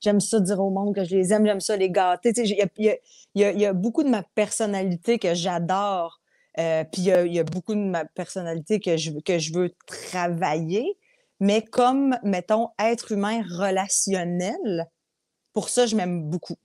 [0.02, 2.32] j'aime ça dire au monde que je les aime, j'aime ça les gâter.
[2.38, 2.96] Il y a,
[3.36, 6.22] y, a, y a, beaucoup de ma personnalité que j'adore.
[6.58, 9.74] Euh, puis il y, y a, beaucoup de ma personnalité que je, que je veux
[9.86, 10.98] travailler.
[11.42, 14.88] Mais comme, mettons, être humain relationnel,
[15.52, 16.56] pour ça, je m'aime beaucoup.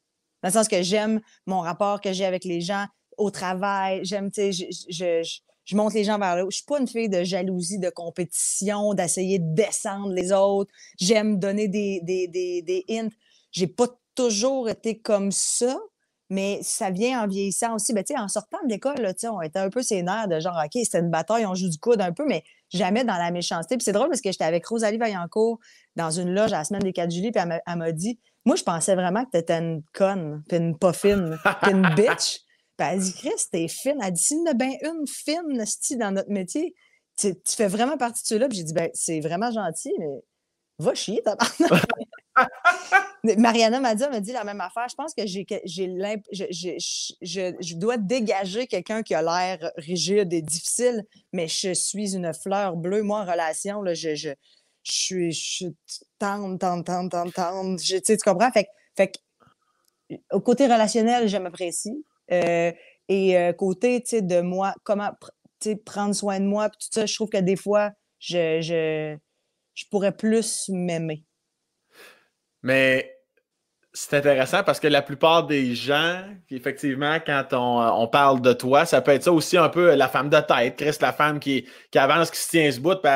[0.43, 2.87] Dans le sens que j'aime mon rapport que j'ai avec les gens
[3.17, 4.01] au travail.
[4.03, 5.23] J'aime, tu sais, je,
[5.65, 6.45] je, monte les gens vers là.
[6.49, 10.73] Je suis pas une fille de jalousie, de compétition, d'essayer de descendre les autres.
[10.99, 13.11] J'aime donner des, des, des, des hints.
[13.53, 15.79] J'ai pas toujours été comme ça,
[16.31, 17.93] mais ça vient en vieillissant aussi.
[17.93, 21.11] Ben, en sortant de l'école, on était un peu sénère de genre, OK, c'était une
[21.11, 23.77] bataille, on joue du coude un peu, mais jamais dans la méchanceté.
[23.77, 25.59] Puis c'est drôle parce que j'étais avec Rosalie Vaillancourt
[25.97, 28.63] dans une loge à la semaine des 4 juillet, puis elle m'a dit moi, je
[28.63, 32.41] pensais vraiment que tu étais une conne, puis une pas fine, puis une bitch.
[32.77, 33.99] Puis elle dit, Chris, t'es fine.
[34.03, 36.75] Elle dit, s'il y en a bien une fine, style dans notre métier,
[37.19, 38.49] tu, fais vraiment partie de ceux-là.
[38.49, 40.09] Puis j'ai dit, ben, c'est vraiment gentil, mais
[40.79, 41.37] va chier, t'as
[43.37, 44.87] Mariana m'a dit, m'a dit la même affaire.
[44.89, 45.89] Je pense que j'ai, j'ai,
[46.33, 52.33] je, je, dois dégager quelqu'un qui a l'air rigide et difficile, mais je suis une
[52.33, 53.03] fleur bleue.
[53.03, 54.35] Moi, en relation, là, je,
[54.83, 57.81] je, je suis, je suis tendre, tendre, tendre, tendre, tendre.
[57.81, 58.51] tu comprends?
[58.51, 59.13] Fait, fait
[60.33, 62.05] au côté relationnel, je m'apprécie.
[62.33, 62.73] Euh,
[63.09, 65.11] et euh, côté, tu sais, de moi, comment
[65.85, 69.17] prendre soin de moi, tout ça, je trouve que des fois, je, je,
[69.75, 71.25] je pourrais plus m'aimer.
[72.63, 73.20] Mais
[73.93, 78.85] c'est intéressant parce que la plupart des gens, effectivement, quand on, on, parle de toi,
[78.85, 81.67] ça peut être ça aussi un peu la femme de tête, Chris, la femme qui,
[81.91, 83.11] qui avance, qui se tient ce bout, puis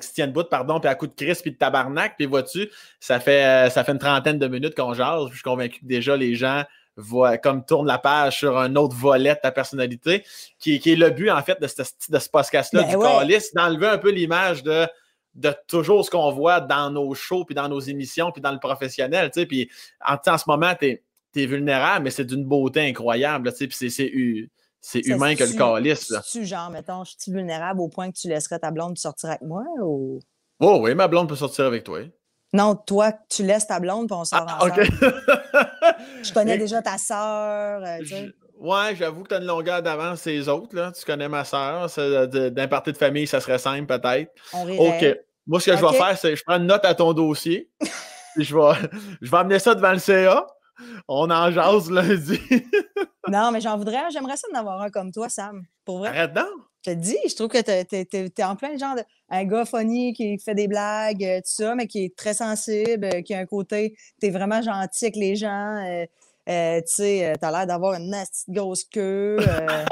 [0.00, 2.70] qui se tient debout, pardon, puis à coup de Chris, puis de tabarnak, puis vois-tu,
[3.00, 5.26] ça fait, ça fait une trentaine de minutes qu'on jase.
[5.30, 6.62] Je suis convaincu que déjà les gens
[6.96, 10.24] voient, comme tournent la page sur un autre volet de ta personnalité,
[10.60, 13.38] qui, qui est le but, en fait, de ce, de ce podcast-là, ben du ouais.
[13.54, 14.86] d'enlever un peu l'image de
[15.34, 18.58] de toujours ce qu'on voit dans nos shows, puis dans nos émissions, puis dans le
[18.58, 19.30] professionnel.
[19.30, 19.70] Tu sais, puis
[20.06, 21.00] en, en ce moment, tu
[21.36, 23.50] es, vulnérable, mais c'est d'une beauté incroyable.
[23.52, 23.90] Tu sais, puis
[24.80, 26.12] c'est humain que le calice.
[26.30, 29.42] Tu genre, mettons, je suis vulnérable au point que tu laisserais ta blonde sortir avec
[29.42, 30.20] moi ou?
[30.60, 32.00] Oh oui, ma blonde peut sortir avec toi.
[32.52, 34.84] Non, toi, tu laisses ta blonde puis on sort ah, ensemble.
[36.22, 37.82] je connais déjà ta sœur.
[37.82, 38.32] Euh, tu sais.
[38.62, 40.76] Ouais, j'avoue que tu as une longueur d'avance ces autres.
[40.76, 40.92] Là.
[40.92, 41.88] Tu connais ma soeur.
[42.28, 44.32] D'un parti de famille, ça serait simple peut-être.
[44.54, 45.18] OK.
[45.48, 47.68] Moi, ce que je vais faire, c'est que je prends une note à ton dossier.
[48.38, 48.88] je, vais,
[49.20, 50.46] je vais amener ça devant le CA.
[51.08, 52.40] On en jase lundi.
[53.28, 55.62] non, mais j'en voudrais, j'aimerais ça d'en avoir un comme toi, Sam.
[55.84, 56.10] Pour vrai.
[56.10, 56.46] Arrête donc.
[56.86, 59.02] Je te dis, je trouve que tu es, en plein genre de.
[59.28, 63.06] Un gars funny qui fait des blagues, euh, tout ça, mais qui est très sensible,
[63.06, 63.96] euh, qui a un côté.
[64.20, 65.84] Tu es vraiment gentil avec les gens.
[65.84, 66.06] Euh,
[66.48, 69.36] euh, tu sais, euh, t'as l'air d'avoir une nasty grosse queue.
[69.38, 69.40] Euh.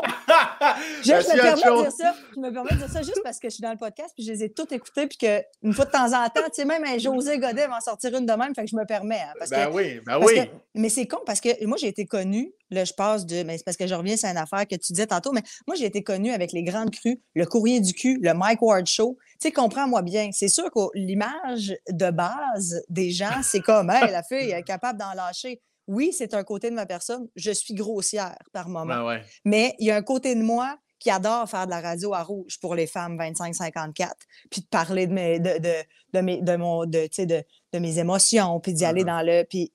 [1.04, 2.14] je, me permets de dire ça.
[2.34, 4.24] Je me permets de dire ça juste parce que je suis dans le podcast puis
[4.24, 6.82] je les ai toutes écoutées puis qu'une fois de temps en temps, tu sais, même
[6.84, 9.20] un José Godet va en sortir une de même, fait que je me permets.
[9.20, 10.40] Hein, parce ben que, oui, ben oui.
[10.74, 13.44] mais c'est con parce que moi, j'ai été connue, là, je passe de.
[13.44, 15.76] Mais c'est parce que je reviens sur une affaire que tu disais tantôt, mais moi,
[15.76, 19.16] j'ai été connue avec les grandes crues, le courrier du cul, le Mike Ward Show.
[19.40, 20.30] Tu sais, comprends-moi bien.
[20.32, 24.98] C'est sûr que l'image de base des gens, c'est comme, hey, la fille est capable
[24.98, 25.60] d'en lâcher
[25.90, 27.28] oui, c'est un côté de ma personne.
[27.34, 29.04] Je suis grossière par moment.
[29.04, 32.14] Ben Mais il y a un côté de moi qui adore faire de la radio
[32.14, 34.12] à rouge pour les femmes 25-54,
[34.50, 35.74] puis de parler de mes, de, de,
[36.12, 39.06] de mes, de mon, de, de, de mes émotions, puis d'y aller uh-huh.
[39.06, 39.44] dans le.
[39.48, 39.72] Puis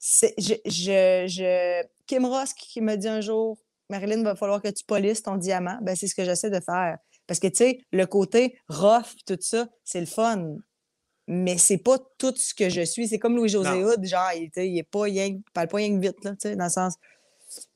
[0.00, 3.58] je, je, je, Kim Ross qui me dit un jour,
[3.90, 5.78] Marilyn, il va falloir que tu polisses ton diamant.
[5.82, 6.96] Ben, c'est ce que j'essaie de faire.
[7.26, 10.56] Parce que, tu sais, le côté rough, tout ça, c'est le fun
[11.26, 13.08] mais c'est pas tout ce que je suis.
[13.08, 16.32] C'est comme Louis-José Hood, genre, il, il est pas il parle pas rien vite, là,
[16.54, 16.94] dans le sens.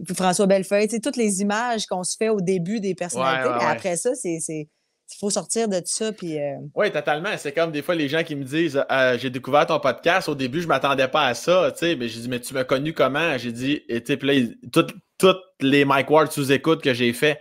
[0.04, 3.96] Puis François Bellefeuille, toutes les images qu'on se fait au début des personnalités, mais après
[3.96, 4.68] ça, c'est.
[5.10, 6.12] Il faut sortir de ça.
[6.12, 7.30] Puis, euh, Oui, totalement.
[7.38, 10.28] C'est comme des fois les gens qui me disent euh, J'ai découvert ton podcast.
[10.28, 11.72] Au début, je m'attendais pas à ça.
[11.80, 15.86] Mais j'ai dit Mais tu m'as connu comment J'ai dit Et puis toutes, toutes les
[15.86, 17.40] Mike Ward sous-écoute que j'ai fait,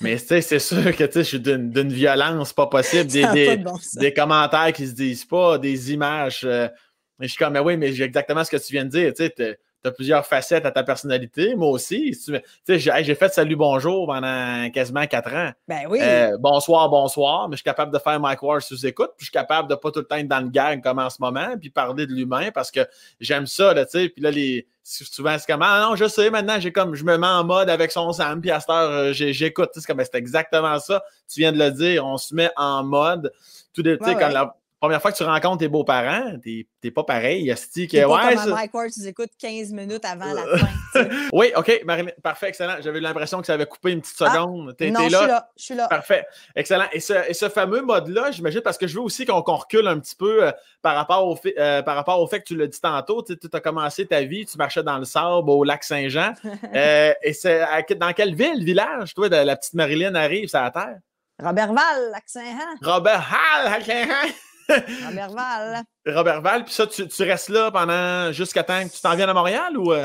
[0.00, 3.10] mais c'est sûr que je suis d'une violence pas possible.
[3.10, 3.62] Des,
[3.96, 6.42] des, commentaires qui se disent pas, des images.
[6.44, 6.68] Euh,
[7.20, 9.12] je suis comme, mais oui, mais j'ai exactement ce que tu viens de dire.
[9.14, 9.30] Tu
[9.84, 11.54] as plusieurs facettes à ta personnalité.
[11.54, 12.18] Moi aussi.
[12.66, 15.50] J'ai fait Salut Bonjour pendant quasiment quatre ans.
[15.68, 15.98] Ben oui.
[16.02, 17.48] Euh, bonsoir, bonsoir.
[17.48, 19.10] Mais je suis capable de faire Mike Ward sous écoute.
[19.16, 21.10] Puis je suis capable de pas tout le temps être dans le gag comme en
[21.10, 21.56] ce moment.
[21.60, 22.80] Puis parler de l'humain parce que
[23.20, 23.74] j'aime ça.
[23.74, 27.04] Là, puis là, les, souvent, c'est comme Ah non, je sais, maintenant, j'ai comme je
[27.04, 28.40] me mets en mode avec son Sam.
[28.40, 29.70] Puis à cette heure, euh, j'écoute.
[29.74, 31.02] C'est comme ben, c'est exactement ça.
[31.32, 32.06] Tu viens de le dire.
[32.06, 33.32] On se met en mode.
[33.72, 37.44] Tout de, ouais, quand la, première fois que tu rencontres tes beaux-parents, t'es pas pareil.
[37.44, 41.08] Il que, ouais, comme Mike Ward, tu écoutes 15 minutes avant la fin.
[41.32, 41.84] oui, OK,
[42.22, 42.76] parfait, excellent.
[42.80, 44.76] J'avais l'impression que ça avait coupé une petite ah, seconde.
[44.80, 45.50] non, je suis là.
[45.56, 45.88] Je suis là.
[45.88, 46.86] Parfait, excellent.
[46.92, 49.98] Et ce, et ce fameux mode-là, j'imagine, parce que je veux aussi qu'on recule un
[49.98, 52.66] petit peu euh, par, rapport au fait, euh, par rapport au fait que tu l'as
[52.66, 56.32] dit tantôt, tu as commencé ta vie, tu marchais dans le sable au lac Saint-Jean.
[56.74, 57.64] euh, et c'est
[57.98, 60.98] dans quelle ville, village, toi, de la petite Marilyn arrive sur la terre?
[61.42, 62.92] Robertval, lac Saint-Jean.
[62.92, 64.34] Robertval, lac Saint-Jean.
[64.68, 65.82] Robertval.
[66.06, 69.76] Robertval, puis ça, tu, restes là pendant jusqu'à temps que tu t'en viennes à Montréal
[69.76, 69.92] ou?
[69.92, 70.04] Euh?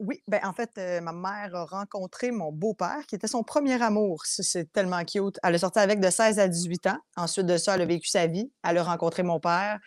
[0.00, 3.80] oui, ben en fait, euh, ma mère a rencontré mon beau-père, qui était son premier
[3.82, 4.22] amour.
[4.24, 5.38] C'est tellement cute.
[5.42, 6.98] Elle est sortie avec de 16 à 18 ans.
[7.16, 8.50] Ensuite de ça, elle a vécu sa vie.
[8.62, 9.78] Elle a rencontré mon père.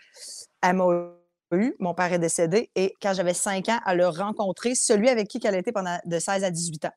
[0.62, 0.86] Elle m'a
[1.54, 1.76] eu.
[1.80, 2.72] Mon père est décédé.
[2.76, 6.20] Et quand j'avais 5 ans, elle a rencontré celui avec qui elle été pendant de
[6.20, 6.94] 16 à 18 ans.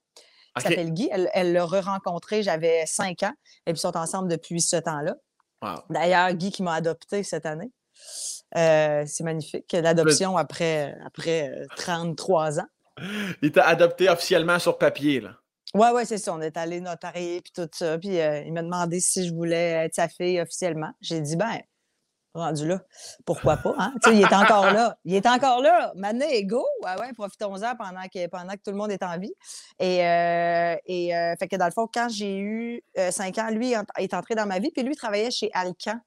[0.57, 1.09] Il s'appelle Guy.
[1.13, 3.33] Elle l'a re-rencontré, j'avais 5 ans.
[3.67, 5.17] Et puis ils sont ensemble depuis ce temps-là.
[5.91, 7.73] D'ailleurs, Guy qui m'a adopté cette année.
[8.57, 9.73] Euh, c'est magnifique.
[9.73, 12.67] L'adoption après, après 33 euh, ans.
[13.43, 15.37] Il t'a adopté officiellement sur papier, là.
[15.75, 16.35] Oui, oui, c'est ça.
[16.35, 17.99] On est allé notarier puis tout ça.
[17.99, 20.91] Puis euh, il m'a demandé si je voulais être sa fille officiellement.
[21.01, 21.61] J'ai dit, ben,
[22.35, 22.81] rendu là,
[23.25, 23.93] pourquoi pas, hein?
[24.07, 24.97] il est encore là.
[25.05, 25.93] Il est encore là.
[25.97, 26.65] Maintenant, go!
[26.83, 29.35] Ouais, ouais, profitons-en pendant que, pendant que tout le monde est en vie.
[29.79, 29.99] Et,
[30.87, 34.47] et fait que dans le fond, quand j'ai eu cinq ans, lui est entré dans
[34.47, 35.99] ma vie, puis lui travaillait chez Alcan.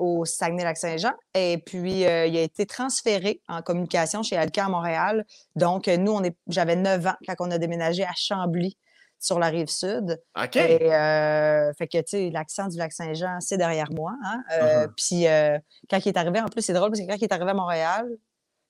[0.00, 1.12] au Saguenay-Lac-Saint-Jean.
[1.34, 5.24] Et puis, il a été transféré en communication chez Alcan à Montréal.
[5.56, 8.76] Donc, nous, on est, j'avais 9 ans quand on a déménagé à Chambly
[9.20, 10.20] sur la rive sud.
[10.36, 10.56] OK.
[10.56, 14.14] Et, euh, fait que, tu sais, l'accent du lac Saint-Jean, c'est derrière moi.
[14.24, 14.42] Hein?
[14.52, 14.92] Euh, uh-huh.
[14.96, 15.58] Puis, euh,
[15.88, 17.54] quand il est arrivé, en plus, c'est drôle parce que quand il est arrivé à
[17.54, 18.08] Montréal,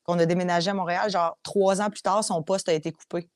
[0.03, 3.31] qu'on a déménagé à Montréal, genre trois ans plus tard, son poste a été coupé.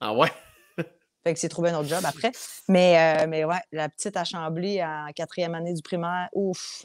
[0.00, 0.30] Ah ouais?
[1.24, 2.32] fait que s'est trouvé un autre job après.
[2.68, 6.84] Mais, mais ouais, la petite à Chambly en quatrième année du primaire, ouf,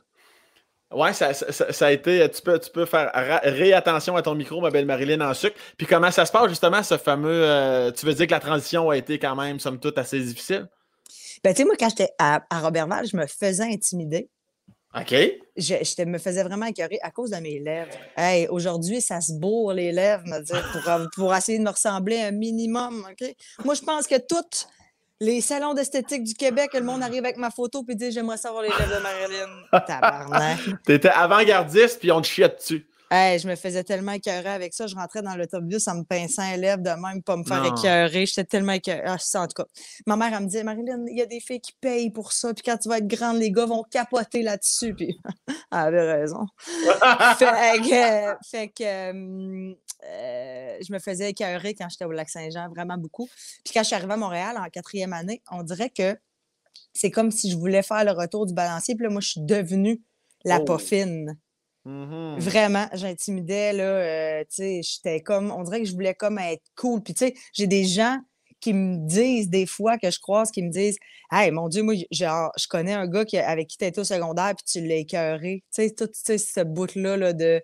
[0.92, 2.30] Ouais, ça, ça, a été.
[2.30, 3.12] Tu peux, tu peux faire
[3.44, 5.56] réattention à ton micro, ma belle Marilyn en sucre.
[5.78, 7.44] Puis comment ça se passe justement, ce fameux.
[7.44, 10.68] Euh, tu veux dire que la transition a été quand même, somme toute, assez difficile?
[11.44, 14.30] Ben, tu sais, moi, quand j'étais à, à Robertval, je me faisais intimider.
[14.94, 15.16] OK.
[15.56, 17.92] Je, me faisais vraiment écœurer à cause de mes lèvres.
[18.18, 22.20] Hey, aujourd'hui, ça se bourre les lèvres, me dire, pour, pour essayer de me ressembler
[22.20, 23.08] un minimum.
[23.10, 23.36] OK?
[23.64, 24.68] Moi, je pense que toutes
[25.22, 28.63] les salons d'esthétique du Québec, le monde arrive avec ma photo puis dit J'aimerais savoir
[28.63, 29.49] les lèvres de Marilyn.
[29.88, 30.59] Tabarnak.
[30.84, 32.86] T'étais avant-gardiste puis on te chiait dessus.
[33.14, 34.88] Hey, je me faisais tellement écœurer avec ça.
[34.88, 38.26] Je rentrais dans l'autobus en me pinçant les lèvres de même, pas me faire écœurer.
[38.26, 39.03] J'étais tellement écœurée.
[39.05, 39.66] Ah, en tout cas.
[40.07, 42.53] Ma mère, elle me disait, Marilyn, il y a des filles qui payent pour ça.
[42.53, 44.95] Puis quand tu vas être grande, les gars vont capoter là-dessus.
[44.95, 46.45] Puis elle avait raison.
[47.38, 53.28] fait que, fait que euh, je me faisais écœurer quand j'étais au Lac-Saint-Jean, vraiment beaucoup.
[53.66, 56.18] Puis quand je suis arrivée à Montréal en quatrième année, on dirait que
[56.93, 58.95] c'est comme si je voulais faire le retour du balancier.
[58.95, 60.01] Puis là, moi, je suis devenue
[60.45, 60.64] la oh.
[60.64, 61.38] poffine.
[61.86, 62.40] Mm-hmm.
[62.40, 66.64] Vraiment, j'intimidais, là, euh, tu sais, j'étais comme, on dirait que je voulais comme être
[66.76, 67.02] cool.
[67.02, 68.20] Puis, tu sais, j'ai des gens
[68.60, 70.98] qui me disent des fois que je croise, qui me disent
[71.32, 74.04] Hey, mon Dieu, moi, genre, je connais un gars qui, avec qui tu étais au
[74.04, 75.64] secondaire, puis tu l'as écœuré.
[75.74, 77.62] Tu sais, tout ce bout-là là, de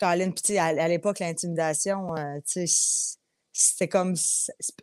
[0.00, 3.16] Colin, puis à, à l'époque, l'intimidation, euh, tu sais,
[3.52, 4.14] c'était comme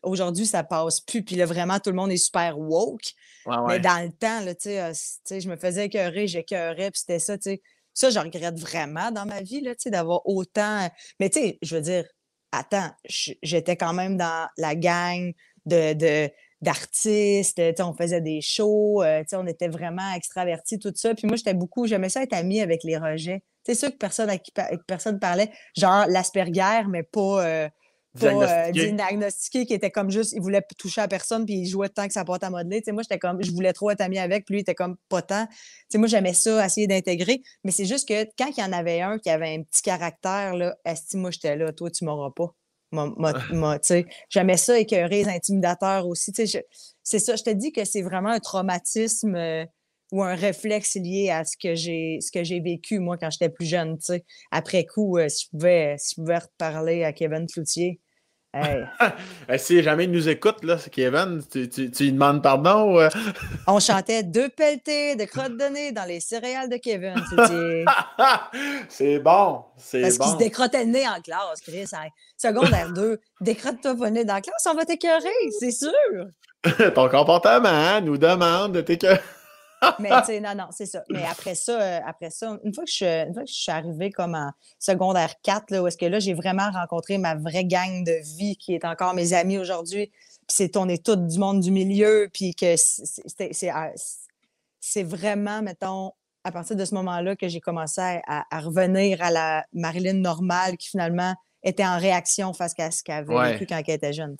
[0.04, 1.24] aujourd'hui, ça passe plus.
[1.24, 3.14] Puis là, vraiment, tout le monde est super woke.
[3.68, 4.70] Mais dans le temps, là, tu
[5.24, 7.62] sais, je me faisais écœurer, j'écœurais, puis c'était ça, tu sais.
[7.96, 10.88] Ça, je regrette vraiment dans ma vie, d'avoir autant.
[11.20, 12.06] Mais tu sais, je veux dire,
[12.52, 15.34] attends, j'étais quand même dans la gang
[15.66, 16.30] de,
[16.62, 21.16] d'artistes, on faisait des shows, euh, on était vraiment extravertis, tout ça.
[21.16, 23.44] Puis moi, j'étais beaucoup, j'aimais ça être amie avec les rejets.
[23.64, 24.52] C'est sûr que personne avec qui
[24.88, 27.70] personne parlait, genre l'Asperger, mais pas, euh,
[28.20, 29.66] pas euh, diagnostiqué.
[29.66, 32.24] qui était comme juste, il voulait toucher à personne, puis il jouait tant que ça
[32.26, 32.84] porte à modeler.
[32.90, 35.22] moi, j'étais comme, je voulais trop être amie avec, puis lui, il était comme pas
[35.22, 35.48] tant.
[35.96, 37.42] moi, j'aimais ça, essayer d'intégrer.
[37.64, 40.56] Mais c'est juste que quand il y en avait un qui avait un petit caractère,
[40.56, 42.54] là, Esti, moi, j'étais là, toi, tu m'auras pas.
[44.30, 46.32] J'aimais ça écœurer les intimidateurs aussi.
[47.04, 49.66] C'est ça, je te dis que c'est vraiment un traumatisme euh,
[50.12, 53.50] ou un réflexe lié à ce que j'ai ce que j'ai vécu, moi, quand j'étais
[53.50, 53.98] plus jeune.
[54.52, 58.00] Après coup, euh, si, je pouvais, si je pouvais reparler à Kevin Cloutier,
[59.50, 63.00] Eh, si jamais il nous écoute, là, Kevin, tu, tu, lui demandes pardon?
[63.00, 63.10] Euh?
[63.68, 67.16] On chantait deux pelletés de crottes de nez dans les céréales de Kevin.
[68.90, 70.08] c'est bon, c'est bon.
[70.08, 71.86] Parce qu'il se décrottait le nez en classe, Chris.
[72.38, 75.30] Secondaire 2, décrotte-toi pas le nez dans la classe, on va t'écœurer,
[75.60, 75.92] c'est sûr.
[76.96, 79.20] Ton comportement hein, nous demande de t'écœurer.
[80.00, 81.04] mais tu sais, non, non, c'est ça.
[81.10, 84.36] Mais après ça, euh, après ça, une fois que je, que je suis arrivée comme
[84.36, 88.20] en secondaire 4, là, où est-ce que là, j'ai vraiment rencontré ma vraie gang de
[88.38, 90.12] vie qui est encore mes amis aujourd'hui.
[90.48, 92.76] Puis c'est on est tous du monde du milieu, puis que
[93.74, 93.92] ah,
[94.80, 96.12] c'est vraiment, mettons,
[96.44, 100.90] à partir de ce moment-là que j'ai commencé à, revenir à la Marilyn normale qui
[100.90, 104.38] finalement était en réaction face à ce qu'elle avait vécu quand elle était jeune.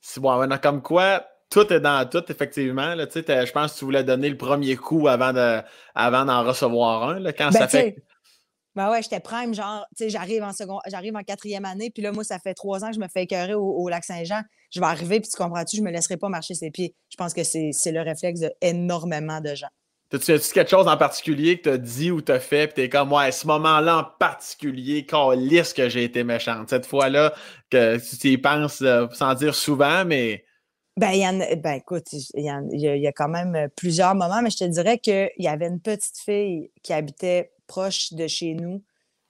[0.00, 2.94] C'est bon, comme quoi, tout est dans tout, effectivement.
[2.94, 5.60] Là, je pense que tu voulais donner le premier coup avant, de,
[5.94, 7.18] avant d'en recevoir un.
[7.18, 7.96] Là, quand ben, ça fait.
[8.76, 12.04] Ben ouais, j'étais prime, genre, tu sais, j'arrive en second, j'arrive en quatrième année, puis
[12.04, 14.42] là, moi, ça fait trois ans que je me fais écœurer au, lac Saint-Jean.
[14.72, 16.94] Je vais arriver, puis tu comprends-tu, je me laisserai pas marcher ses pieds.
[17.10, 19.68] Je pense que c'est, le réflexe d'énormément de gens.
[20.08, 22.74] T'as-tu as quelque chose en particulier que tu as dit ou tu as fait, puis
[22.74, 25.04] tu es comme, ouais, ce moment-là en particulier,
[25.36, 26.70] lisse que j'ai été méchante.
[26.70, 27.32] Cette fois-là,
[27.70, 30.44] que tu y penses euh, sans dire souvent, mais
[31.00, 34.50] ben, y en a, ben, écoute, il y, a, quand même euh, plusieurs moments, mais
[34.50, 38.82] je te dirais qu'il y avait une petite fille qui habitait proche de chez nous,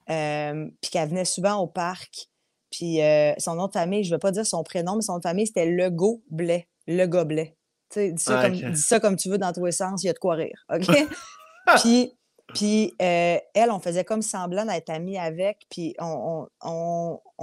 [0.09, 2.27] euh, puis qu'elle venait souvent au parc.
[2.71, 5.13] Puis euh, son nom de famille, je ne vais pas dire son prénom, mais son
[5.13, 5.89] nom de famille, c'était Le
[6.29, 6.67] Blais.
[6.87, 7.05] Le
[7.89, 10.07] sais, dis ça, ah, comme, dis ça comme tu veux dans tous les sens, il
[10.07, 10.65] y a de quoi rire.
[10.73, 10.87] OK?
[11.81, 12.13] puis
[12.53, 16.47] puis euh, elle, on faisait comme semblant d'être amis avec, puis on,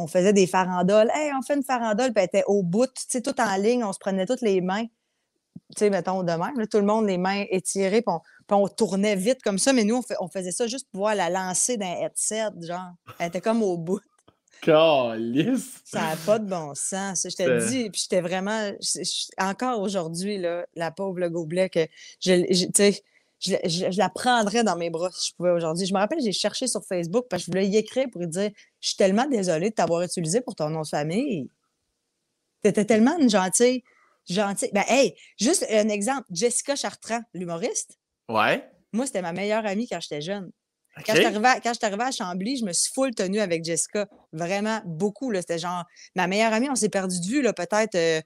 [0.09, 1.11] faisait des farandoles.
[1.15, 3.85] Hey, on fait une farandole, puis elle était au bout, tu sais, tout en ligne,
[3.85, 7.19] on se prenait toutes les mains, tu sais, mettons, de même, tout le monde, les
[7.19, 8.15] mains étirées, puis
[8.51, 11.77] on, tournait vite comme ça, mais nous, on, faisait ça juste pour pouvoir la lancer
[11.77, 12.93] d'un headset, genre.
[13.19, 14.01] Elle était comme au bout.
[14.63, 15.81] Calice!
[15.85, 17.27] Ça n'a pas de bon sens.
[17.31, 18.71] Je t'ai dit, puis j'étais vraiment.
[19.39, 20.43] encore aujourd'hui,
[20.75, 21.87] la pauvre le gobelet, que
[22.21, 23.03] je, tu sais,
[23.41, 25.87] je, la prendrais dans mes bras si je pouvais aujourd'hui.
[25.87, 28.29] Je me rappelle, j'ai cherché sur Facebook parce que je voulais y écrire pour lui
[28.29, 31.51] dire Je suis tellement désolée de t'avoir utilisé pour ton nom de famille.
[32.63, 33.83] T'étais tellement une gentille.
[34.29, 34.71] Gentille.
[34.73, 37.99] Ben, hey, juste un exemple Jessica Chartrand, l'humoriste.
[38.29, 38.69] Ouais.
[38.93, 40.51] Moi, c'était ma meilleure amie quand j'étais jeune.
[41.07, 44.09] Quand je suis arrivée à Chambly, je me suis full tenue avec Jessica.
[44.33, 45.33] Vraiment beaucoup.
[45.35, 45.85] C'était genre
[46.17, 46.69] ma meilleure amie.
[46.69, 47.95] On s'est perdu de vue, peut-être.
[47.95, 48.21] Euh,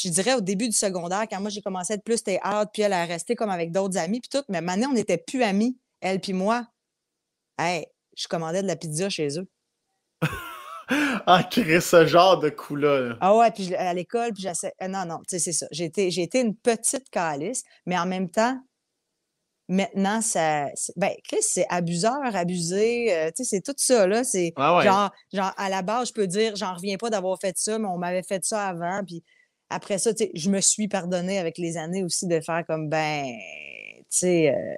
[0.00, 2.82] je dirais au début du secondaire, quand moi j'ai commencé à être plus out, puis
[2.82, 4.44] elle a resté comme avec d'autres amis, puis tout.
[4.48, 6.66] Mais maintenant, on n'était plus amis, elle puis moi.
[7.58, 7.86] Hey,
[8.16, 9.48] je commandais de la pizza chez eux.
[11.26, 13.16] ah, créer ce genre de coup-là.
[13.20, 14.72] Ah ouais, puis à l'école, puis j'essaie.
[14.82, 15.66] Euh, non, non, tu sais, c'est ça.
[15.70, 18.58] J'ai été, été, une petite calice, mais en même temps,
[19.68, 20.66] maintenant, ça.
[20.96, 23.14] Ben, Chris, c'est abuseur, abusé.
[23.14, 24.24] Euh, tu sais, c'est tout ça, là.
[24.24, 27.78] C'est genre, genre, à la base, je peux dire, j'en reviens pas d'avoir fait ça,
[27.78, 29.22] mais on m'avait fait ça avant, puis
[29.70, 34.04] après ça, je me suis pardonné avec les années aussi de faire comme, ben, tu
[34.08, 34.74] sais, euh,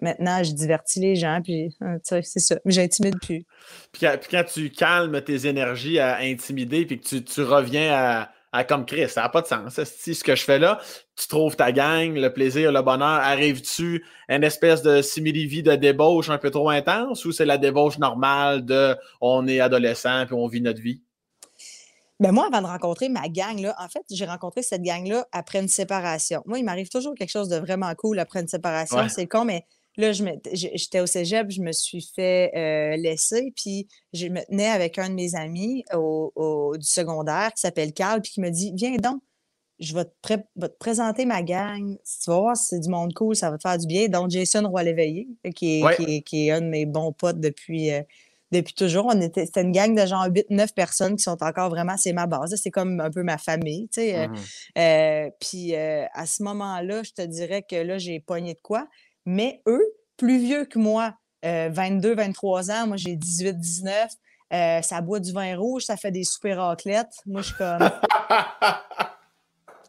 [0.00, 3.44] maintenant, je divertis les gens, puis hein, c'est ça, j'intimide plus.
[3.92, 9.08] Puis quand, tu calmes tes énergies à intimider, puis que tu, reviens à, comme Chris,
[9.08, 9.80] ça n'a pas de sens.
[9.84, 10.78] Si ce que je fais là,
[11.16, 16.28] tu trouves ta gang, le plaisir, le bonheur, arrives-tu une espèce de simili-vie de débauche
[16.28, 20.48] un peu trop intense ou c'est la débauche normale de on est adolescent puis on
[20.48, 21.02] vit notre vie?
[22.20, 25.60] Ben moi, avant de rencontrer ma gang, là, en fait, j'ai rencontré cette gang-là après
[25.60, 26.42] une séparation.
[26.46, 29.08] Moi, il m'arrive toujours quelque chose de vraiment cool après une séparation.
[29.08, 29.64] C'est con, mais
[29.96, 30.10] là,
[30.52, 35.10] j'étais au cégep, je me suis fait euh, laisser, puis je me tenais avec un
[35.10, 39.22] de mes amis au, du secondaire qui s'appelle Carl, puis qui me dit Viens donc,
[39.78, 41.96] je vais te, présenter ma gang.
[41.98, 44.08] Tu vas voir c'est du monde cool, ça va te faire du bien.
[44.08, 48.02] Donc, Jason Roy-Léveillé, qui est, qui, est, un de mes bons potes depuis, euh,
[48.52, 49.06] depuis toujours.
[49.06, 52.26] On était, c'était une gang de genre 8-9 personnes qui sont encore vraiment, c'est ma
[52.26, 52.54] base.
[52.56, 54.18] C'est comme un peu ma famille, tu sais.
[54.18, 54.34] Euh, mmh
[54.78, 58.86] euh, puis à ce moment-là, je te dirais que là, j'ai pogné de quoi.
[59.26, 59.84] Mais eux,
[60.16, 64.10] plus vieux que moi, 22, 23 ans, moi j'ai 18, 19,
[64.82, 67.14] ça boit du vin rouge, ça fait des super raclettes.
[67.26, 67.90] Moi, je suis comme.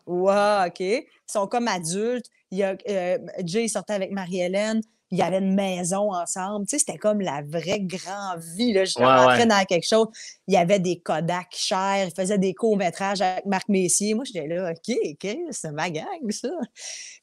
[0.09, 0.79] Wow, OK.
[0.79, 2.25] Ils sont comme adultes.
[2.49, 4.81] Il y a, euh, Jay sortait avec Marie-Hélène.
[5.11, 6.67] Il y avait une maison ensemble.
[6.67, 8.73] Tu sais, c'était comme la vraie grande vie.
[8.73, 8.85] Là.
[8.85, 10.07] Je rentrais dans quelque chose.
[10.47, 12.05] Il y avait des Kodak chers.
[12.05, 14.13] Il faisait des courts-métrages avec Marc Messier.
[14.13, 16.49] Moi, j'étais là, OK, OK, c'est ma gang, ça.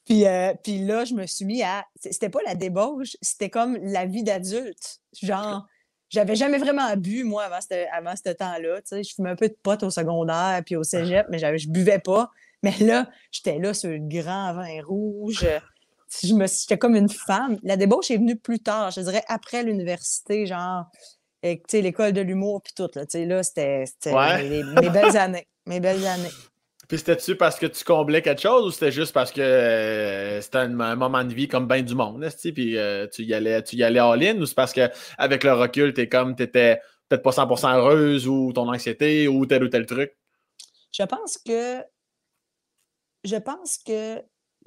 [0.05, 1.85] Puis, euh, puis là, je me suis mis à.
[2.01, 5.01] C'était pas la débauche, c'était comme la vie d'adulte.
[5.23, 5.67] Genre.
[6.09, 8.81] J'avais jamais vraiment bu, moi, avant ce, avant ce temps-là.
[8.83, 11.69] Tu sais, je fumais un peu de potes au secondaire puis au cégep, mais je
[11.69, 12.31] buvais pas.
[12.63, 15.47] Mais là, j'étais là sur le grand vin rouge.
[16.23, 17.59] Je me j'étais comme une femme.
[17.63, 20.87] La débauche est venue plus tard, je dirais après l'université, genre,
[21.43, 22.89] l'école de l'humour, puis tout.
[22.95, 25.47] Là, là c'était mes belles années.
[25.67, 26.31] Mes belles années.
[26.89, 30.59] Puis c'était-tu parce que tu comblais quelque chose ou c'était juste parce que euh, c'était
[30.59, 33.83] un, moment de vie comme bien du monde, puis euh, tu y allais, tu y
[33.83, 38.29] allais all-in ou c'est parce qu'avec le recul, t'es comme, t'étais peut-être pas 100% heureuse
[38.29, 40.17] ou ton anxiété ou tel ou tel truc?
[40.93, 41.83] Je pense que
[43.25, 44.23] je pense que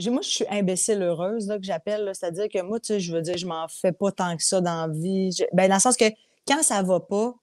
[0.08, 2.10] moi, je suis imbécile heureuse, là, que j'appelle.
[2.14, 4.62] C'est-à-dire que moi, tu sais, je veux dire, je m'en fais pas tant que ça
[4.62, 5.32] dans la vie.
[5.54, 6.06] Ben, dans le sens que
[6.48, 7.34] quand ça va pas,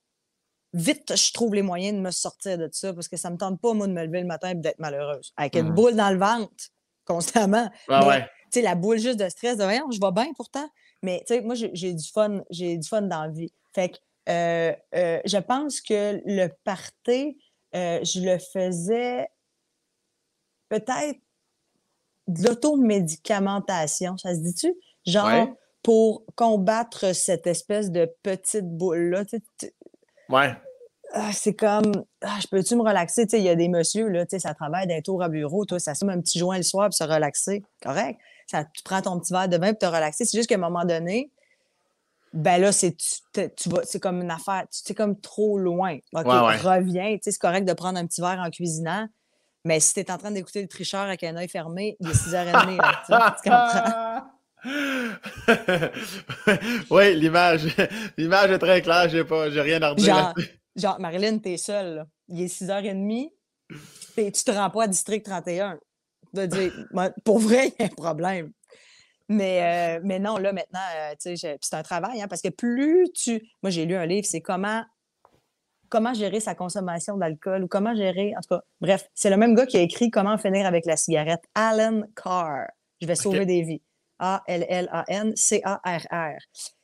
[0.72, 3.60] vite, je trouve les moyens de me sortir de ça parce que ça me tente
[3.60, 5.32] pas, moi, de me lever le matin et d'être malheureuse.
[5.36, 5.74] Avec une mmh.
[5.74, 6.70] boule dans le ventre,
[7.04, 7.70] constamment.
[7.88, 10.68] Tu sais, la boule juste de stress, de rien, je vais bien pourtant.
[11.02, 13.52] Mais, tu sais, moi, j'ai du fun, j'ai du fun dans la vie.
[13.74, 13.96] Fait que
[14.28, 17.38] euh, euh, je pense que le party,
[17.74, 19.28] euh, je le faisais
[20.68, 21.20] peut-être
[22.26, 24.74] de l'automédicamentation, ça se dit-tu?
[25.06, 25.48] Genre,
[25.82, 29.24] pour combattre cette espèce de petite boule-là.
[30.28, 30.52] Ouais.
[31.12, 33.26] Ah, c'est comme, ah, je peux-tu me relaxer?
[33.32, 36.10] Il y a des messieurs, là, ça travaille d'un tour à bureau, toi, ça somme
[36.10, 37.62] un petit joint le soir pour se relaxer.
[37.80, 38.18] Correct?
[38.48, 40.24] Ça, tu prends ton petit verre de vin pour te relaxer.
[40.24, 41.30] C'est juste qu'à un moment donné,
[42.32, 45.96] ben là, c'est tu, c'est comme une affaire, c'est comme trop loin.
[46.12, 47.16] OK, reviens.
[47.22, 49.06] C'est correct de prendre un petit verre en cuisinant,
[49.66, 52.12] mais si tu es en train d'écouter le tricheur avec un œil fermé, il est
[52.12, 53.02] 6h30, là,
[53.42, 54.22] tu, comprends?
[56.90, 57.66] oui, l'image,
[58.16, 60.14] l'image est très claire, j'ai pas, j'ai rien à redire.
[60.14, 60.34] Genre,
[60.76, 62.06] genre Marilyn, t'es seule, là.
[62.28, 63.32] Il est 6h30,
[64.16, 65.80] et tu te rends pas à District 31.
[66.32, 66.72] De dire,
[67.24, 68.52] pour vrai, il y a un problème.
[69.28, 73.42] Mais, euh, mais non, là, maintenant, euh, c'est un travail, hein, parce que plus tu.
[73.64, 74.84] Moi, j'ai lu un livre, c'est comment
[75.88, 78.34] comment gérer sa consommation d'alcool ou comment gérer.
[78.36, 80.96] En tout cas, bref, c'est le même gars qui a écrit Comment finir avec la
[80.96, 82.66] cigarette, Alan Carr.
[83.00, 83.82] Je vais sauver des vies.
[84.18, 85.28] A-L-L-A-N-C-A-R-R.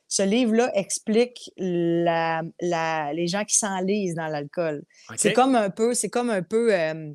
[0.07, 4.83] Ce livre-là explique la, les gens qui s'enlisent dans l'alcool.
[5.15, 7.11] C'est comme un peu, c'est comme un peu euh,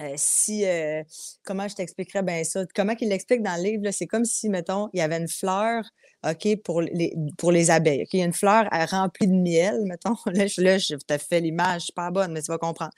[0.00, 1.02] euh, si euh,
[1.44, 2.64] comment je t'expliquerais bien ça?
[2.74, 5.84] Comment qu'il l'explique dans le livre, c'est comme si, mettons, il y avait une fleur
[6.28, 8.04] OK, pour les, pour les abeilles.
[8.12, 10.16] Il y a une fleur remplie de miel, mettons.
[10.26, 12.92] Là, je, là, je te fais l'image, pas bonne, mais tu vas comprendre.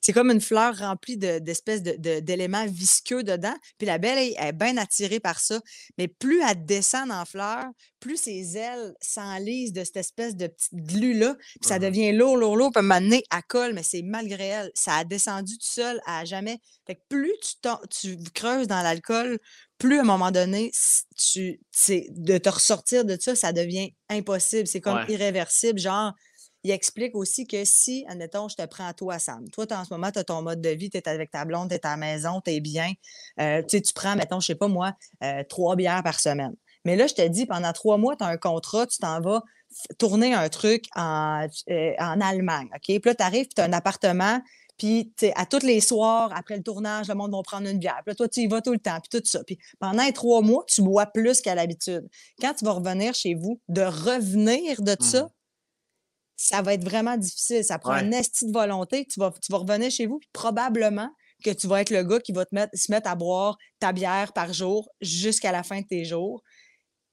[0.00, 3.54] C'est comme une fleur remplie d'espèces d'éléments visqueux dedans.
[3.78, 5.60] Puis l'abeille est bien attirée par ça.
[5.96, 7.66] Mais plus elle descend en fleur,
[8.00, 11.36] plus ses ailes s'enlisent de cette espèce de petite glu-là.
[11.60, 12.72] Puis ça devient lourd, lourd, lourd.
[12.74, 14.70] Puis m'amener à colle, mais c'est malgré elle.
[14.74, 16.58] Ça a descendu tout seul à jamais.
[16.86, 19.38] Fait que plus tu, tu creuses dans l'alcool,
[19.82, 20.70] plus à un moment donné,
[21.16, 24.68] tu, de te ressortir de ça, ça devient impossible.
[24.68, 25.80] C'est comme irréversible.
[25.80, 26.12] Genre,
[26.62, 29.48] il explique aussi que si, admettons, je te prends à toi, Sam.
[29.50, 31.68] Toi, en ce moment, tu as ton mode de vie, tu es avec ta blonde,
[31.68, 32.92] tu es à la maison, tu es bien.
[33.40, 34.92] Euh, tu prends, mettons, je sais pas moi,
[35.24, 36.54] euh, trois bières par semaine.
[36.84, 39.42] Mais là, je te dis, pendant trois mois, tu as un contrat, tu t'en vas
[39.98, 42.68] tourner un truc en, euh, en Allemagne.
[42.72, 42.82] OK?
[42.84, 44.40] Puis là, tu arrives, tu as un appartement,
[44.82, 48.00] puis, à tous les soirs, après le tournage, le monde va prendre une bière.
[48.04, 49.44] Puis là, toi, tu y vas tout le temps, puis tout ça.
[49.44, 52.08] Puis pendant les trois mois, tu bois plus qu'à l'habitude.
[52.40, 55.30] Quand tu vas revenir chez vous, de revenir de ça, mmh.
[56.36, 57.62] ça va être vraiment difficile.
[57.62, 59.06] Ça prend un esti de volonté.
[59.06, 61.10] Tu vas, tu vas revenir chez vous, puis probablement
[61.44, 63.92] que tu vas être le gars qui va te mettre, se mettre à boire ta
[63.92, 66.42] bière par jour jusqu'à la fin de tes jours.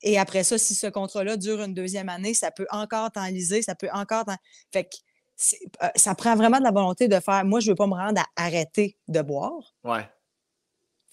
[0.02, 3.76] Et après ça, si ce contrat-là dure une deuxième année, ça peut encore t'enliser, ça
[3.76, 4.24] peut encore
[4.72, 4.96] Fait que
[5.96, 7.46] ça prend vraiment de la volonté de faire.
[7.46, 9.74] Moi, je ne veux pas me rendre à arrêter de boire.
[9.84, 10.06] Ouais.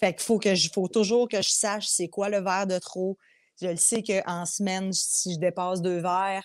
[0.00, 2.78] Fait qu'il faut que je faut toujours que je sache c'est quoi le verre de
[2.78, 3.16] trop.
[3.60, 6.44] Je le sais qu'en semaine, si je dépasse deux verres,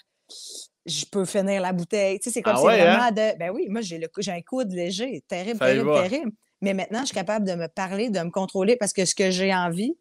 [0.86, 2.20] je peux finir la bouteille.
[2.20, 3.12] Tu sais, c'est comme ah c'est vraiment hein?
[3.12, 3.38] de.
[3.38, 5.24] Ben oui, moi, j'ai, le, j'ai un coude léger.
[5.28, 6.32] Terrible, terrible, terrible.
[6.62, 9.32] Mais maintenant, je suis capable de me parler, de me contrôler parce que ce que
[9.32, 9.98] j'ai envie,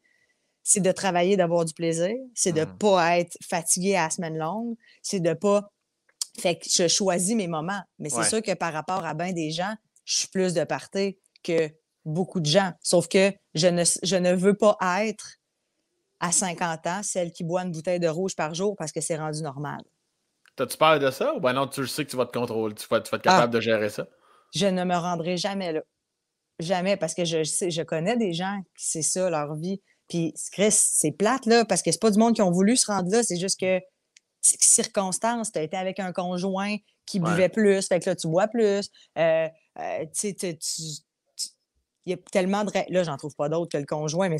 [0.62, 2.78] c'est de travailler, d'avoir du plaisir, c'est de ne Mhm.
[2.78, 5.72] pas être fatigué à la semaine longue, c'est de pas.
[6.40, 7.80] Fait que je choisis mes moments.
[7.98, 8.28] Mais c'est Ouais.
[8.28, 9.74] sûr que par rapport à bien des gens,
[10.04, 11.70] je suis plus de party que
[12.04, 12.72] beaucoup de gens.
[12.82, 15.36] Sauf que je ne, je ne veux pas être
[16.18, 19.16] à 50 ans celle qui boit une bouteille de rouge par jour parce que c'est
[19.16, 19.80] rendu normal.
[20.56, 21.34] T'as-tu peur de ça?
[21.34, 23.26] Ou ben non, tu sais que tu vas te contrôler, tu vas, tu vas être
[23.26, 23.32] Ah.
[23.32, 24.06] capable de gérer ça?
[24.54, 25.80] Je ne me rendrai jamais là.
[26.58, 29.80] Jamais, parce que je sais, je connais des gens qui c'est ça leur vie.
[30.08, 32.86] Puis, Chris, c'est plate, là, parce que c'est pas du monde qui ont voulu se
[32.90, 33.80] rendre là, c'est juste que
[34.40, 36.76] c- circonstance, tu as été avec un conjoint
[37.06, 37.30] qui Ouais.
[37.30, 38.88] buvait plus, fait que là, tu bois plus.
[39.18, 40.58] Euh, euh, tu sais,
[42.06, 42.70] il y a tellement de.
[42.88, 44.38] Là, j'en trouve pas d'autres que le conjoint, mais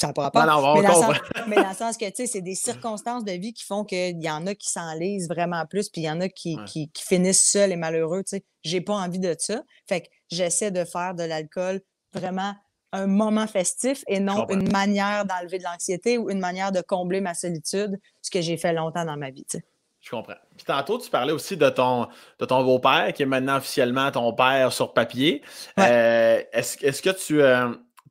[0.00, 0.30] ça pas.
[0.34, 1.12] Non, non, on mais, dans le comprend.
[1.14, 3.84] sens, mais dans le sens que, tu sais, c'est des circonstances de vie qui font
[3.84, 6.64] qu'il y en a qui s'enlisent vraiment plus, puis il y en a qui, Ouais.
[6.64, 8.44] qui, qui finissent seuls et malheureux, tu sais.
[8.64, 9.62] J'ai pas envie de ça.
[9.88, 11.82] Fait que j'essaie de faire de l'alcool
[12.14, 12.54] vraiment
[12.92, 17.20] un moment festif et non une manière d'enlever de l'anxiété ou une manière de combler
[17.20, 19.46] ma solitude, ce que j'ai fait longtemps dans ma vie.
[20.00, 20.34] Je comprends.
[20.56, 24.32] Puis tantôt, tu parlais aussi de ton, de ton beau-père, qui est maintenant officiellement ton
[24.32, 25.42] père sur papier.
[25.78, 25.84] Ouais.
[25.88, 27.40] Euh, est-ce, est-ce que tu.
[27.40, 27.68] euh,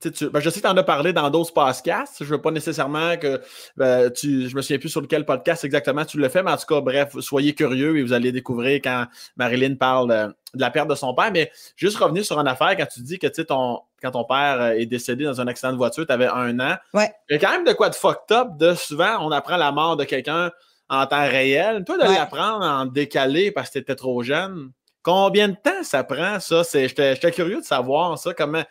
[0.09, 2.17] tu ben, je sais que tu en as parlé dans d'autres podcasts.
[2.19, 3.41] Je ne veux pas nécessairement que
[3.79, 4.49] euh, tu.
[4.49, 6.81] Je me souviens plus sur lequel podcast exactement tu le fais, mais en tout cas,
[6.81, 9.05] bref, soyez curieux et vous allez découvrir quand
[9.37, 11.31] Marilyn parle euh, de la perte de son père.
[11.31, 14.71] Mais juste revenir sur une affaire quand tu dis que ton, quand ton père euh,
[14.71, 16.75] est décédé dans un accident de voiture, tu avais un an.
[16.93, 17.11] Ouais.
[17.29, 19.71] Il y a quand même de quoi de fucked up de souvent, on apprend la
[19.71, 20.51] mort de quelqu'un
[20.89, 21.83] en temps réel.
[21.85, 22.15] Toi, de Ouais.
[22.15, 24.71] l'apprendre en décalé parce que tu étais trop jeune,
[25.03, 26.63] combien de temps ça prend, ça?
[26.73, 28.33] J'étais curieux de savoir ça.
[28.33, 28.63] Comment,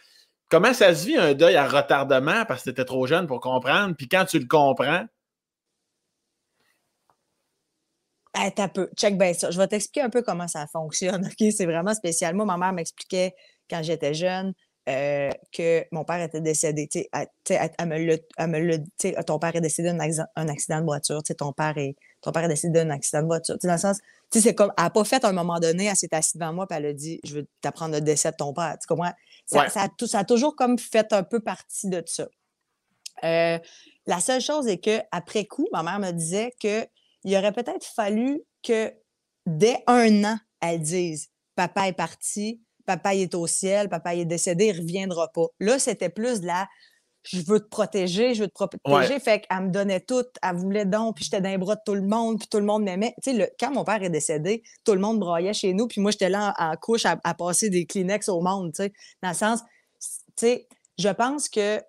[0.50, 3.40] comment ça se vit un deuil à retardement parce que tu étais trop jeune pour
[3.40, 3.94] comprendre?
[3.96, 5.06] Puis quand tu le comprends,
[8.34, 8.88] Hey, t'as peu.
[8.96, 9.50] Check bien ça.
[9.50, 11.28] Je vais t'expliquer un peu comment ça fonctionne.
[11.52, 12.34] C'est vraiment spécial.
[12.34, 13.34] Moi, ma mère m'expliquait
[13.68, 14.52] quand j'étais jeune
[14.88, 16.86] euh, que mon père était décédé.
[16.88, 19.88] Tu sais, elle, tu sais, elle- elle me elle me sais, ton père est décédé
[19.92, 21.22] d'un accident, un de voiture.
[21.36, 23.56] Ton père est, ton père est décédé d'un accident de voiture.
[23.62, 23.98] Dans le sens,
[24.32, 26.66] c'est comme, elle n'a pas fait à un moment donné, elle s'est assise devant moi
[26.70, 28.76] et elle a dit, je veux t'apprendre le décès de ton père.
[28.80, 29.12] Tu comprends?
[29.52, 29.68] Ça, Ouais.
[29.70, 32.28] ça, a tout- ça a toujours comme fait un peu partie de ça.
[33.24, 33.58] Euh,
[34.06, 36.86] la seule chose est que après coup, ma mère me disait que
[37.24, 38.92] il aurait peut-être fallu que
[39.46, 44.20] dès un an, elle dise Papa est parti, papa il est au ciel, papa il
[44.20, 45.46] est décédé, il ne reviendra pas.
[45.58, 46.66] Là, c'était plus de la
[47.22, 49.20] je veux te protéger, je veux te protéger.
[49.20, 51.94] Fait qu'elle me donnait tout, elle voulait donc, puis j'étais dans les bras de tout
[51.94, 53.14] le monde, puis tout le monde m'aimait.
[53.22, 56.00] Tu sais, le- quand mon père est décédé, tout le monde braillait chez nous, puis
[56.00, 58.92] moi, j'étais là en, en couche à, à passer des Kleenex au monde, tu sais.
[59.22, 59.60] Dans le sens,
[60.00, 60.68] tu sais,
[60.98, 61.80] je pense que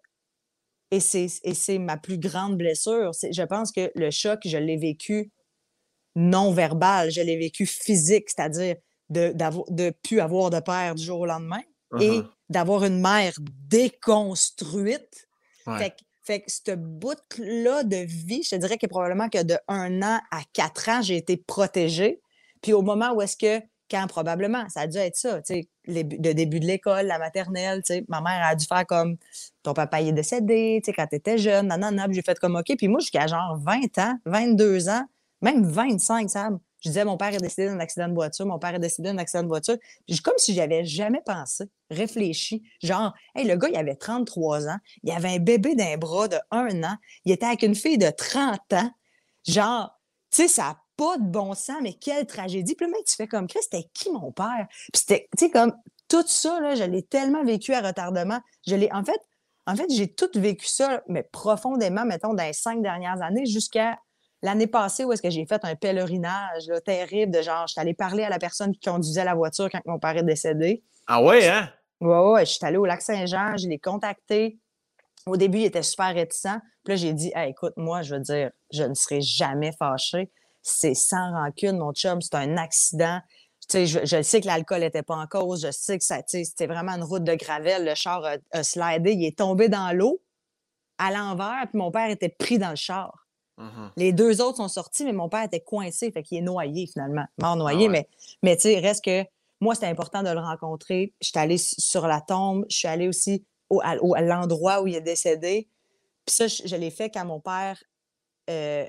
[0.94, 3.12] et c'est, ma plus grande blessure.
[3.32, 5.32] Je pense que le choc, je l'ai vécu
[6.16, 8.76] non verbal, je l'ai vécu physique, c'est-à-dire
[9.10, 9.34] de
[9.70, 11.62] ne plus avoir de père du jour au lendemain
[12.02, 12.26] et Uh-huh.
[12.52, 13.34] D'avoir une mère
[13.68, 15.28] déconstruite.
[15.68, 15.78] Ouais.
[15.78, 19.58] Fait, que- fait que ce bout-là de vie, je te dirais que probablement que de
[19.68, 22.22] un an à quatre ans, j'ai été protégée.
[22.62, 25.68] Puis au moment où est-ce que, quand probablement, ça a dû être ça, tu sais,
[25.88, 29.18] le début de l'école, la maternelle, tu sais, ma mère a dû faire comme
[29.64, 32.38] ton papa il est décédé, tu sais, quand tu étais jeune, nanana, puis j'ai fait
[32.40, 32.72] comme OK.
[32.78, 35.04] Puis moi, jusqu'à genre 20 ans, 22 ans,
[35.42, 38.76] même 25, Sam, je disais mon père est décédé d'un accident de voiture, mon père
[38.76, 39.78] est décédé d'un accident de voiture.
[40.24, 42.64] Comme si j'avais jamais pensé, réfléchi.
[42.82, 46.38] Genre, hey, le gars, il avait 33 ans, il avait un bébé d'un bras de
[46.50, 48.92] 1 an, il était avec une fille de 30 ans.
[49.48, 50.00] Genre,
[50.32, 52.76] tu sais, ça n'a pas de bon sens, mais quelle tragédie.
[52.76, 54.68] Puis le mec, tu fais comme, Chris, c'était qui mon père?
[54.70, 55.74] Puis c'était, tu sais, comme,
[56.08, 58.40] tout ça, là, je l'ai tellement vécu à retardement.
[58.68, 59.20] Je l'ai, en fait,
[59.68, 63.98] en fait, j'ai tout vécu ça, mais profondément, mettons, dans les cinq dernières années, jusqu'à
[64.42, 67.82] l'année passée où est-ce que j'ai fait un pèlerinage là, terrible de genre, je suis
[67.82, 70.84] allée parler à la personne qui conduisait la voiture quand mon père est décédé.
[71.08, 71.70] Ah ouais, hein?
[72.00, 74.58] Ouais, ouais, je suis allée au lac Saint-Jean, je l'ai contacté.
[75.28, 76.58] Au début, il était super réticent.
[76.84, 80.32] Puis là, j'ai dit, Hey, écoute, moi, je veux dire, je ne serai jamais fâchée.
[80.64, 83.20] C'est sans rancune, mon chum, c'est un accident.
[83.70, 85.66] Tu sais, je, je sais que l'alcool n'était pas en cause.
[85.66, 87.86] Je sais que ça, tu sais, c'était vraiment une route de gravelle.
[87.86, 89.14] Le char a, a slidé.
[89.14, 90.22] Il est tombé dans l'eau
[90.98, 91.68] à l'envers.
[91.70, 93.21] Puis mon père était pris dans le char.
[93.62, 93.92] Mhm.
[93.98, 97.26] Les deux autres sont sortis, mais mon père était coincé, fait qu'il est noyé finalement.
[97.40, 97.90] Mort noyé, Ah ouais.
[97.90, 98.08] mais,
[98.44, 99.24] mais tu sais, reste que
[99.60, 101.14] moi, c'était important de le rencontrer.
[101.22, 104.96] Je suis allée sur la tombe, je suis allée aussi au, à, l'endroit où il
[104.96, 105.68] est décédé.
[106.26, 107.82] Puis ça, je, je l'ai fait quand mon père.
[108.50, 108.86] euh,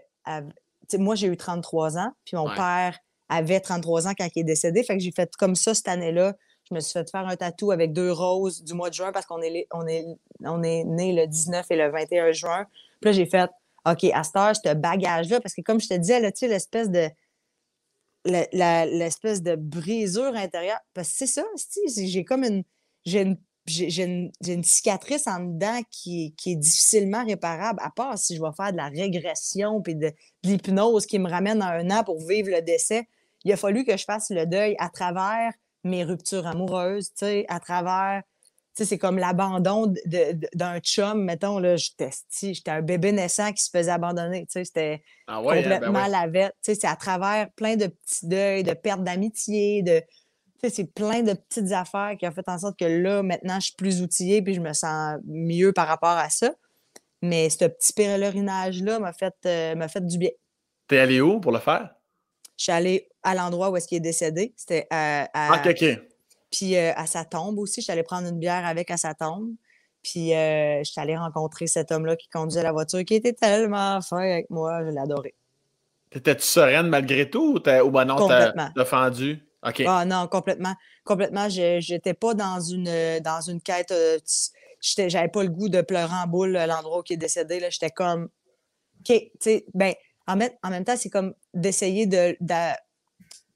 [0.99, 2.55] moi, j'ai eu 33 ans, puis mon Ouais.
[2.57, 2.99] père
[3.29, 4.83] avait 33 ans quand il est décédé.
[4.83, 6.35] Fait que j'ai fait comme ça cette année-là.
[6.69, 9.27] Je me suis fait faire un tatou avec deux roses du mois de juin parce
[9.27, 10.05] qu'on est, les- on est,
[10.45, 12.67] on est né le 19 et le 21 juin.
[13.01, 13.51] Puis là, j'ai fait
[13.87, 16.49] OK, à cette heure, ce bagage-là, parce que comme je te disais, là, tu sais,
[16.49, 17.09] l'espèce de.
[18.25, 20.79] L'espèce de brisure intérieure.
[20.95, 21.45] Parce que c'est ça,
[21.97, 22.63] j'ai comme une.
[23.05, 28.43] J'ai une j'ai une, cicatrice en dedans qui, est difficilement réparable, à part si je
[28.43, 30.13] vais faire de la régression puis de,
[30.43, 33.07] l'hypnose qui me ramène à un an pour vivre le décès.
[33.45, 35.53] Il a fallu que je fasse le deuil à travers
[35.85, 37.13] mes ruptures amoureuses,
[37.49, 38.23] à travers
[38.75, 44.47] c'est comme l'abandon d'un chum, mettons, là, j'étais un bébé naissant qui se faisait abandonner,
[44.49, 48.73] c'était ah hein, ben complètement la vête, c'est à travers plein de petits deuils, de
[48.73, 50.03] pertes d'amitié, de,
[50.71, 53.77] c'est plein de petites affaires qui ont fait en sorte que là, maintenant, je suis
[53.77, 56.53] plus outillée puis je me sens mieux par rapport à ça.
[57.21, 60.31] Mais ce petit pèlerinage-là m'a fait, euh, fait du bien.
[60.89, 61.95] T'es allé où pour le faire?
[62.57, 64.53] Je suis allée à l'endroit où est-ce qu'il est décédé.
[64.57, 65.85] C'était à, ah, OK,
[66.53, 67.81] Puis euh, à sa tombe aussi.
[67.81, 69.51] Je suis allée prendre une bière avec à sa tombe.
[70.03, 74.01] Puis euh, je suis allée rencontrer cet homme-là qui conduisait la voiture, qui était tellement
[74.03, 74.81] fin avec moi.
[74.85, 75.35] Je adoré.
[76.11, 79.43] T'étais-tu sereine malgré tout ou, ou ben non, t'as fendu?
[79.87, 80.75] Ah non, complètement.
[81.05, 81.49] Complètement.
[81.49, 83.93] Je n'étais pas dans une, dans une quête.
[83.93, 84.19] Euh,
[84.81, 87.65] j'avais pas le goût de pleurer en boule l'endroit où il est décédé.
[87.71, 88.25] J'étais comme.
[89.01, 89.95] OK, tu sais, ben,
[90.27, 92.75] en, même, en même temps, c'est comme d'essayer de, de,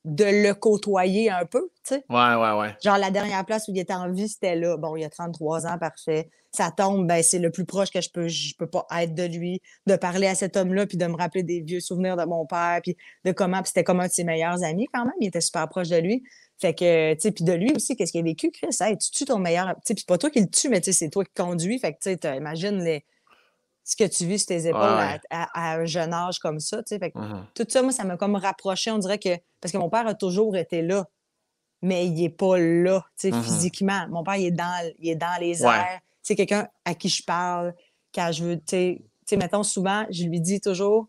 [0.07, 2.05] le côtoyer un peu, tu sais.
[2.09, 2.77] Ouais, ouais, ouais.
[2.83, 4.77] Genre, la dernière place où il était en vie, c'était là.
[4.77, 6.31] Bon, il y a 33 ans, parfait.
[6.53, 9.25] Ça tombe, ben, c'est le plus proche que je peux, je peux pas être de
[9.25, 12.47] lui, de parler à cet homme-là, puis de me rappeler des vieux souvenirs de mon
[12.47, 15.15] père, puis de comment, puis c'était comme un de ses meilleurs amis quand même.
[15.21, 16.23] Il était super proche de lui.
[16.59, 18.75] Fait que, tu sais, puis de lui aussi, qu'est-ce qu'il a vécu, Chris?
[18.81, 19.75] Hey, tu tues ton meilleur.
[19.75, 21.79] Tu sais, puis pas toi qui le tue, mais tu sais, c'est toi qui conduis.
[21.79, 23.05] Fait que, tu sais, imagines les,
[23.87, 24.99] ce que tu vis sur tes épaules
[25.31, 26.79] à, un jeune âge comme ça.
[26.79, 27.45] Tu sais, fait que, mm-hmm.
[27.55, 28.91] Tout ça, moi, ça m'a comme rapproché.
[28.91, 29.39] On dirait que.
[29.61, 31.07] Parce que mon père a toujours été là,
[31.83, 33.43] mais il n'est pas là, tu sais, mm-hmm.
[33.43, 34.07] physiquement.
[34.11, 37.23] Mon père, il est dans, il est dans les airs c'est quelqu'un à qui je
[37.23, 37.73] parle,
[38.13, 41.07] quand je veux, tu sais, mettons, souvent, je lui dis toujours,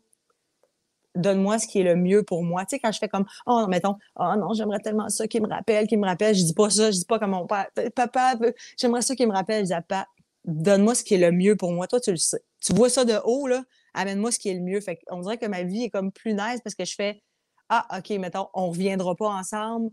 [1.15, 2.65] donne-moi ce qui est le mieux pour moi.
[2.65, 5.47] Tu sais, quand je fais comme, oh, mettons, oh non, j'aimerais tellement ça qu'il me
[5.47, 7.65] rappelle, qu'il me rappelle, je dis pas ça, je dis pas comme mon père,
[7.95, 8.35] papa,
[8.77, 10.07] j'aimerais ça qu'il me rappelle, je dis, papa,
[10.47, 11.87] donne-moi ce qui est le mieux pour moi.
[11.87, 12.41] Toi, tu le sais.
[12.63, 14.81] Tu vois ça de haut, là, amène-moi ce qui est le mieux.
[14.81, 17.21] Fait on dirait que ma vie est comme plus nice parce que je fais,
[17.69, 19.91] ah, OK, mettons, on reviendra pas ensemble,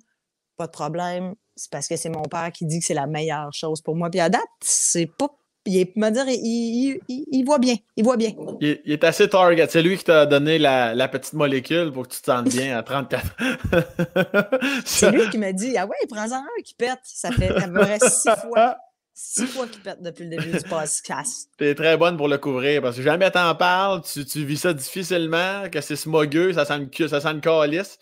[0.57, 3.53] pas de problème, c'est parce que c'est mon père qui dit que c'est la meilleure
[3.53, 4.11] chose pour moi.
[4.11, 5.29] Puis à date, c'est pas.
[5.67, 7.77] Il me dire, il, il, voit bien.
[7.97, 8.33] Il voit bien.
[8.61, 9.67] Il, est assez target.
[9.71, 12.83] C'est lui qui t'a donné la, petite molécule pour que tu te sentes bien à
[12.83, 13.25] 34.
[14.85, 16.99] c'est lui qui m'a dit Ah ouais, prends-en un qui pète.
[17.05, 18.77] Ça fait à peu près six fois.
[19.17, 21.49] Six fois qu'il pète depuis le début du podcast.
[21.57, 24.73] T'es très bonne pour le couvrir parce que jamais t'en parles, tu, tu, vis ça
[24.73, 27.97] difficilement, que c'est smogueux, ça sent une, ça sent calice.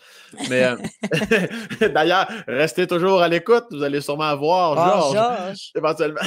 [0.49, 0.77] Mais euh,
[1.93, 5.71] d'ailleurs, restez toujours à l'écoute, vous allez sûrement voir oh, Georges.
[5.75, 6.21] Éventuellement.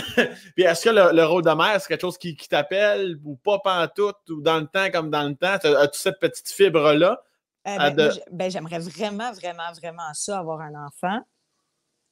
[0.55, 3.59] Puis est-ce que le, rôle de mère, c'est quelque chose qui, qui t'appelle ou pas
[3.59, 5.57] pantoute ou dans le temps comme dans le temps?
[5.80, 7.20] As-tu cette petite fibre-là?
[7.66, 11.18] Euh, ben, ben, j'aimerais vraiment, vraiment, vraiment ça, avoir un enfant.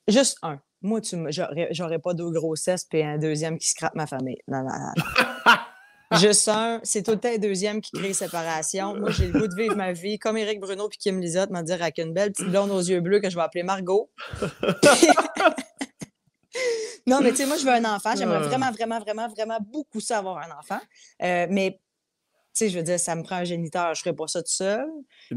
[0.08, 0.58] Juste un.
[0.84, 1.16] Moi, tu
[1.70, 4.36] j'aurais pas deux grossesses puis un deuxième qui scrape ma famille.
[4.46, 4.92] Non, non, non.
[6.18, 8.94] Juste un, c'est tout le temps un deuxième qui crée séparation.
[8.94, 11.62] Moi, j'ai le goût de vivre ma vie comme Éric Bruno puis Kim Lizotte m'a
[11.62, 14.10] dit avec une belle petite blonde aux yeux bleus que je vais appeler Margot.
[17.06, 18.14] non, mais tu sais, moi, je veux un enfant.
[18.14, 20.80] J'aimerais vraiment, vraiment, vraiment, vraiment beaucoup ça avoir un enfant.
[21.22, 21.80] Euh, mais
[22.54, 24.42] tu sais, je veux dire, ça me prend un géniteur, je ne ferais pas ça
[24.42, 24.86] tout seul.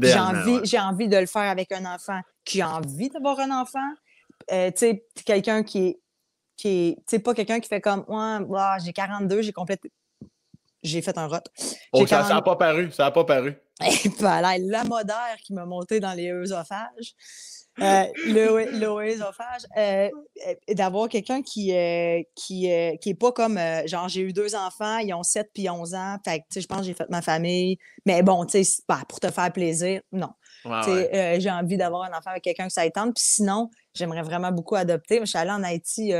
[0.00, 3.50] J'ai envie, j'ai envie de le faire avec un enfant qui a envie d'avoir un
[3.50, 3.88] enfant.
[4.52, 6.00] Euh, tu sais, quelqu'un qui est,
[6.56, 9.92] qui est, tu sais, pas quelqu'un qui fait comme, ouais, j'ai 42, j'ai complété.
[10.82, 11.38] J'ai fait un rot.
[11.92, 13.56] Oh, ça n'a pas paru, ça n'a pas paru.
[13.84, 17.14] Et voilà, la modère qui m'a monté dans les œsophages.
[17.80, 20.08] Euh, le, l'œsophage, euh,
[20.74, 22.68] d'avoir quelqu'un qui, euh, qui,
[23.00, 26.16] qui est pas comme, genre, j'ai eu deux enfants, ils ont 7 puis 11 ans,
[26.24, 29.52] fait je pense que j'ai fait ma famille, mais bon, tu sais, pour te faire
[29.52, 30.30] plaisir, non.
[30.64, 34.76] J'ai envie d'avoir un enfant avec quelqu'un que ça tente, puis sinon, j'aimerais vraiment beaucoup
[34.76, 35.20] adopter.
[35.20, 36.12] Je suis allée en Haïti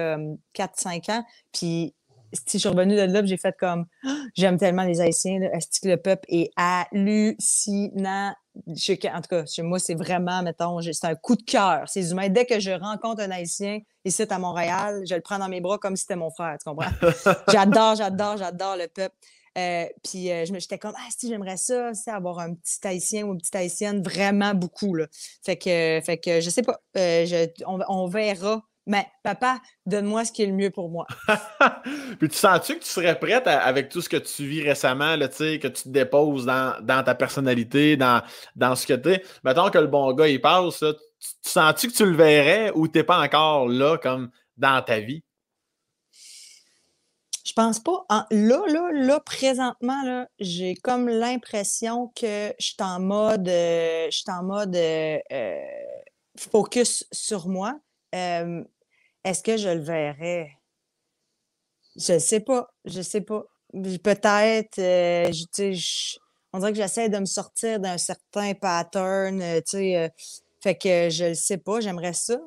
[0.54, 1.94] 4-5 ans, puis
[2.32, 3.86] je suis revenue de là, j'ai fait comme
[4.34, 8.34] j'aime tellement les Haïtiens, là, que le peuple est hallucinant?
[8.66, 11.88] en tout cas, chez moi, c'est vraiment, mettons, c'est un coup de cœur.
[11.88, 15.48] Ces humains, dès que je rencontre un Haïtien ici à Montréal, je le prends dans
[15.48, 16.90] mes bras comme si c'était mon frère, tu comprends?
[17.52, 19.14] j'adore, j'adore, j'adore le peuple.
[19.56, 23.32] Euh, puis euh, j'étais comme, ah, si j'aimerais ça, c'est avoir un petit haïtien ou
[23.32, 24.94] une petite haïtienne, vraiment beaucoup.
[24.94, 25.06] Là.
[25.44, 30.42] Fait que, fait que je sais pas, euh, on, verra mais papa, donne-moi ce qui
[30.42, 31.06] est le mieux pour moi.
[32.18, 35.28] Puis tu sens-tu que tu serais prête avec tout ce que tu vis récemment, là,
[35.28, 38.22] que tu te déposes dans, ta personnalité, dans,
[38.56, 39.22] dans ce que tu es?
[39.44, 42.96] Mettons que le bon gars, il passe, tu, sens-tu que tu le verrais ou tu
[42.96, 45.22] n'es pas encore là, comme dans ta vie?
[47.48, 48.04] Je pense pas.
[48.30, 54.44] là, là, là, présentement, là, j'ai comme l'impression que je suis en mode, euh, en
[54.44, 55.62] mode euh, euh,
[56.38, 57.80] focus sur moi.
[59.24, 60.50] Est-ce que je le verrais?
[61.96, 62.70] Je sais pas.
[62.84, 63.44] Je sais pas.
[63.72, 64.78] Peut-être,
[65.32, 66.18] je- je-
[66.52, 70.10] on dirait que j'essaie de me sortir d'un certain pattern, sais.
[70.62, 72.38] fait que je le sais pas, j'aimerais ça.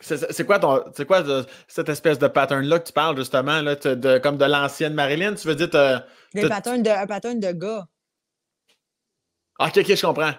[0.00, 3.74] C'est quoi, ton, c'est quoi de- cette espèce de pattern-là que tu parles justement, là,
[3.74, 5.34] de, comme de l'ancienne Marilyn?
[5.34, 5.68] Tu veux dire,
[6.34, 7.86] Des patterns de, un pattern de gars.
[9.58, 10.32] Ah, ok, ok, je comprends.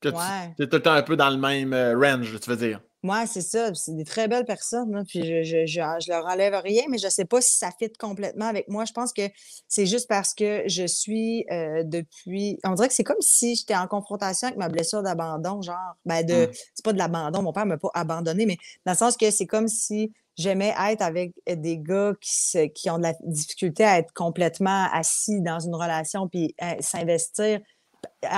[0.00, 0.08] Que
[0.56, 2.80] tu es tout le temps un peu dans le même euh, range, tu veux dire.
[3.04, 3.74] Moi, c'est ça.
[3.74, 4.92] C'est des très belles personnes.
[4.94, 7.56] là, puis je, je, je, je leur enlève rien, mais je ne sais pas si
[7.56, 8.84] ça fit complètement avec moi.
[8.84, 9.22] Je pense que
[9.66, 12.58] c'est juste parce que je suis euh, depuis.
[12.64, 15.76] On dirait que c'est comme si j'étais en confrontation avec ma blessure d'abandon, genre.
[16.04, 16.52] Ben de, Mm.
[16.74, 17.42] C'est pas de l'abandon.
[17.42, 20.72] Mon père ne m'a pas abandonné, mais dans le sens que c'est comme si j'aimais
[20.88, 25.40] être avec des gars qui, se- qui ont de la difficulté à être complètement assis
[25.42, 27.60] dans une relation puis euh, s'investir.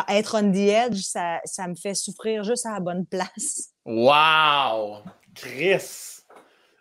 [0.09, 3.74] Être on the edge, ça, ça me fait souffrir juste à la bonne place.
[3.85, 5.03] Wow!
[5.35, 6.20] Chris!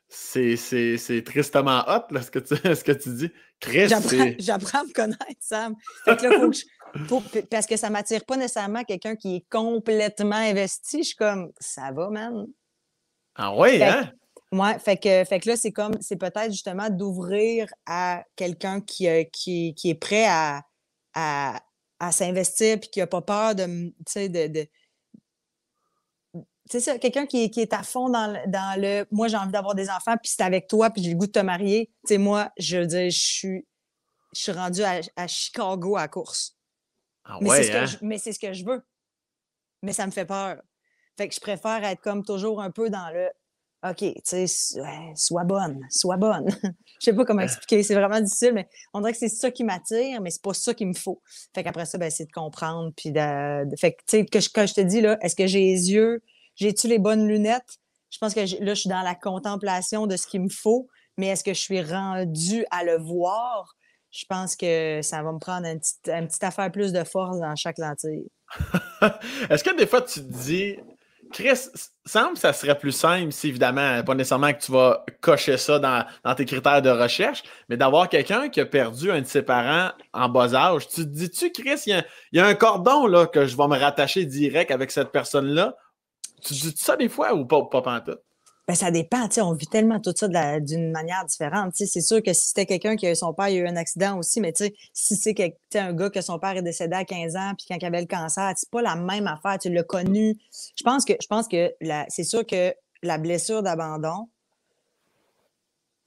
[0.08, 3.32] C'est, c'est, c'est tristement hot, là, ce que tu, ce que tu dis.
[3.60, 3.88] Chris,
[4.40, 5.76] J'apprends, à me connaître, Sam.
[6.06, 9.38] Fait que là, faut que je- parce que ça ne m'attire pas nécessairement quelqu'un qui
[9.38, 11.00] est complètement investi.
[11.00, 12.46] Je suis comme, ça va, man.
[13.36, 14.12] Ah ouais, Fait- hein?
[14.52, 19.08] Ouais, fait que, fait que là, c'est comme, c'est peut-être justement d'ouvrir à quelqu'un qui,
[19.08, 20.62] euh, qui, qui est prêt à,
[21.16, 21.60] à,
[22.00, 24.48] à s'investir puis qui n'a pas peur de, m- tu sais, de.
[24.48, 24.68] de
[26.70, 29.38] c'est ça, quelqu'un qui, est- qui est à fond dans le, dans le moi, j'ai
[29.38, 31.88] envie d'avoir des enfants, puis c'est avec toi, puis j'ai le goût de te marier.
[32.08, 33.68] Tu sais, moi, je veux dire, je suis,
[34.36, 36.58] je suis rendue à, à Chicago à la course.
[37.26, 37.86] Ah Mais c'est ouais, ce que hein?
[37.86, 38.82] je- mais c'est ce que je veux.
[39.82, 40.62] Mais ça me fait peur.
[41.18, 43.30] Fait que je préfère être comme toujours un peu dans le
[43.86, 44.46] OK, tu sais,
[44.80, 46.48] ouais, sois bonne, sois bonne.
[47.02, 49.66] Je sais pas comment expliquer, c'est vraiment difficile, mais on dirait que c'est ça qui
[49.66, 51.22] m'attire, mais c'est pas ça qu'il me faut.
[51.54, 52.94] Fait qu'après ça, ben, c'est de comprendre.
[52.96, 55.48] Puis de, de- fait que, tu sais, que quand je te dis, là, est-ce que
[55.48, 56.24] j'ai les yeux,
[56.56, 57.78] j'ai-tu les bonnes lunettes?
[58.10, 60.88] Je pense que là, je suis dans la contemplation de ce qu'il me faut,
[61.18, 63.76] mais est-ce que je suis rendue à le voir?
[64.12, 67.40] Je pense que ça va me prendre une petite, une petite affaire plus de force
[67.40, 68.28] dans chaque lentille.
[69.50, 70.78] Est-ce que des fois tu te dis,
[71.32, 71.68] Chris,
[72.06, 75.80] semble que ça serait plus simple si évidemment, pas nécessairement que tu vas cocher ça
[75.80, 79.92] dans, tes critères de recherche, mais d'avoir quelqu'un qui a perdu un de ses parents
[80.14, 80.88] en bas âge?
[80.88, 83.68] Tu te dis-tu, Chris, il y a, y a un cordon là, que je vais
[83.68, 85.76] me rattacher direct avec cette personne-là?
[86.44, 88.22] Tu dis ça des fois ou pas, pas pantoute?
[88.66, 90.30] Ben, ça dépend, on vit tellement tout ça
[90.60, 91.74] d'une manière différente.
[91.76, 93.76] C'est sûr que si c'était quelqu'un qui a eu son père, il a eu un
[93.76, 95.36] accident aussi, mais tu sais, si c'est
[95.76, 98.08] un gars que son père est décédé à 15 ans, puis quand il avait le
[98.08, 100.38] cancer, c'est pas la même affaire, tu l'as connu.
[100.78, 101.74] Je pense que, je pense que
[102.08, 104.30] c'est sûr que la blessure d'abandon,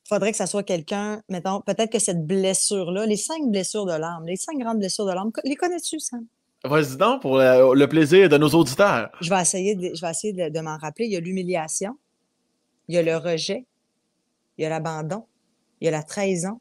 [0.08, 4.24] faudrait que ça soit quelqu'un, mettons, peut-être que cette blessure-là, les cinq blessures de l'âme,
[4.24, 6.24] les cinq grandes blessures de l'âme, les connais-tu, Sam?
[6.68, 9.10] Vas-y donc pour le, le plaisir de nos auditeurs.
[9.20, 11.06] Je vais essayer de, je vais essayer de, de m'en rappeler.
[11.06, 11.98] Il y a l'humiliation,
[12.88, 13.66] il y a le rejet,
[14.58, 15.26] il y a l'abandon,
[15.80, 16.60] il y a la trahison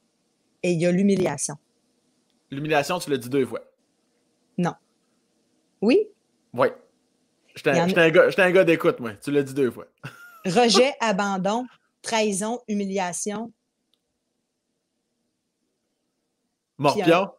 [0.64, 1.56] et il y a l'humiliation.
[2.52, 3.62] L'humiliation, tu l'as dit deux fois.
[4.58, 4.74] Non.
[5.82, 6.08] Oui,
[6.54, 6.68] Oui.
[7.56, 9.14] J'étais en un un gars d'écoute, moi.
[9.14, 9.86] Tu l'as dit deux fois.
[10.46, 11.66] rejet, abandon,
[12.02, 13.52] trahison, humiliation,
[16.78, 17.32] Morpion?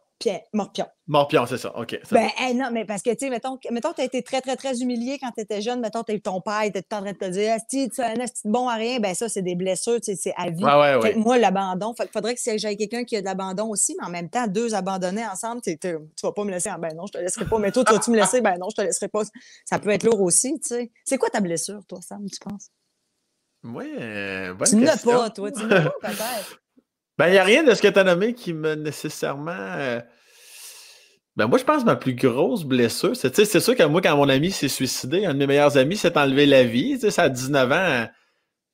[0.53, 0.85] Morpion.
[1.07, 1.75] Morpion, c'est ça.
[1.77, 1.99] OK.
[2.11, 4.55] Ben, hey, non, mais parce que, tu sais, mettons, mettons, tu as été très, très,
[4.55, 5.79] très humilié quand tu étais jeune.
[5.79, 8.67] Mettons, eu ton père, temps en train de te dire, Asti, tu es un bon
[8.67, 8.99] à rien.
[8.99, 10.63] Ben, ça, c'est des blessures, tu sais, c'est à vie.
[10.63, 11.13] Ouais, ouais, Fait ouais.
[11.13, 14.09] que moi, l'abandon, faudrait que si j'aille quelqu'un qui a de l'abandon aussi, mais en
[14.09, 15.77] même temps, deux abandonnés ensemble, tu
[16.23, 16.71] vas pas me laisser.
[16.71, 17.59] en- Ben non, je te laisserai pas.
[17.59, 18.41] Mais toi, tu vas-tu me laisser?
[18.41, 19.21] Ben non, je te laisserai pas.
[19.65, 20.91] Ça peut être lourd aussi, tu sais.
[21.05, 22.69] C'est quoi ta blessure, toi, Sam, tu penses?
[23.63, 25.11] Oui, euh, bonne tu n'as question.
[25.11, 25.51] pas, toi.
[25.51, 26.59] Tu n'as pas, peut-être.
[27.17, 29.51] Ben, il n'y a rien de ce que tu as nommé qui me nécessairement.
[29.51, 30.01] euh,
[31.35, 34.15] Ben, moi, je pense que ma plus grosse blessure, c'est, c'est sûr que moi, quand
[34.15, 36.93] mon ami s'est suicidé, un de mes meilleurs amis s'est enlevé la vie.
[36.95, 38.07] Tu sais, ça a 19 ans.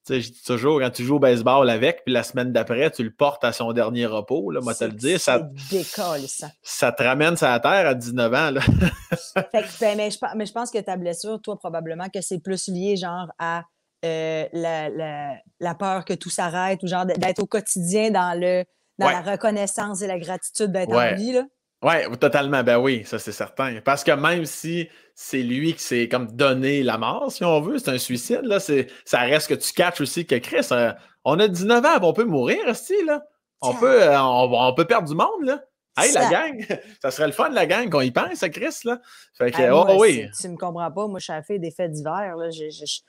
[0.05, 2.91] Tu sais, je dis toujours, quand tu joues au baseball avec, puis la semaine d'après,
[2.91, 5.39] tu le portes à son dernier repos, là, moi, te le dire, ça,
[5.69, 6.49] C'est décalissant.
[6.61, 8.59] ça te ramène sur la terre à 19 ans, là.
[8.61, 12.39] Fait que, ben, mais, je, mais je pense que ta blessure, toi, probablement que c'est
[12.39, 13.63] plus lié, genre, à
[14.03, 18.63] euh, la, la- la peur que tout s'arrête ou genre d'être au quotidien dans, le,
[18.99, 19.13] dans Ouais.
[19.13, 21.13] la reconnaissance et la gratitude d'être Ouais.
[21.13, 21.43] en vie, là.
[21.85, 22.63] Oui, totalement.
[22.63, 23.81] Ben oui, ça c'est certain.
[23.83, 27.77] Parce que même si c'est lui qui s'est comme donné la mort, si on veut,
[27.77, 30.93] c'est un suicide, là, ça reste que tu catches aussi que Chris, euh,
[31.25, 33.21] on a 19 ans, on peut mourir, aussi, là.
[33.61, 35.61] On peut, euh, on, on peut perdre du monde, là.
[35.97, 36.65] Hey, la gang,
[37.01, 38.99] ça serait le fun, la gang, qu'on y pense, à Chris, là.
[39.37, 40.27] Fait que, Hey, oh moi, oui.
[40.33, 41.07] si Tu me comprends pas.
[41.07, 42.35] Moi, je suis à la fille des faits divers.
[42.37, 42.49] Là.
[42.49, 43.01] Je- je- je- c'est-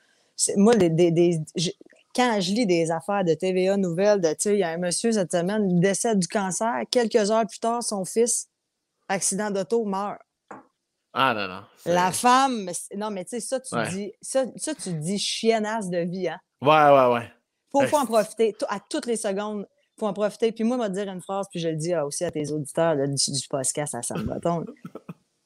[0.57, 1.71] moi, des, des- des- je-
[2.15, 4.77] quand je lis des affaires de TVA Nouvelles, de, tu sais, il y a un
[4.77, 6.73] monsieur cette semaine, il décède du cancer.
[6.89, 8.47] Quelques heures plus tard, son fils,
[9.09, 10.19] accident d'auto, meurt.
[11.13, 11.61] Ah non, non.
[11.85, 13.89] La femme, non, mais tu sais, ça, tu Ouais.
[13.89, 16.39] dis, ça, ça, tu dis chiennasse de vie, hein.
[16.61, 17.31] Ouais, ouais, ouais.
[17.89, 18.55] Faut, en profiter.
[18.69, 19.67] À toutes les secondes,
[19.99, 20.51] faut en profiter.
[20.53, 23.31] Puis moi, te dire une phrase, puis je le dis aussi à tes auditeurs du,
[23.31, 24.65] du podcast à Sam Breton.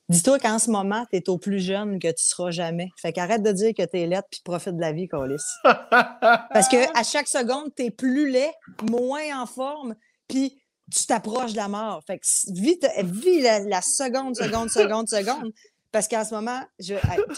[0.10, 2.90] Dis-toi qu'en ce moment, tu es au plus jeune que tu seras jamais.
[3.00, 5.38] Fait qu'arrête de dire que tu es laide puis profite de la vie, Colis.
[5.64, 8.52] Parce que à chaque seconde, tu es plus laid,
[8.90, 9.96] moins en forme,
[10.28, 10.60] puis
[10.92, 12.02] tu t'approches de la mort.
[12.08, 15.52] Fait que vis, vis la, seconde, seconde, seconde, seconde.
[15.92, 16.96] Parce qu'en ce moment, je,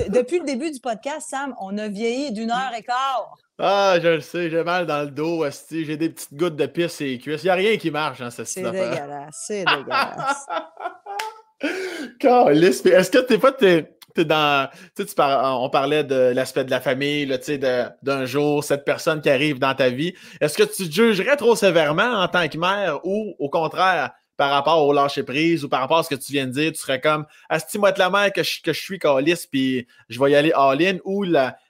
[0.10, 3.36] depuis le début du podcast, Sam, on a vieilli d'une heure et quart.
[3.60, 7.00] Ah, je le sais, j'ai mal dans le dos, j'ai des petites gouttes de pisse
[7.02, 7.44] et les cuisses.
[7.44, 10.46] Il n'y a rien qui marche dans cette C'est dégueulasse, c'est dégueulasse.
[12.60, 14.70] Est-ce que t'es pas t'es, dans.
[14.96, 17.38] Tu on parlait de l'aspect de la famille, là,
[18.02, 20.14] d'un jour, cette personne qui arrive dans ta vie.
[20.40, 24.12] Est-ce que tu te jugerais trop sévèrement en tant que mère ou au contraire,
[24.42, 26.72] par rapport au lâcher prise ou par rapport à ce que tu viens de dire,
[26.72, 30.20] tu serais comme Asti-moi de la mère que je, que je suis calice puis je
[30.20, 31.24] vais y aller all-in ou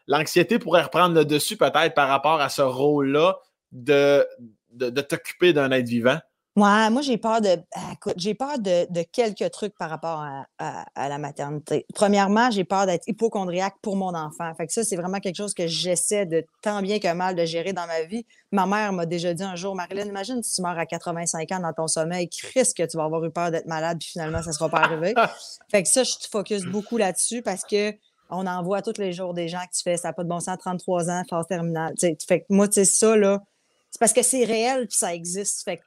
[0.07, 3.39] l'anxiété pourrait reprendre le dessus peut-être par rapport à ce rôle-là
[3.73, 4.25] de,
[4.71, 6.19] de t'occuper d'un être vivant?
[6.57, 7.57] Ouais, moi, j'ai peur de.
[7.73, 10.21] Ah, écoute, j'ai peur de, quelques trucs par rapport
[10.59, 11.85] à, la maternité.
[11.95, 14.53] Premièrement, j'ai peur d'être hypochondriaque pour mon enfant.
[14.55, 17.45] Fait que ça, c'est vraiment quelque chose que j'essaie de tant bien que mal de
[17.45, 18.25] gérer dans ma vie.
[18.51, 21.59] Ma mère m'a déjà dit un jour, Marilyn, imagine si tu meurs à 85 ans
[21.61, 24.49] dans ton sommeil, risque que tu vas avoir eu peur d'être malade, puis finalement, ça
[24.49, 25.13] ne sera pas arrivé.
[25.71, 27.93] fait que ça, je te focus beaucoup là-dessus parce que
[28.29, 30.29] on en voit tous les jours des gens qui tu fais ça n'a pas de
[30.29, 31.93] bon sens, 33 ans, phase terminale.
[31.99, 33.41] fait que moi, tu sais, ça, là,
[33.91, 35.63] c'est parce que c'est réel puis ça existe.
[35.63, 35.83] Fait que,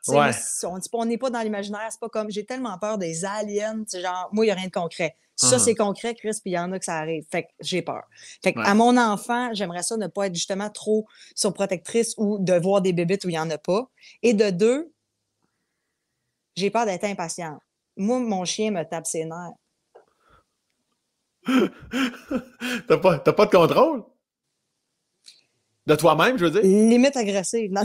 [0.92, 4.44] on n'est pas dans l'imaginaire, c'est pas comme j'ai tellement peur des aliens, genre, moi,
[4.44, 5.16] il n'y a rien de concret.
[5.36, 5.58] Ça, uh-huh.
[5.58, 7.24] c'est concret, Chris, puis il y en a que ça arrive.
[7.28, 8.04] Fait que j'ai peur.
[8.42, 12.52] Fait que, à mon enfant, j'aimerais ça ne pas être justement trop surprotectrice ou de
[12.52, 13.88] voir des bébites où il n'y en a pas.
[14.22, 14.92] Et de deux,
[16.54, 17.58] j'ai peur d'être impatiente.
[17.96, 19.54] Moi, mon chien me tape ses nerfs.
[22.88, 24.04] t'as pas, pas de contrôle?
[25.86, 26.62] De toi-même, je veux dire?
[26.62, 27.70] Limite agressive.
[27.70, 27.82] Non,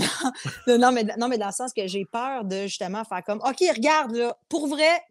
[0.78, 3.58] non, mais, non, mais dans le sens que j'ai peur de justement faire comme OK,
[3.76, 5.02] regarde, là, pour vrai,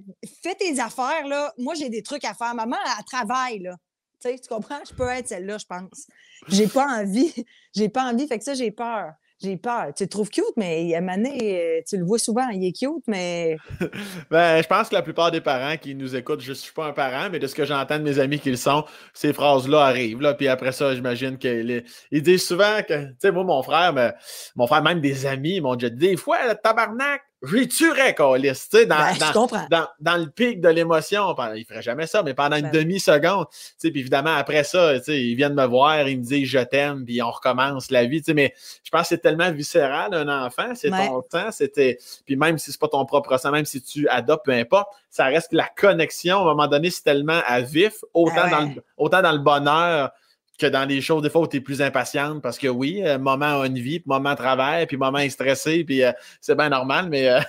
[0.43, 1.53] fais tes affaires, là.
[1.59, 2.55] Moi, j'ai des trucs à faire.
[2.55, 3.77] Maman, elle travaille, là.
[4.23, 4.81] Tu sais, tu comprends?
[4.89, 6.07] Je peux être celle-là, je pense.
[6.49, 7.33] J'ai pas envie.
[7.77, 8.27] J'ai pas envie.
[8.27, 9.93] Fait que ça, j'ai peur j'ai peur.
[9.97, 13.05] Tu le trouves cute, mais à Mané, euh, tu le vois souvent, il est cute,
[13.07, 13.57] mais.
[14.31, 16.87] ben, je pense que la plupart des parents qui nous écoutent, je ne suis pas
[16.87, 18.85] un parent, mais de ce que j'entends de mes amis qui le sont,
[19.15, 20.21] ces phrases-là arrivent.
[20.21, 24.13] Là, puis après ça, j'imagine qu'ils disent souvent que, tu sais, moi, mon frère, mais,
[24.57, 28.49] mon frère, même des amis, m'ont déjà dit des fois, le tabarnak, je tuerais, Calis.
[28.49, 32.35] Tu sais, dans, ben, dans, dans, le pic de l'émotion, il ferait jamais ça, mais
[32.35, 35.65] pendant une ben demi-seconde, tu sais, puis évidemment, après ça, tu sais, ils viennent me
[35.65, 38.91] voir, ils me disent je t'aime, puis on recommence la vie, tu sais, mais je
[38.91, 42.81] pense que c'est tellement viscéral, un enfant, c'est ton temps, c'était, puis même si c'est
[42.81, 46.39] pas ton propre sang, même si tu adoptes, peu importe, ça reste que la connexion,
[46.39, 50.11] à un moment donné, c'est tellement à vif, autant, dans, le, autant dans le bonheur,
[50.59, 53.61] que dans les choses, des fois, tu es plus impatiente parce que oui, euh, moment
[53.61, 57.09] a une vie, puis moment travaille, puis moment est stressé, puis euh, c'est bien normal,
[57.09, 57.29] mais.
[57.29, 57.41] Euh,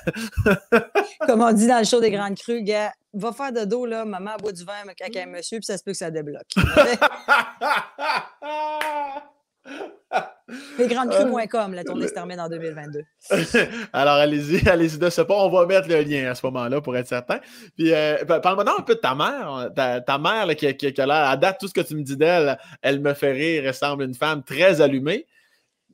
[1.27, 4.05] Comme on dit dans le show des Grandes Crues, gars, va faire de dos, là,
[4.05, 6.53] maman boit du vin avec un monsieur, puis ça se peut que ça débloque.
[10.77, 13.03] Lesgrandecrues.com, la tournée se termine en 2022.
[13.93, 15.35] Alors, allez-y, allez-y de ce pas.
[15.35, 17.39] On va mettre le lien à ce moment-là pour être certain.
[17.77, 19.69] Puis, euh, parle-moi un peu de ta mère.
[19.75, 22.57] Ta, mère qui, qui, a l'air, à date, tout ce que tu me dis d'elle,
[22.81, 25.27] elle me fait rire, elle semble une femme très allumée.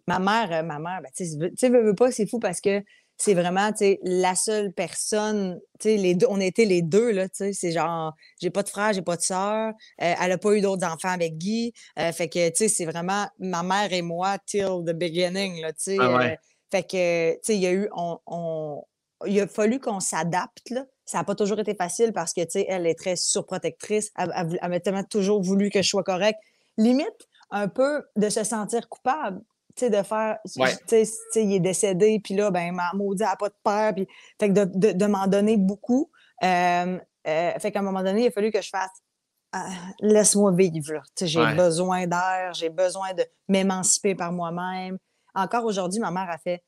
[0.08, 1.26] Ma mère, euh, ma mère, ben, tu
[1.56, 2.82] sais, veux pas, c'est fou parce que
[3.18, 7.30] c'est vraiment, tu la seule personne, tu sais, les deux, on était les deux, là,
[7.30, 10.38] tu sais, c'est genre, j'ai pas de frère, j'ai pas de sœur, euh, elle a
[10.38, 13.94] pas eu d'autres enfants avec Guy, euh, fait que, tu sais, c'est vraiment ma mère
[13.94, 15.98] et moi till the beginning, là, tu sais.
[16.00, 16.36] Ah euh,
[16.72, 18.84] fait que, tu sais, il y a eu, on,
[19.26, 20.86] il a fallu qu'on s'adapte, là.
[21.06, 24.58] Ça n'a pas toujours été facile parce que, tu sais, elle est très surprotectrice, elle,
[24.62, 26.40] elle m'a tellement toujours voulu que je sois correcte.
[26.78, 29.40] Limite, un peu de se sentir coupable
[29.76, 33.36] sais, de faire, tu sais, il est décédé, puis là, ben, ma maudit, elle n'a
[33.36, 34.08] pas de père, puis,
[34.40, 36.10] fait que de, de, m'en donner beaucoup.
[36.44, 36.98] Euh,
[37.28, 38.92] euh, fait qu'à un moment donné, il a fallu que je fasse,
[39.52, 39.70] ah,
[40.02, 44.98] laisse-moi vivre, j'ai besoin d'air, j'ai besoin de m'émanciper par moi-même.
[45.34, 46.64] Encore aujourd'hui, ma mère a fait,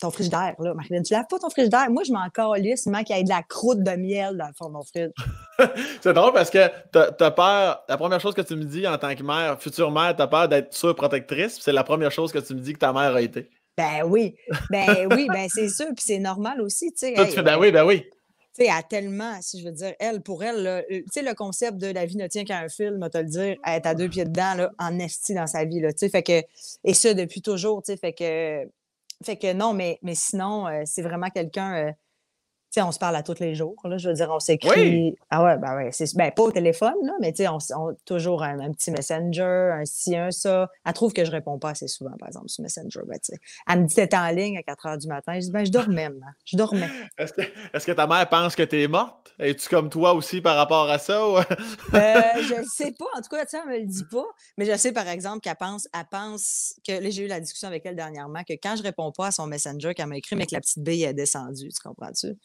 [0.00, 1.90] ton frigidaire, là, Marilyn, tu laves pas ton frigidaire.
[1.90, 4.52] Moi, je m'en calisse, il qu'il y ait de la croûte de miel dans le
[4.56, 5.12] fond de mon frigo.
[6.00, 8.98] c'est drôle parce que tu as peur, la première chose que tu me dis en
[8.98, 11.58] tant que mère, future mère, tu as peur d'être surprotectrice.
[11.60, 13.48] C'est la première chose que tu me dis que ta mère a été.
[13.76, 14.34] Ben oui,
[14.70, 17.42] ben oui, ben c'est sûr, puis c'est normal aussi, tu sais.
[17.42, 18.02] ben oui, ben oui.
[18.58, 21.22] Tu sais, elle a tellement, si je veux dire, elle, pour elle, euh, tu sais,
[21.22, 23.86] le concept de la vie ne tient qu'à un film, te le dire, elle est
[23.86, 26.42] à deux pieds dedans, là, en esti dans sa vie, là, tu sais, fait que,
[26.82, 28.68] et ça depuis toujours, tu sais, fait que,
[29.24, 31.92] fait que non, mais, mais sinon, euh, c'est vraiment quelqu'un.
[32.68, 33.76] Euh, sais, on se parle à tous les jours.
[33.84, 35.16] Là, je veux dire, on s'écrit.
[35.30, 35.90] Ah ouais, ben ouais.
[36.14, 39.84] Ben, pas au téléphone, là, mais tu sais, on, on, toujours un, petit messenger, un
[39.84, 40.68] ci, un ça.
[40.84, 43.00] Elle trouve que je réponds pas assez souvent, par exemple, sur Messenger.
[43.06, 43.18] Ben,
[43.68, 45.34] elle me dit t'es en ligne à 4 heures du matin.
[45.34, 46.10] Je dis ben, je dormais,
[46.44, 46.88] Je dormais.
[47.18, 49.34] Est-ce que, est que, ta mère pense que tu es morte?
[49.38, 51.22] Es-tu comme toi aussi par rapport à ça?
[51.22, 51.42] euh,
[51.94, 53.06] je ne sais pas.
[53.16, 54.26] En tout cas, elle me le dit pas.
[54.56, 56.92] Mais je sais, par exemple, qu'elle pense, elle pense que.
[56.92, 59.46] Là, j'ai eu la discussion avec elle dernièrement, que quand je réponds pas à son
[59.46, 61.68] Messenger qu'elle m'a écrit, mais que la petite bille est descendue.
[61.68, 62.36] Tu comprends-tu?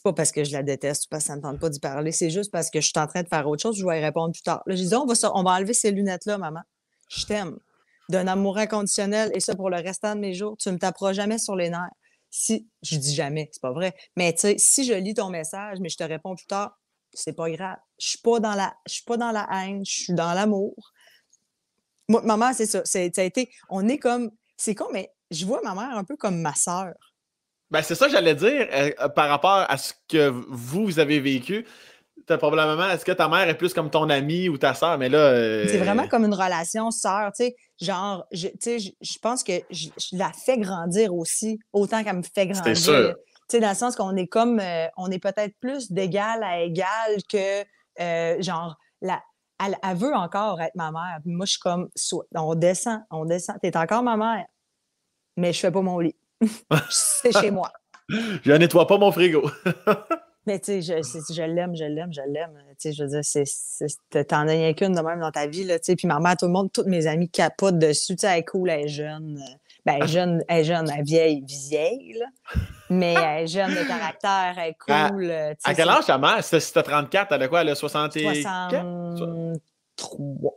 [0.00, 1.78] C'est pas parce que je la déteste ou parce que ça ne tente pas d'y
[1.78, 2.10] parler.
[2.10, 3.76] C'est juste parce que je suis en train de faire autre chose.
[3.76, 4.62] Je vais y répondre plus tard.
[4.64, 6.62] Là, je dis, on va, on va enlever ces lunettes-là, maman.
[7.10, 7.58] Je t'aime.
[8.08, 10.56] D'un amour inconditionnel et ça pour le restant de mes jours.
[10.56, 11.90] Tu ne me taperas jamais sur les nerfs.
[12.30, 13.94] Si, je dis jamais, c'est pas vrai.
[14.16, 16.80] Mais tu sais, si je lis ton message, mais je te réponds plus tard,
[17.12, 17.76] c'est pas grave.
[17.98, 20.92] Je suis pas dans la, je suis pas dans la haine, je suis dans l'amour.
[22.08, 22.80] Moi, maman, c'est ça.
[22.86, 26.16] Ça a été, on est comme, c'est con, mais je vois ma mère un peu
[26.16, 26.94] comme ma sœur.
[27.70, 30.98] Ben, c'est ça que j'allais dire euh, euh, par rapport à ce que vous, vous
[30.98, 31.66] avez vécu.
[32.28, 34.98] As probablement, est-ce que ta mère est plus comme ton amie ou ta sœur?
[34.98, 35.66] Mais là.
[35.66, 37.56] C'est vraiment euh, comme une relation sœur, tu sais.
[37.80, 42.76] Genre, je, je pense que je, la fais grandir aussi, autant qu'elle me fait grandir.
[42.76, 43.16] C'est sûr.
[43.48, 44.62] Tu sais, dans le sens qu'on est comme,
[44.96, 47.64] on est peut-être plus d'égal à égal que,
[48.40, 49.20] genre, la,
[49.64, 51.18] elle, elle, veut encore être ma mère.
[51.24, 51.88] Moi, je suis comme,
[52.36, 53.56] on descend, on descend.
[53.60, 54.46] T'es encore ma mère,
[55.36, 56.14] mais je fais pas mon lit
[56.90, 57.72] c'est chez moi.
[58.42, 59.50] Je nettoie pas mon frigo.
[60.46, 62.58] Mais tu sais, je, je l'aime, je l'aime, je l'aime.
[62.70, 63.20] Tu sais, je veux dire,
[64.26, 65.96] t'en as rien qu'une de même dans ta vie, là, tu sais.
[65.96, 68.16] Puis maman, tout le monde, toutes mes amies capotent dessus.
[68.16, 69.38] Tu sais, elle est cool, elle est jeune.
[69.84, 72.24] Ben, elle est jeune, elle est jeune, elle est vieille, vieille, là.
[72.88, 75.30] Mais elle est jeune de caractère, elle est cool.
[75.30, 76.42] À, à quel âge ta mère?
[76.42, 77.60] Si t'as 34, elle a quoi?
[77.60, 80.54] Elle a 60 63.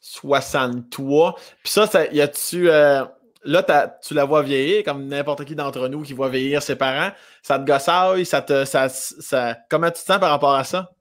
[0.00, 1.34] 63.
[1.64, 2.70] Puis ça, ça y a-tu...
[2.70, 3.04] Euh,
[3.48, 7.10] là, tu la vois vieillir, comme n'importe qui d'entre nous qui voit vieillir ses parents.
[7.42, 8.64] Ça te gossaille, ça te.
[8.64, 9.56] Ça, ça...
[9.68, 10.92] Comment tu te sens par rapport à ça?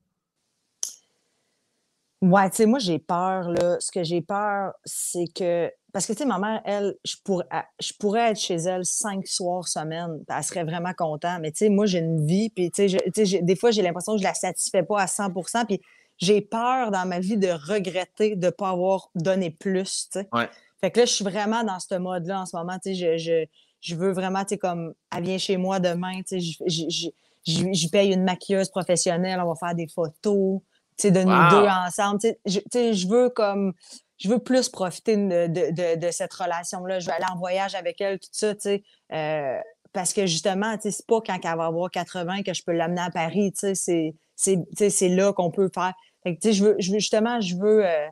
[2.22, 3.78] Ouais, tu sais, moi, j'ai peur, là.
[3.80, 5.72] Ce que j'ai peur, c'est que.
[5.94, 7.46] Parce que, tu sais, ma mère, elle, je pourrais,
[7.80, 10.24] je pourrais être chez elle cinq soirs semaine.
[10.28, 11.40] Elle serait vraiment contente.
[11.42, 12.50] Mais, tu sais, moi, j'ai une vie.
[12.50, 15.82] Puis, tu sais, des fois, j'ai l'impression que je la satisfais pas à 100% Puis,
[16.18, 20.30] j'ai peur dans ma vie de regretter de ne pas avoir donné plus, tu sais.
[20.34, 20.50] Ouais.
[20.82, 22.78] Fait que là, je suis vraiment dans ce mode-là en ce moment.
[22.84, 23.46] Tu sais, je, je,
[23.82, 27.10] je veux vraiment, tu sais, comme, elle vient chez moi demain, tu sais, je,
[27.46, 30.60] je, paye une maquilleuse professionnelle, on va faire des photos,
[30.98, 32.20] tu sais, de nous deux ensemble.
[32.20, 32.34] Tu
[32.72, 33.74] sais, je veux comme,
[34.18, 37.00] je veux plus profiter de, de, de, cette relation-là.
[37.00, 38.84] Je veux aller en voyage avec elle, tout ça, tu sais.
[39.14, 39.60] Euh,
[39.94, 42.74] parce que justement, tu sais, c'est pas quand elle va avoir 80 que je peux
[42.74, 45.94] l'amener à Paris, tu sais, c'est là qu'on peut faire.
[46.24, 48.08] Fait que, tu sais, je veux, je veux, justement, je veux, euh,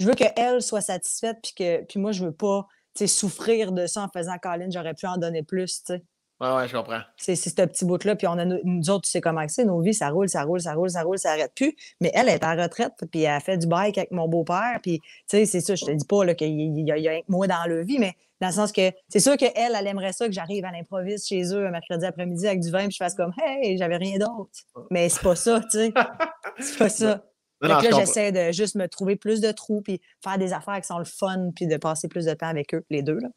[0.00, 2.66] je veux qu'elle soit satisfaite, puis que puis moi, je veux pas
[3.06, 5.82] souffrir de ça en faisant Colin, j'aurais pu en donner plus.
[5.86, 6.02] sais.
[6.40, 7.00] Ouais, ouais, je comprends.
[7.16, 8.14] C'est ce petit bout-là.
[8.14, 10.60] Puis on a, nous autres, tu sais comment c'est, nos vies, ça roule, ça roule,
[10.60, 11.74] ça roule, ça roule, ça arrête plus.
[12.00, 14.78] Mais elle est en retraite, puis elle fait du bike avec mon beau-père.
[14.80, 17.48] Puis, tu sais, c'est ça, je te dis pas qu'il y, a, y a moi
[17.48, 20.26] dans leur vie, mais dans le sens que c'est sûr qu'elle, elle, elle aimerait ça
[20.26, 23.16] que j'arrive à l'improviste chez eux un mercredi après-midi avec du vin, puis je fasse
[23.16, 24.50] comme, hey, j'avais rien d'autre.
[24.92, 25.92] Mais c'est pas ça, tu sais.
[26.60, 27.24] C'est pas ça.
[27.60, 30.86] Donc là, j'essaie de juste me trouver plus de trous, puis faire des affaires qui
[30.86, 33.18] sont le fun, puis de passer plus de temps avec eux, les deux.
[33.18, 33.28] Là.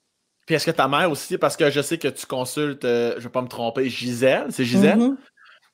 [0.45, 3.17] Puis est-ce que ta mère aussi, parce que je sais que tu consultes, euh, je
[3.17, 4.97] ne vais pas me tromper, Gisèle, c'est Gisèle?
[4.97, 5.15] Mm-hmm.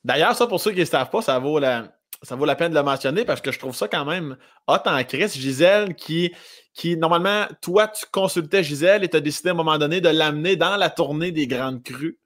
[0.04, 1.92] D'ailleurs, ça, pour ceux qui ne savent pas, ça vaut, la,
[2.22, 4.76] ça vaut la peine de le mentionner parce que je trouve ça quand même hot
[4.86, 5.28] en Chris.
[5.28, 6.32] Gisèle qui,
[6.72, 10.08] qui, normalement, toi, tu consultais Gisèle et tu as décidé à un moment donné de
[10.08, 12.18] l'amener dans la tournée des Grandes Crues.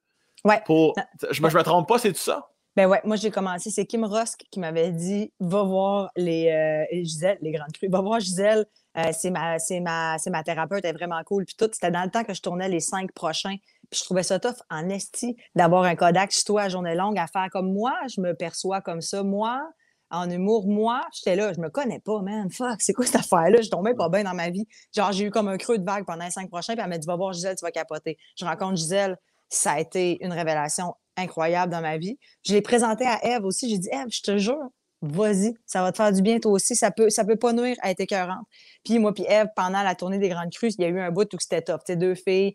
[0.44, 0.61] Ouais.
[0.66, 0.94] Pour,
[1.31, 2.52] je ne me trompe pas, c'est tout ça?
[2.74, 7.03] Ben ouais, moi j'ai commencé, c'est Kim Rosk qui m'avait dit va voir les euh,
[7.05, 8.65] Gisèle, les grandes crues, va voir Gisèle,
[8.97, 11.44] euh, c'est ma, ma, ma thérapeute, elle est vraiment cool.
[11.44, 13.57] Puis tout, c'était dans le temps que je tournais les cinq prochains.
[13.90, 17.19] Puis je trouvais ça tough en esti d'avoir un Kodak chez toi à journée longue
[17.19, 19.23] à faire comme moi, je me perçois comme ça.
[19.23, 19.61] Moi,
[20.11, 22.51] en humour, moi, j'étais là, je me connais pas, man.
[22.51, 23.61] Fuck, c'est quoi cette affaire-là?
[23.61, 24.66] Je tombais pas bien dans ma vie.
[24.97, 26.97] Genre, j'ai eu comme un creux de vague pendant les cinq prochains, puis elle m'a
[26.97, 28.16] dit, va voir Gisèle, tu vas capoter.
[28.39, 29.19] Je rencontre Gisèle,
[29.51, 32.18] ça a été une révélation incroyable dans ma vie.
[32.44, 33.68] Je l'ai présenté à Eve aussi.
[33.68, 34.68] J'ai dit, Eve, je te jure,
[35.02, 36.76] vas-y, ça va te faire du bien toi aussi.
[36.76, 38.47] Ça peut, ça peut pas nuire à être écœurante.
[38.84, 41.10] Puis moi, puis Eve, pendant la tournée des Grandes Crues, il y a eu un
[41.10, 41.82] bout où c'était top.
[41.84, 42.55] T'sais, deux filles,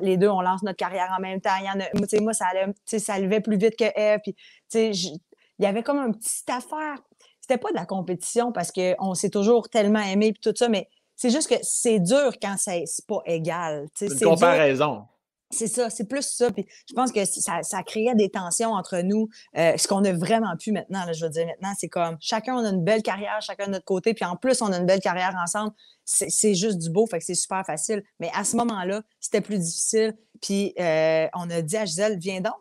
[0.00, 1.50] les deux, on lance notre carrière en même temps.
[1.60, 4.20] Il y en a, moi, ça allait, ça allait plus vite que Eve.
[4.22, 4.34] Puis,
[4.74, 6.96] il y avait comme une petite affaire.
[7.40, 10.88] C'était pas de la compétition parce qu'on s'est toujours tellement aimé puis tout ça, mais
[11.16, 13.86] c'est juste que c'est dur quand c'est pas égal.
[13.94, 15.04] C'est une comparaison.
[15.52, 16.50] C'est ça, c'est plus ça.
[16.50, 20.12] Puis je pense que ça, ça créait des tensions entre nous, euh, ce qu'on a
[20.12, 21.04] vraiment pu maintenant.
[21.04, 23.72] Là, je veux dire, maintenant, c'est comme chacun on a une belle carrière, chacun de
[23.72, 25.72] notre côté, puis en plus, on a une belle carrière ensemble.
[26.04, 28.02] C'est juste du beau, fait que c'est super facile.
[28.18, 30.16] Mais à ce moment-là, c'était plus difficile.
[30.40, 32.54] Puis euh, on a dit à Gisèle, viens donc.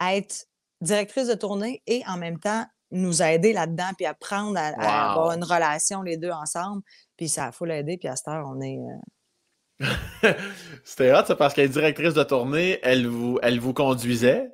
[0.00, 0.46] être
[0.82, 5.42] directrice de tournée et en même temps nous aider là-dedans, puis apprendre à, avoir une
[5.42, 6.82] relation les deux ensemble.
[7.16, 8.78] Puis ça a faut l'aider, puis à cette heure, on est.
[9.82, 9.86] Euh
[10.84, 14.50] C'était hot, ça, parce qu'elle est directrice de tournée, elle vous, elle vous conduisait.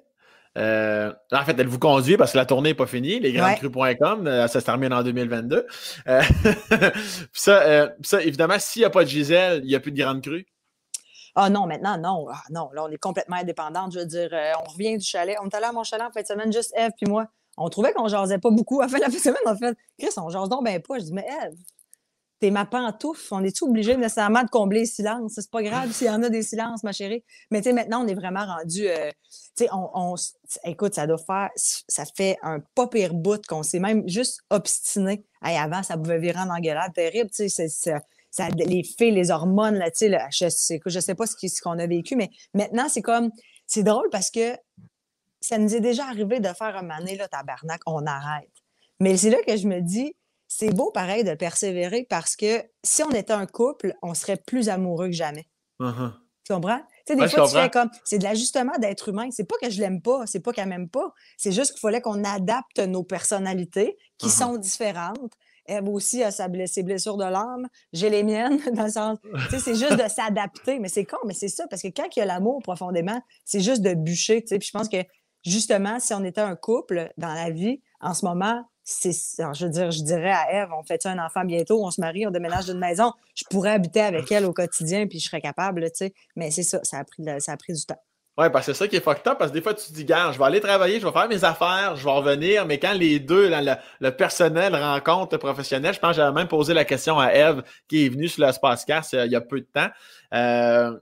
[0.59, 4.47] Euh, en fait, elle vous conduit parce que la tournée n'est pas finie, lesgrandescrues.com, euh,
[4.49, 5.67] ça se termine en 2022.
[6.07, 10.03] puis ça, ça, évidemment, s'il n'y a pas de Gisèle, il n'y a plus de
[10.03, 10.47] Grande Crue.
[11.35, 12.27] Ah non, maintenant, non.
[12.31, 13.93] Ah, non, là, on est complètement indépendante.
[13.93, 14.31] Je veux dire,
[14.61, 15.37] on revient du chalet.
[15.43, 17.27] On est allé à mon chalet en fin de semaine, juste Eve puis moi.
[17.57, 18.81] On trouvait qu'on jasait pas beaucoup.
[18.81, 20.99] À la fin de la semaine, en fait, Chris, on jase donc ben pas.
[20.99, 21.57] Je dis, mais Eve,
[22.43, 23.33] t'es ma pantoufle.
[23.33, 25.35] On est-tu obligé nécessairement de combler le silence?
[25.37, 27.23] C'est pas grave s'il y en a des silences, ma chérie.
[27.53, 28.89] Mais tu sais, maintenant, on est vraiment rendu.
[28.89, 29.11] Euh,
[29.57, 30.17] tu sais, on,
[30.65, 31.51] écoute, ça doit faire.
[31.55, 35.25] Ça fait un pas pire bout qu'on s'est même juste obstiné.
[35.41, 37.31] Hey, avant, ça pouvait virer en engueulade terrible.
[37.31, 41.63] Tu sais, ça, les filles, les hormones, là, tu sais, je, je sais pas ce
[41.63, 43.31] qu'on a vécu, mais maintenant, c'est comme.
[43.69, 44.57] C'est drôle parce que
[45.41, 48.51] ça nous est déjà arrivé de faire un mané, là, tabarnak, on arrête.
[48.99, 50.17] Mais c'est là que je me dis,
[50.55, 54.69] c'est beau pareil de persévérer parce que si on était un couple, on serait plus
[54.69, 55.49] amoureux que jamais.
[55.81, 56.13] Uh-huh.
[56.45, 56.81] Tu comprends?
[57.07, 59.29] Tu sais, des fois, tu fais comme, c'est de l'ajustement d'être humain.
[59.31, 61.15] C'est pas que je l'aime pas, c'est pas qu'elle m'aime pas.
[61.39, 64.39] C'est juste qu'il fallait qu'on adapte nos personnalités qui uh-huh.
[64.39, 65.33] sont différentes.
[65.65, 67.69] Elle aussi a sa ses blessures de l'âme.
[67.95, 69.19] J'ai les miennes, dans le sens.
[69.23, 70.81] Tu sais, c'est juste de s'adapter.
[70.81, 73.61] Mais c'est con, mais c'est ça, parce que quand il y a l'amour profondément, c'est
[73.61, 74.43] juste de bûcher.
[74.43, 75.03] Tu sais, puis je pense que
[75.47, 79.91] justement, si on était un couple dans la vie, en ce moment, je veux dire,
[79.91, 82.79] je dirais à Eve, on fait un enfant bientôt, on se marie, on déménage d'une
[82.79, 86.15] maison, je pourrais habiter avec elle au quotidien, puis je serais capable, tu sais.
[86.37, 88.01] Mais c'est ça, ça a pris, ça a pris du temps.
[88.39, 90.07] Oui, parce que c'est ça qui est fucked parce que des fois, tu te dis,
[90.07, 92.95] gars, je vais aller travailler, je vais faire mes affaires, je vais revenir, mais quand
[92.95, 97.19] les deux, le, personnel rencontre le professionnel, je pense que j'avais même posé la question
[97.19, 99.89] à Eve, qui est venue sur le Spacecast il y a peu de temps.
[100.33, 100.99] Euh,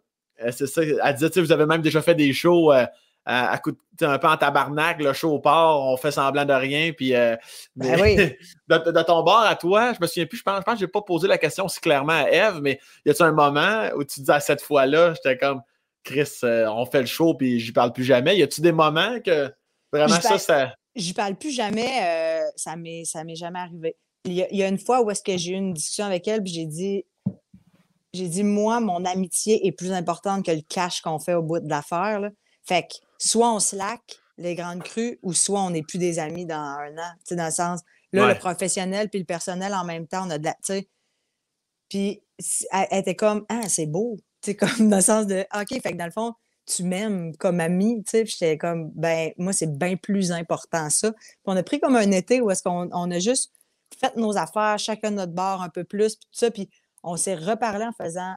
[0.50, 2.72] c'est ça, elle disait, vous avez même déjà fait des shows.
[2.72, 2.84] Euh,
[3.26, 3.72] à, coup
[4.02, 6.92] un peu en tabarnak, le show au port, on fait semblant de rien.
[6.92, 7.36] Puis, euh,
[7.76, 8.16] ben oui.
[8.68, 10.84] de, ton bord à toi, je me souviens plus, je pense, je pense que je
[10.86, 14.04] n'ai pas posé la question si clairement à Eve, mais y a-t-il un moment où
[14.04, 15.60] tu dis à cette fois-là, j'étais comme
[16.02, 18.38] Chris, euh, on fait le show puis j'y parle plus jamais.
[18.38, 19.52] Y a-tu des moments que
[19.92, 20.74] vraiment ça, ça.
[20.96, 23.96] J'y parle plus jamais, euh, ça m'est jamais arrivé.
[24.24, 26.04] Il y, a, il y, a, une fois où est-ce que j'ai eu une discussion
[26.04, 27.04] avec elle, puis j'ai dit
[28.12, 31.60] j'ai dit, moi, mon amitié est plus importante que le cash qu'on fait au bout
[31.60, 32.28] de l'affaire.
[32.64, 36.46] Fait que soit on slack les grandes crues ou soit on n'est plus des amis
[36.46, 37.12] dans un an.
[37.18, 37.80] Tu sais, dans le sens,
[38.12, 40.54] là, le professionnel puis le personnel en même temps, on a de la.
[40.54, 40.88] Tu sais.
[41.88, 42.22] Puis
[42.72, 44.16] elle, était comme, ah, c'est beau.
[44.42, 46.32] Tu sais, comme dans le sens de, OK, fait que dans le fond,
[46.66, 51.12] tu m'aimes comme ami, tu sais, j'étais comme, ben, moi, c'est bien plus important ça.
[51.12, 53.52] Puis on a pris comme un été où est-ce qu'on on a juste
[53.98, 56.70] fait nos affaires, chacun notre bord un peu plus, puis tout ça, puis
[57.02, 58.34] on s'est reparlé en faisant,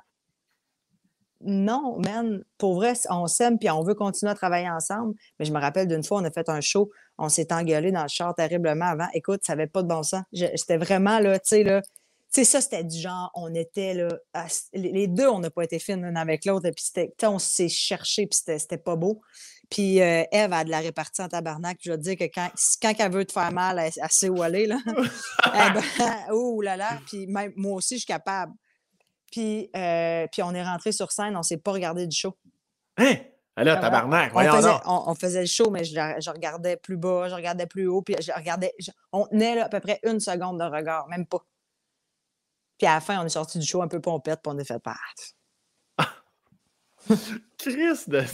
[1.45, 5.13] non, man, pour vrai, on s'aime puis on veut continuer à travailler ensemble.
[5.39, 8.03] Mais je me rappelle d'une fois, on a fait un show, on s'est engueulé dans
[8.03, 9.07] le char terriblement avant.
[9.13, 10.23] Écoute, ça n'avait pas de bon sens.
[10.33, 11.81] C'était vraiment là, tu sais, là.
[11.81, 14.09] Tu sais, ça, c'était du genre, on était là.
[14.73, 16.67] les deux, on n'a pas été fines l'un avec l'autre.
[16.71, 19.21] Puis, on s'est cherché, puis c'était pas beau.
[19.69, 21.77] Puis, euh, Eve a de la répartie en tabarnak.
[21.81, 22.49] Je veux dire que quand,
[22.81, 24.77] quand elle veut te faire mal, elle, sait où aller, là.
[25.45, 26.99] ben, oh là là.
[27.05, 28.51] Puis, même, moi aussi, je suis capable.
[29.33, 32.37] Puis, euh, puis on est rentré sur scène, on ne s'est pas regardé du show.
[32.97, 33.15] Hein?
[33.55, 37.65] Alors, tabarnak, on faisait, on, faisait, le show, mais je, regardais plus bas, je regardais
[37.65, 38.71] plus haut, puis je regardais.
[39.11, 41.43] on tenait à peu près une seconde de regard, même pas.
[42.77, 44.63] Puis à la fin, on est sorti du show un peu pompette, puis on a
[44.63, 44.97] fait pas.
[47.57, 48.21] Chris de.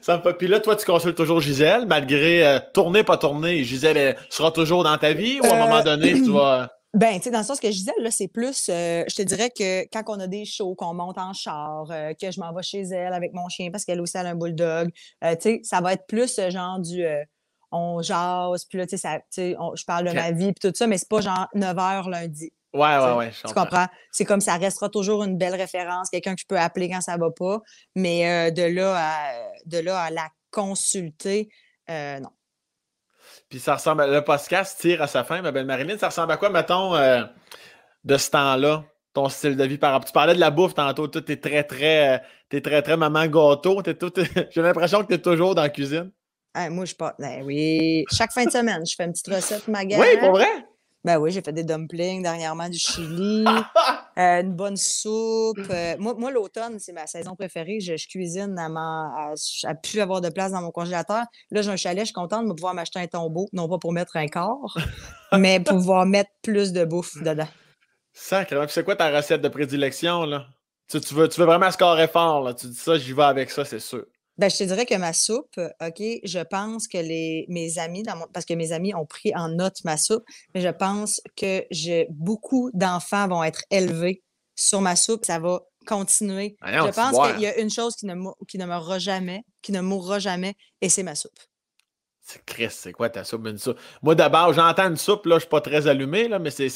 [0.00, 0.34] Ça me fait.
[0.34, 3.64] Puis là, toi, tu consultes toujours Gisèle, malgré euh, tourner, pas tourner.
[3.64, 6.70] Gisèle sera toujours dans ta vie ou à un moment donné, tu vas.
[6.98, 9.22] Ben, tu sais, dans le sens que je disais, là, c'est plus, euh, je te
[9.22, 12.52] dirais que quand on a des shows, qu'on monte en char, euh, que je m'en
[12.52, 14.90] vais chez elle avec mon chien parce qu'elle aussi a un bulldog,
[15.22, 17.06] euh, tu sais, ça va être plus ce genre du
[17.70, 20.98] on jase, puis là, tu sais, je parle de ma vie, puis tout ça, mais
[20.98, 22.50] c'est pas genre 9 h lundi.
[22.74, 23.30] Ouais, ouais, ouais.
[23.46, 23.86] Tu comprends?
[24.10, 27.16] C'est comme ça restera toujours une belle référence, quelqu'un que je peux appeler quand ça
[27.16, 27.60] va pas,
[27.94, 29.32] mais de, là à,
[29.66, 31.48] de là à la consulter,
[31.88, 32.30] non.
[33.48, 35.96] Puis ça ressemble, le podcast tire à sa fin, ma belle Marilyn.
[35.96, 37.22] Ça ressemble à quoi, mettons, euh,
[38.04, 38.84] de ce temps-là,
[39.14, 40.06] ton style de vie par rapport?
[40.06, 42.18] Tu parlais de la bouffe tantôt, tu es très, très, euh,
[42.52, 43.82] es très, très maman gâteau.
[44.50, 46.10] J'ai l'impression que tu es toujours dans la cuisine.
[46.70, 47.14] moi, je pas.
[47.18, 48.04] Ben oui.
[48.12, 50.66] Chaque fin de semaine, je fais une petite recette ma Oui, pour vrai?
[51.04, 53.44] Ben oui, j'ai fait des dumplings dernièrement du Chili,
[54.18, 55.58] euh, une bonne soupe.
[55.70, 57.78] Euh, moi, moi l'automne, c'est ma saison préférée.
[57.80, 59.32] Je, cuisine à,
[59.64, 61.24] à, pu avoir de place dans mon congélateur.
[61.50, 63.92] Là, j'ai un chalet, je suis contente de pouvoir m'acheter un tombeau, non pas pour
[63.92, 64.76] mettre un corps,
[65.38, 67.48] mais pour pouvoir mettre plus de bouffe dedans.
[68.12, 68.56] Sacré.
[68.68, 70.46] c'est quoi ta recette de prédilection, là?
[70.88, 72.54] Tu, veux, tu veux vraiment scorer fort, là?
[72.54, 74.04] Tu dis ça, j'y vais avec ça, c'est sûr.
[74.38, 78.16] Ben, je te dirais que ma soupe, OK, je pense que les, mes amis, dans
[78.16, 80.24] mon, parce que mes amis ont pris en note ma soupe,
[80.54, 84.22] mais je pense que j'ai beaucoup d'enfants vont être élevés
[84.54, 85.24] sur ma soupe.
[85.24, 86.56] Ça va continuer.
[86.64, 88.14] Je pense qu'il y a une chose qui ne,
[88.46, 91.38] qui ne meura jamais, qui ne mourra jamais, et c'est ma soupe.
[92.30, 93.46] C'est Chris, c'est quoi ta soupe?
[93.46, 93.78] Une soupe?
[94.02, 96.68] Moi, d'abord, j'entends une soupe, là, je suis pas très allumé, là, mais c'est.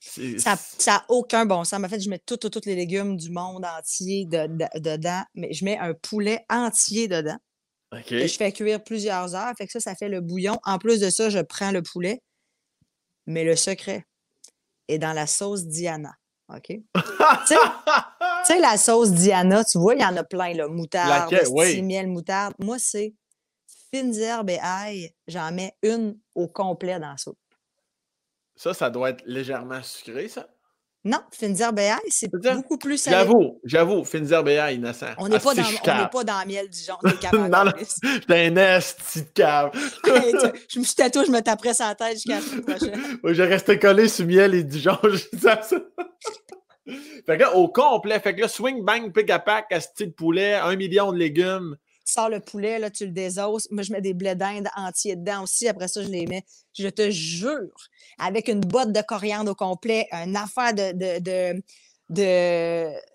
[0.00, 0.56] Ça
[0.88, 1.80] n'a aucun bon sens.
[1.84, 5.64] En fait, je mets tous les légumes du monde entier de- de- dedans, mais je
[5.64, 7.36] mets un poulet entier dedans.
[7.92, 8.04] OK.
[8.08, 9.52] que je fais cuire plusieurs heures.
[9.56, 10.58] Fait que ça, ça fait le bouillon.
[10.64, 12.20] En plus de ça, je prends le poulet.
[13.26, 14.04] Mais le secret
[14.88, 16.12] est dans la sauce Diana.
[16.54, 16.66] OK?
[17.46, 17.54] Tu
[18.44, 20.66] sais- la sauce Diana, tu vois, il y en a plein, là.
[20.68, 21.48] Moutarde, Laquelle?
[21.50, 21.80] Oui.
[21.82, 22.54] miel, moutarde.
[22.58, 23.14] Moi, c'est
[23.92, 25.12] fines herbes et ail.
[25.26, 27.38] J'en mets une au complet dans la soupe.
[28.56, 30.48] ça, ça doit être légèrement sucré, ça?
[31.04, 33.16] Non, fines herbes et ail, c'est beaucoup plus salé.
[33.16, 35.06] J'avoue, j'avoue, fines herbes et ail, innocent.
[35.18, 36.10] On n'est pas, n'est cave.
[36.10, 37.00] pas dans le miel du genre.
[37.32, 37.72] Non, non.
[38.02, 39.70] J'étais un esti de cave.
[40.04, 43.18] Hey, tu- je me suis tatoué, je me taperais sa tête jusqu'à la semaine prochaine.
[43.24, 45.76] Je restais collé sur miel et Dijon, je disais ça.
[46.84, 50.12] fait que là, au complet, fait que là, swing, bang, pick à pack, asti de
[50.12, 51.76] poulet, un million de légumes.
[52.10, 53.68] Sors le poulet, là, tu le désosses.
[53.70, 55.68] Moi, je mets des blés d'Inde entiers dedans aussi.
[55.68, 56.42] Après ça, je les mets.
[56.72, 57.68] Je te jure,
[58.18, 61.62] avec une botte de coriandre au complet, une affaire de, de,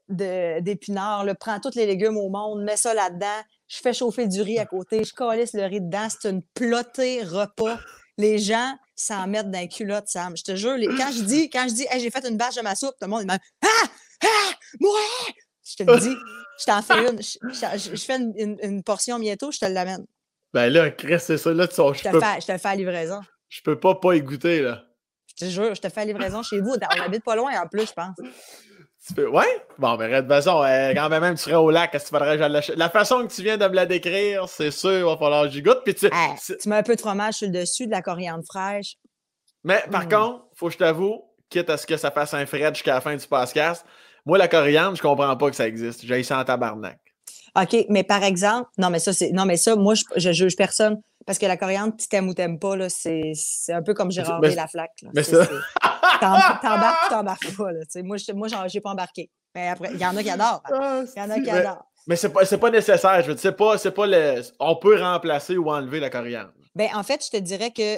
[0.10, 3.42] de, d'épinards, prends tous les légumes au monde, mets ça là-dedans.
[3.68, 6.08] Je fais chauffer du riz à côté, je calisse le riz dedans.
[6.10, 7.80] C'est une plotée repas.
[8.20, 10.38] Les gens s'en mettent dans les culottes, Sam.
[10.38, 12.62] Je te jure, les- quand je dis, quand je dis, j'ai fait une bâche de
[12.62, 13.88] ma soupe, tout le monde, me dit, Ah!
[14.24, 14.52] Ah!
[14.80, 15.00] Moi!
[15.64, 16.16] Je te le dis,
[16.60, 17.22] je t'en fais une.
[17.22, 20.06] Je, je- je fais une, une- une portion bientôt, je te l'amène.
[20.54, 22.58] Ben là, Chris, c'est ça, là, tu sais, Je je te, peux, fais, je te
[22.58, 23.22] fais la livraison.
[23.50, 24.84] je peux pas pas y goûter, là.
[25.28, 26.76] Je te jure, je te fais la livraison chez vous.
[26.76, 28.16] On habite pas loin en plus, je pense.
[29.06, 29.28] Tu peux...
[29.28, 29.66] Ouais?
[29.80, 30.62] Bon, ben, de toute façon,
[30.96, 32.76] quand même, tu serais au lac, est-ce faudrait que j'aille l'acheter?
[32.76, 35.50] La façon que tu viens de me la décrire, c'est sûr, il va falloir que
[35.50, 35.80] j'y goûte.
[35.84, 36.06] Puis tu...
[36.06, 38.96] Hey, tu mets un peu de fromage sur le dessus, de la coriandre fraîche.
[39.64, 40.10] Mais par Mm.
[40.10, 43.02] contre, faut que je t'avoue, quitte à ce que ça fasse un Fred jusqu'à la
[43.02, 43.84] fin du podcast,
[44.26, 46.06] moi, la coriandre, je comprends pas que ça existe.
[46.06, 47.00] J'ai ça en tabarnak.
[47.56, 49.32] OK, mais par exemple, non, mais ça, c'est.
[49.32, 51.00] Non, mais ça, moi, je, je juge personne.
[51.26, 54.12] Parce que la coriandre, tu t'aimes ou t'aimes pas, là, c'est c'est un peu comme
[54.12, 54.92] Gérard Mais- la flaque.
[55.04, 55.10] là.
[55.14, 55.50] mais C'est- ça-
[56.20, 57.80] T'embarques ou t'embarques pas, là.
[58.04, 59.30] Moi, je- moi j'en- j'ai pas embarqué.
[59.56, 60.64] Mais après, il y en a qui adorent.
[60.72, 61.06] hein.
[61.16, 61.86] Il y en a qui mais, adorent.
[62.08, 63.22] mais c'est pas, c'est pas nécessaire.
[63.22, 64.42] Je veux dire, c'est pas, c'est pas le.
[64.60, 66.52] On peut remplacer ou enlever la coriandre.
[66.76, 67.98] Ben, en fait, je te dirais que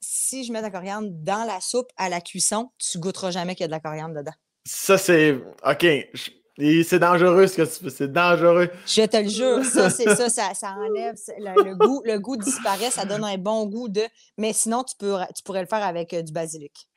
[0.00, 3.54] si je mets de la coriandre dans la soupe à la cuisson, tu goûteras jamais
[3.54, 4.32] qu'il y a de la coriandre dedans.
[4.64, 5.32] Ça, c'est.
[5.66, 5.82] OK.
[6.14, 7.90] je- et C'est dangereux ce que tu fais.
[7.90, 8.68] C'est dangereux.
[8.86, 12.36] Je te le jure, ça, c'est ça, ça, ça enlève le, le goût, le goût
[12.36, 14.02] disparaît, ça donne un bon goût de.
[14.36, 16.88] Mais sinon, tu, peux, tu pourrais le faire avec euh, du basilic.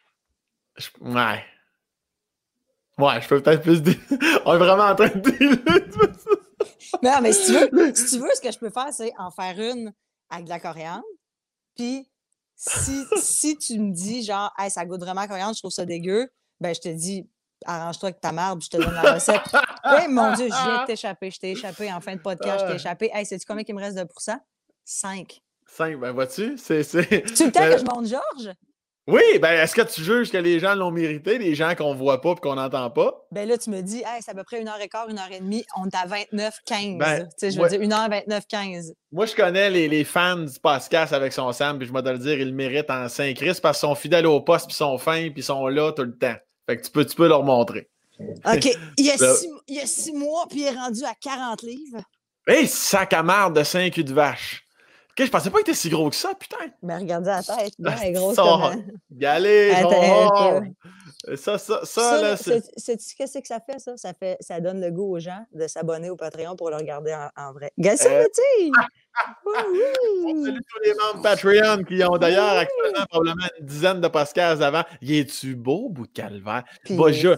[0.78, 1.44] Je- Ouais.
[2.98, 3.80] Ouais, je peux peut-être plus.
[4.46, 6.36] On est vraiment en train de
[7.04, 9.32] non, mais si tu veux, si tu veux, ce que je peux faire, c'est en
[9.32, 9.94] faire une
[10.30, 11.04] avec de la coriandre.
[11.76, 12.08] Puis,
[12.56, 15.86] si, si tu me dis, genre, hey, ça goûte vraiment la coriandre, je trouve ça
[15.86, 16.30] dégueu,
[16.62, 17.28] ben, je te dis,
[17.66, 19.42] arrange-toi avec ta marde, je te donne la recette.
[19.86, 21.30] Oui, mon Dieu, je viens de t'échapper.
[21.30, 22.76] Je t'ai échappé en fin de podcast, je t'ai Ah.
[22.76, 23.12] échappé.
[23.14, 24.40] Hey, sais-tu combien il me reste de pourcents?
[24.84, 25.42] Cinq.
[25.68, 26.58] Cinq, ben vois-tu?
[26.58, 26.82] C'est.
[27.36, 28.54] Tu le temps que je monte Georges?
[29.08, 32.22] Oui, ben est-ce que tu juges que les gens l'ont mérité, les gens qu'on voit
[32.22, 33.14] pas et qu'on n'entend pas?
[33.32, 35.20] Ben là, tu me dis, hey, c'est à peu près une heure et quart, une
[35.20, 35.64] heure et demie.
[35.78, 36.98] On est à 29-15.
[36.98, 37.70] Ben, tu sais, je veux ouais.
[37.70, 38.94] dire, une heure 29-15.
[39.12, 42.10] Moi, je connais les, les fans du podcast avec son Sam, puis je vais te
[42.10, 44.78] le dire, ils le méritent en Saint-Christ parce qu'ils sont fidèles au poste, puis ils
[44.78, 46.36] sont fins, puis ils sont là tout le temps.
[46.68, 47.90] Fait que tu peux, tu peux leur montrer.
[48.20, 48.78] OK.
[48.98, 51.14] Il y a, Là- six, il y a six mois, puis il est rendu à
[51.20, 52.02] 40 livres.
[52.48, 54.64] Hey, sac à marde de 5 culs de vache!
[55.18, 56.58] Ok, je pensais pas qu'il était si gros que ça, putain!
[56.84, 57.74] Mais regardez la tête.
[57.80, 58.84] Ben, elle est grosse comme un-
[61.36, 62.62] Ça, ça, ça, là, c'est.
[63.18, 63.98] qu'est-ce que ça fait, ça?
[63.98, 64.38] Ça, fait?
[64.40, 67.54] ça donne le goût aux gens de s'abonner au Patreon pour le regarder en, en
[67.54, 67.72] vrai.
[67.98, 68.72] Ça, Euh, tu
[70.26, 74.62] On salue tous les membres Patreon qui ont d'ailleurs actuellement probablement une dizaine de podcasts
[74.62, 74.84] avant.
[75.02, 76.64] Y es-tu beau, bout de calvaire?
[76.90, 77.30] Va, je-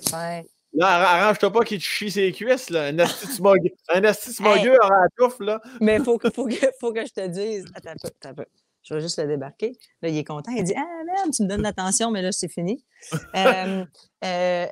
[0.73, 2.83] Là, arra- arrange-toi pas qu'il te chie ses cuisses, là.
[2.85, 5.59] Un asti smogueux, un asti smogueux aura la touffe, là.
[5.81, 7.65] Mais il faut, que- faut, que, faut que je te dise.
[7.73, 8.45] Attends un peu, attends un peu.
[8.87, 9.73] Je vais juste le débarquer.
[10.01, 10.51] Là, il est content.
[10.51, 12.83] Il dit Ah, merde, tu me donnes l'attention, mais là, c'est fini.
[13.35, 13.85] Euh,
[14.23, 14.67] euh,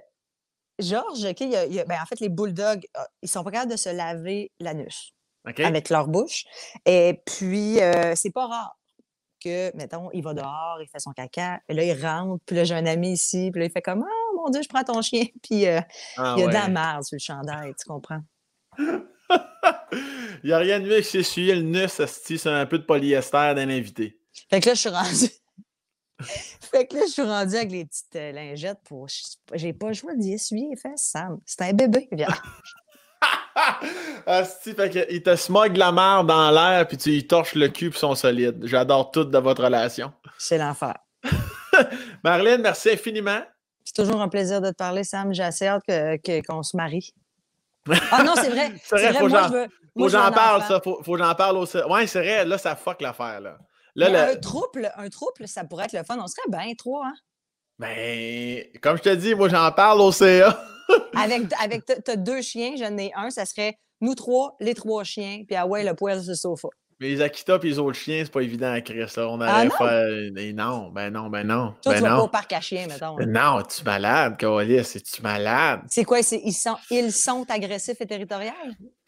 [0.79, 3.29] Georges, OK, il y a- il y a- ben, en fait, les bulldogs, ah, ils
[3.29, 5.13] sont pas capables de se laver l'anus
[5.65, 6.43] avec leur bouche.
[6.85, 8.77] Et puis, euh, c'est pas rare
[9.43, 12.63] que, mettons, il va dehors, il fait son caca, et là, il rentre, puis là,
[12.63, 15.01] j'ai un ami ici, puis là, il fait comme Ah, mon Dieu, je prends ton
[15.01, 15.85] chien, puis Ah,
[16.17, 16.51] il y a de ouais.
[16.53, 18.21] la merde sur le chandail, tu comprends?
[20.43, 22.83] Il n'y a rien de mieux que s'essuyer le nus, asti, c'est un peu de
[22.83, 24.19] polyester d'un invité.
[24.49, 25.31] Fait que là, je suis rendue.
[26.71, 29.07] fait que là, je suis rendue avec les petites euh, lingettes pour.
[29.53, 31.39] J'ai pas joué d'y essuyer les fesses, Sam.
[31.45, 32.07] C'est un bébé.
[32.11, 32.27] Viens.
[34.25, 37.69] Asti, fait que, il te smog la merde dans l'air, puis tu y torches le
[37.69, 38.59] cul, puis sont solides.
[38.65, 40.11] J'adore tout de votre relation.
[40.37, 40.95] C'est l'enfer.
[42.23, 43.41] Marlène, merci infiniment.
[43.83, 45.33] C'est toujours un plaisir de te parler, Sam.
[45.33, 47.13] J'ai assez hâte que- que- qu'on se marie.
[48.11, 48.71] Ah non, c'est vrai.
[48.83, 50.81] C'est vrai, faut que veux j'en parle, ça.
[50.83, 51.77] Faut, faut que j'en parle aussi.
[51.89, 53.57] Ouais, c'est vrai, là, ça fuck l'affaire, là.
[53.95, 56.17] Là, Mais le- Un trouble, un trouble, ça pourrait être le fun.
[56.19, 57.13] On serait bien trois, hein?
[57.79, 60.57] Ben, comme je te dis, moi, j'en parle au CA.
[61.17, 65.03] Avec, avec t'as- t'as deux chiens, j'en ai un, ça serait nous trois, les trois
[65.03, 66.67] chiens, puis ah ouais, le poil sur le sofa.
[66.99, 69.27] Mais les Akita et les autres chiens, c'est pas évident à Chris, là.
[69.27, 69.75] On Ah allait non?
[69.75, 70.31] faire.
[70.33, 71.73] Ben non, ben non, ben non.
[71.81, 72.23] Toi, ben tu vas pas non.
[72.23, 73.17] au parc à chiens, mettons.
[73.17, 75.81] Ben non, tu malade, Calis, es-tu malade?
[75.89, 76.23] C'est quoi?
[76.23, 78.51] c'est- Ils sont, ils sont agressifs et territoriaux?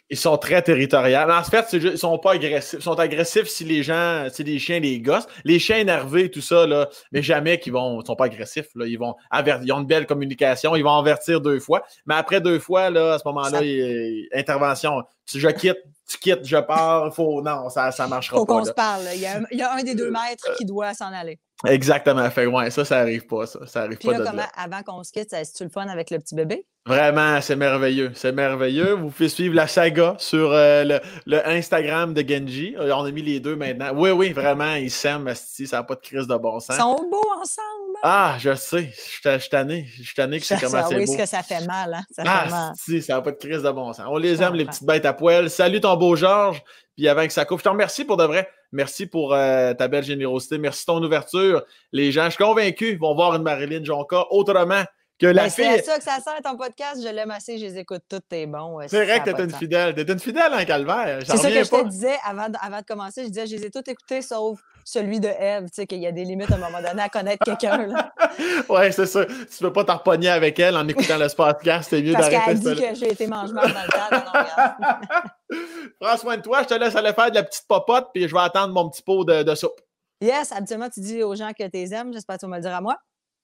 [0.09, 1.17] Ils sont très territoriaux.
[1.29, 2.79] En fait, juste- ils sont pas agressifs.
[2.79, 5.27] Ils sont agressifs si les gens, si les chiens les gossent.
[5.43, 8.69] Les chiens énervés, tout ça, là, mais jamais qu'ils vont, ils sont pas agressifs.
[8.75, 8.85] Là.
[8.87, 9.15] Ils vont
[9.63, 10.75] ils ont une belle communication.
[10.77, 11.83] Ils vont avertir deux fois.
[12.05, 15.03] Mais après deux fois, là, à ce moment-là, Ça- intervention.
[15.25, 15.77] Tu- Je quitte,
[16.09, 17.13] tu quittes, je pars.
[17.13, 18.53] Faut, non, ça, ça marchera Faut pas.
[18.53, 18.65] qu'on là.
[18.65, 19.01] se parle.
[19.13, 21.37] Il y, a un, il y a un des deux maîtres qui doit s'en aller.
[21.65, 22.29] Exactement.
[22.29, 23.65] Fait ouais, ça, ça arrive pas, ça.
[23.67, 24.49] Ça arrive Puis pas là, de comment, là.
[24.55, 26.65] avant qu'on se quitte, est-ce que tu le fun avec le petit bébé?
[26.87, 28.11] Vraiment, c'est merveilleux.
[28.15, 28.93] C'est merveilleux.
[28.93, 32.75] Vous pouvez suivre la saga sur euh, le, le Instagram de Genji.
[32.79, 33.91] Euh, On a mis les deux maintenant.
[33.93, 36.77] Oui, oui, vraiment, ils s'aiment, asti, ça n'a pas de crise de bon Ils sens.
[36.77, 37.97] sont beaux ensemble.
[38.03, 38.89] Ah, je sais.
[38.95, 39.85] Je suis- tanné.
[39.97, 41.11] Je suis tanné que c'est comment ça- c'est oui, beau.
[41.11, 42.03] ce que ça fait mal, hein?
[42.11, 42.47] Ça fait mal.
[42.53, 44.05] Ah, si, ça n'a pas de crise de bon sens.
[44.07, 45.49] On les aime, les petites bêtes à poil.
[45.49, 46.61] Salut ton beau Georges.
[46.95, 48.47] Puis avant que ça coupe, je te remercie pour de vrai.
[48.71, 50.57] Merci pour euh, ta belle générosité.
[50.57, 51.63] Merci ton ouverture.
[51.91, 54.83] Les gens, je suis convaincu, vont voir une Marilyn Jonca autrement
[55.19, 55.65] que la Ben, fille.
[55.65, 57.01] c'est à ça que ça sert ton podcast.
[57.03, 58.79] Je l'aime assez, je les écoute toutes, t'es bon.
[58.87, 59.95] C'est vrai que t'es une fidèle.
[59.95, 61.19] T'es une fidèle en calvaire.
[61.25, 63.23] C'est ça que je te disais avant, de- avant de commencer.
[63.23, 65.63] Je disais, je les ai toutes écoutées sauf celui de Eve.
[65.65, 67.87] Tu sais, qu'il y a des limites à un moment donné à connaître quelqu'un.
[67.87, 68.11] là.
[68.69, 69.25] Ouais, c'est ça.
[69.25, 71.89] Tu peux pas t'en repogner avec elle en écoutant le podcast.
[71.89, 73.89] C'est mieux Parce qu'elle a d'arrêter dit que j'ai été mange-marde dans le
[74.21, 74.33] temps.
[74.79, 75.57] Non.
[75.99, 76.61] Prends soin de toi.
[76.63, 79.01] Je te laisse aller faire de la petite popote, puis je vais attendre mon petit
[79.01, 79.79] pot de, de soupe.
[80.21, 82.11] Yes, habituellement, tu dis aux gens que tu les aimes.
[82.13, 82.97] J'espère que tu vas me le dire à moi.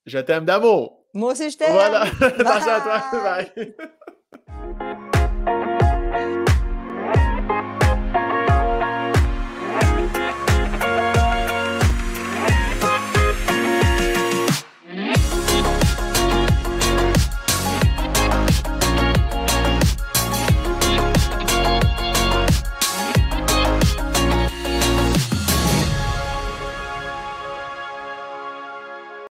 [0.06, 1.04] Je t'aime d'amour.
[1.14, 1.72] Moi aussi, je t'aime.
[1.72, 2.02] Voilà.
[2.20, 3.02] Attention à toi.
[3.12, 3.74] Bye.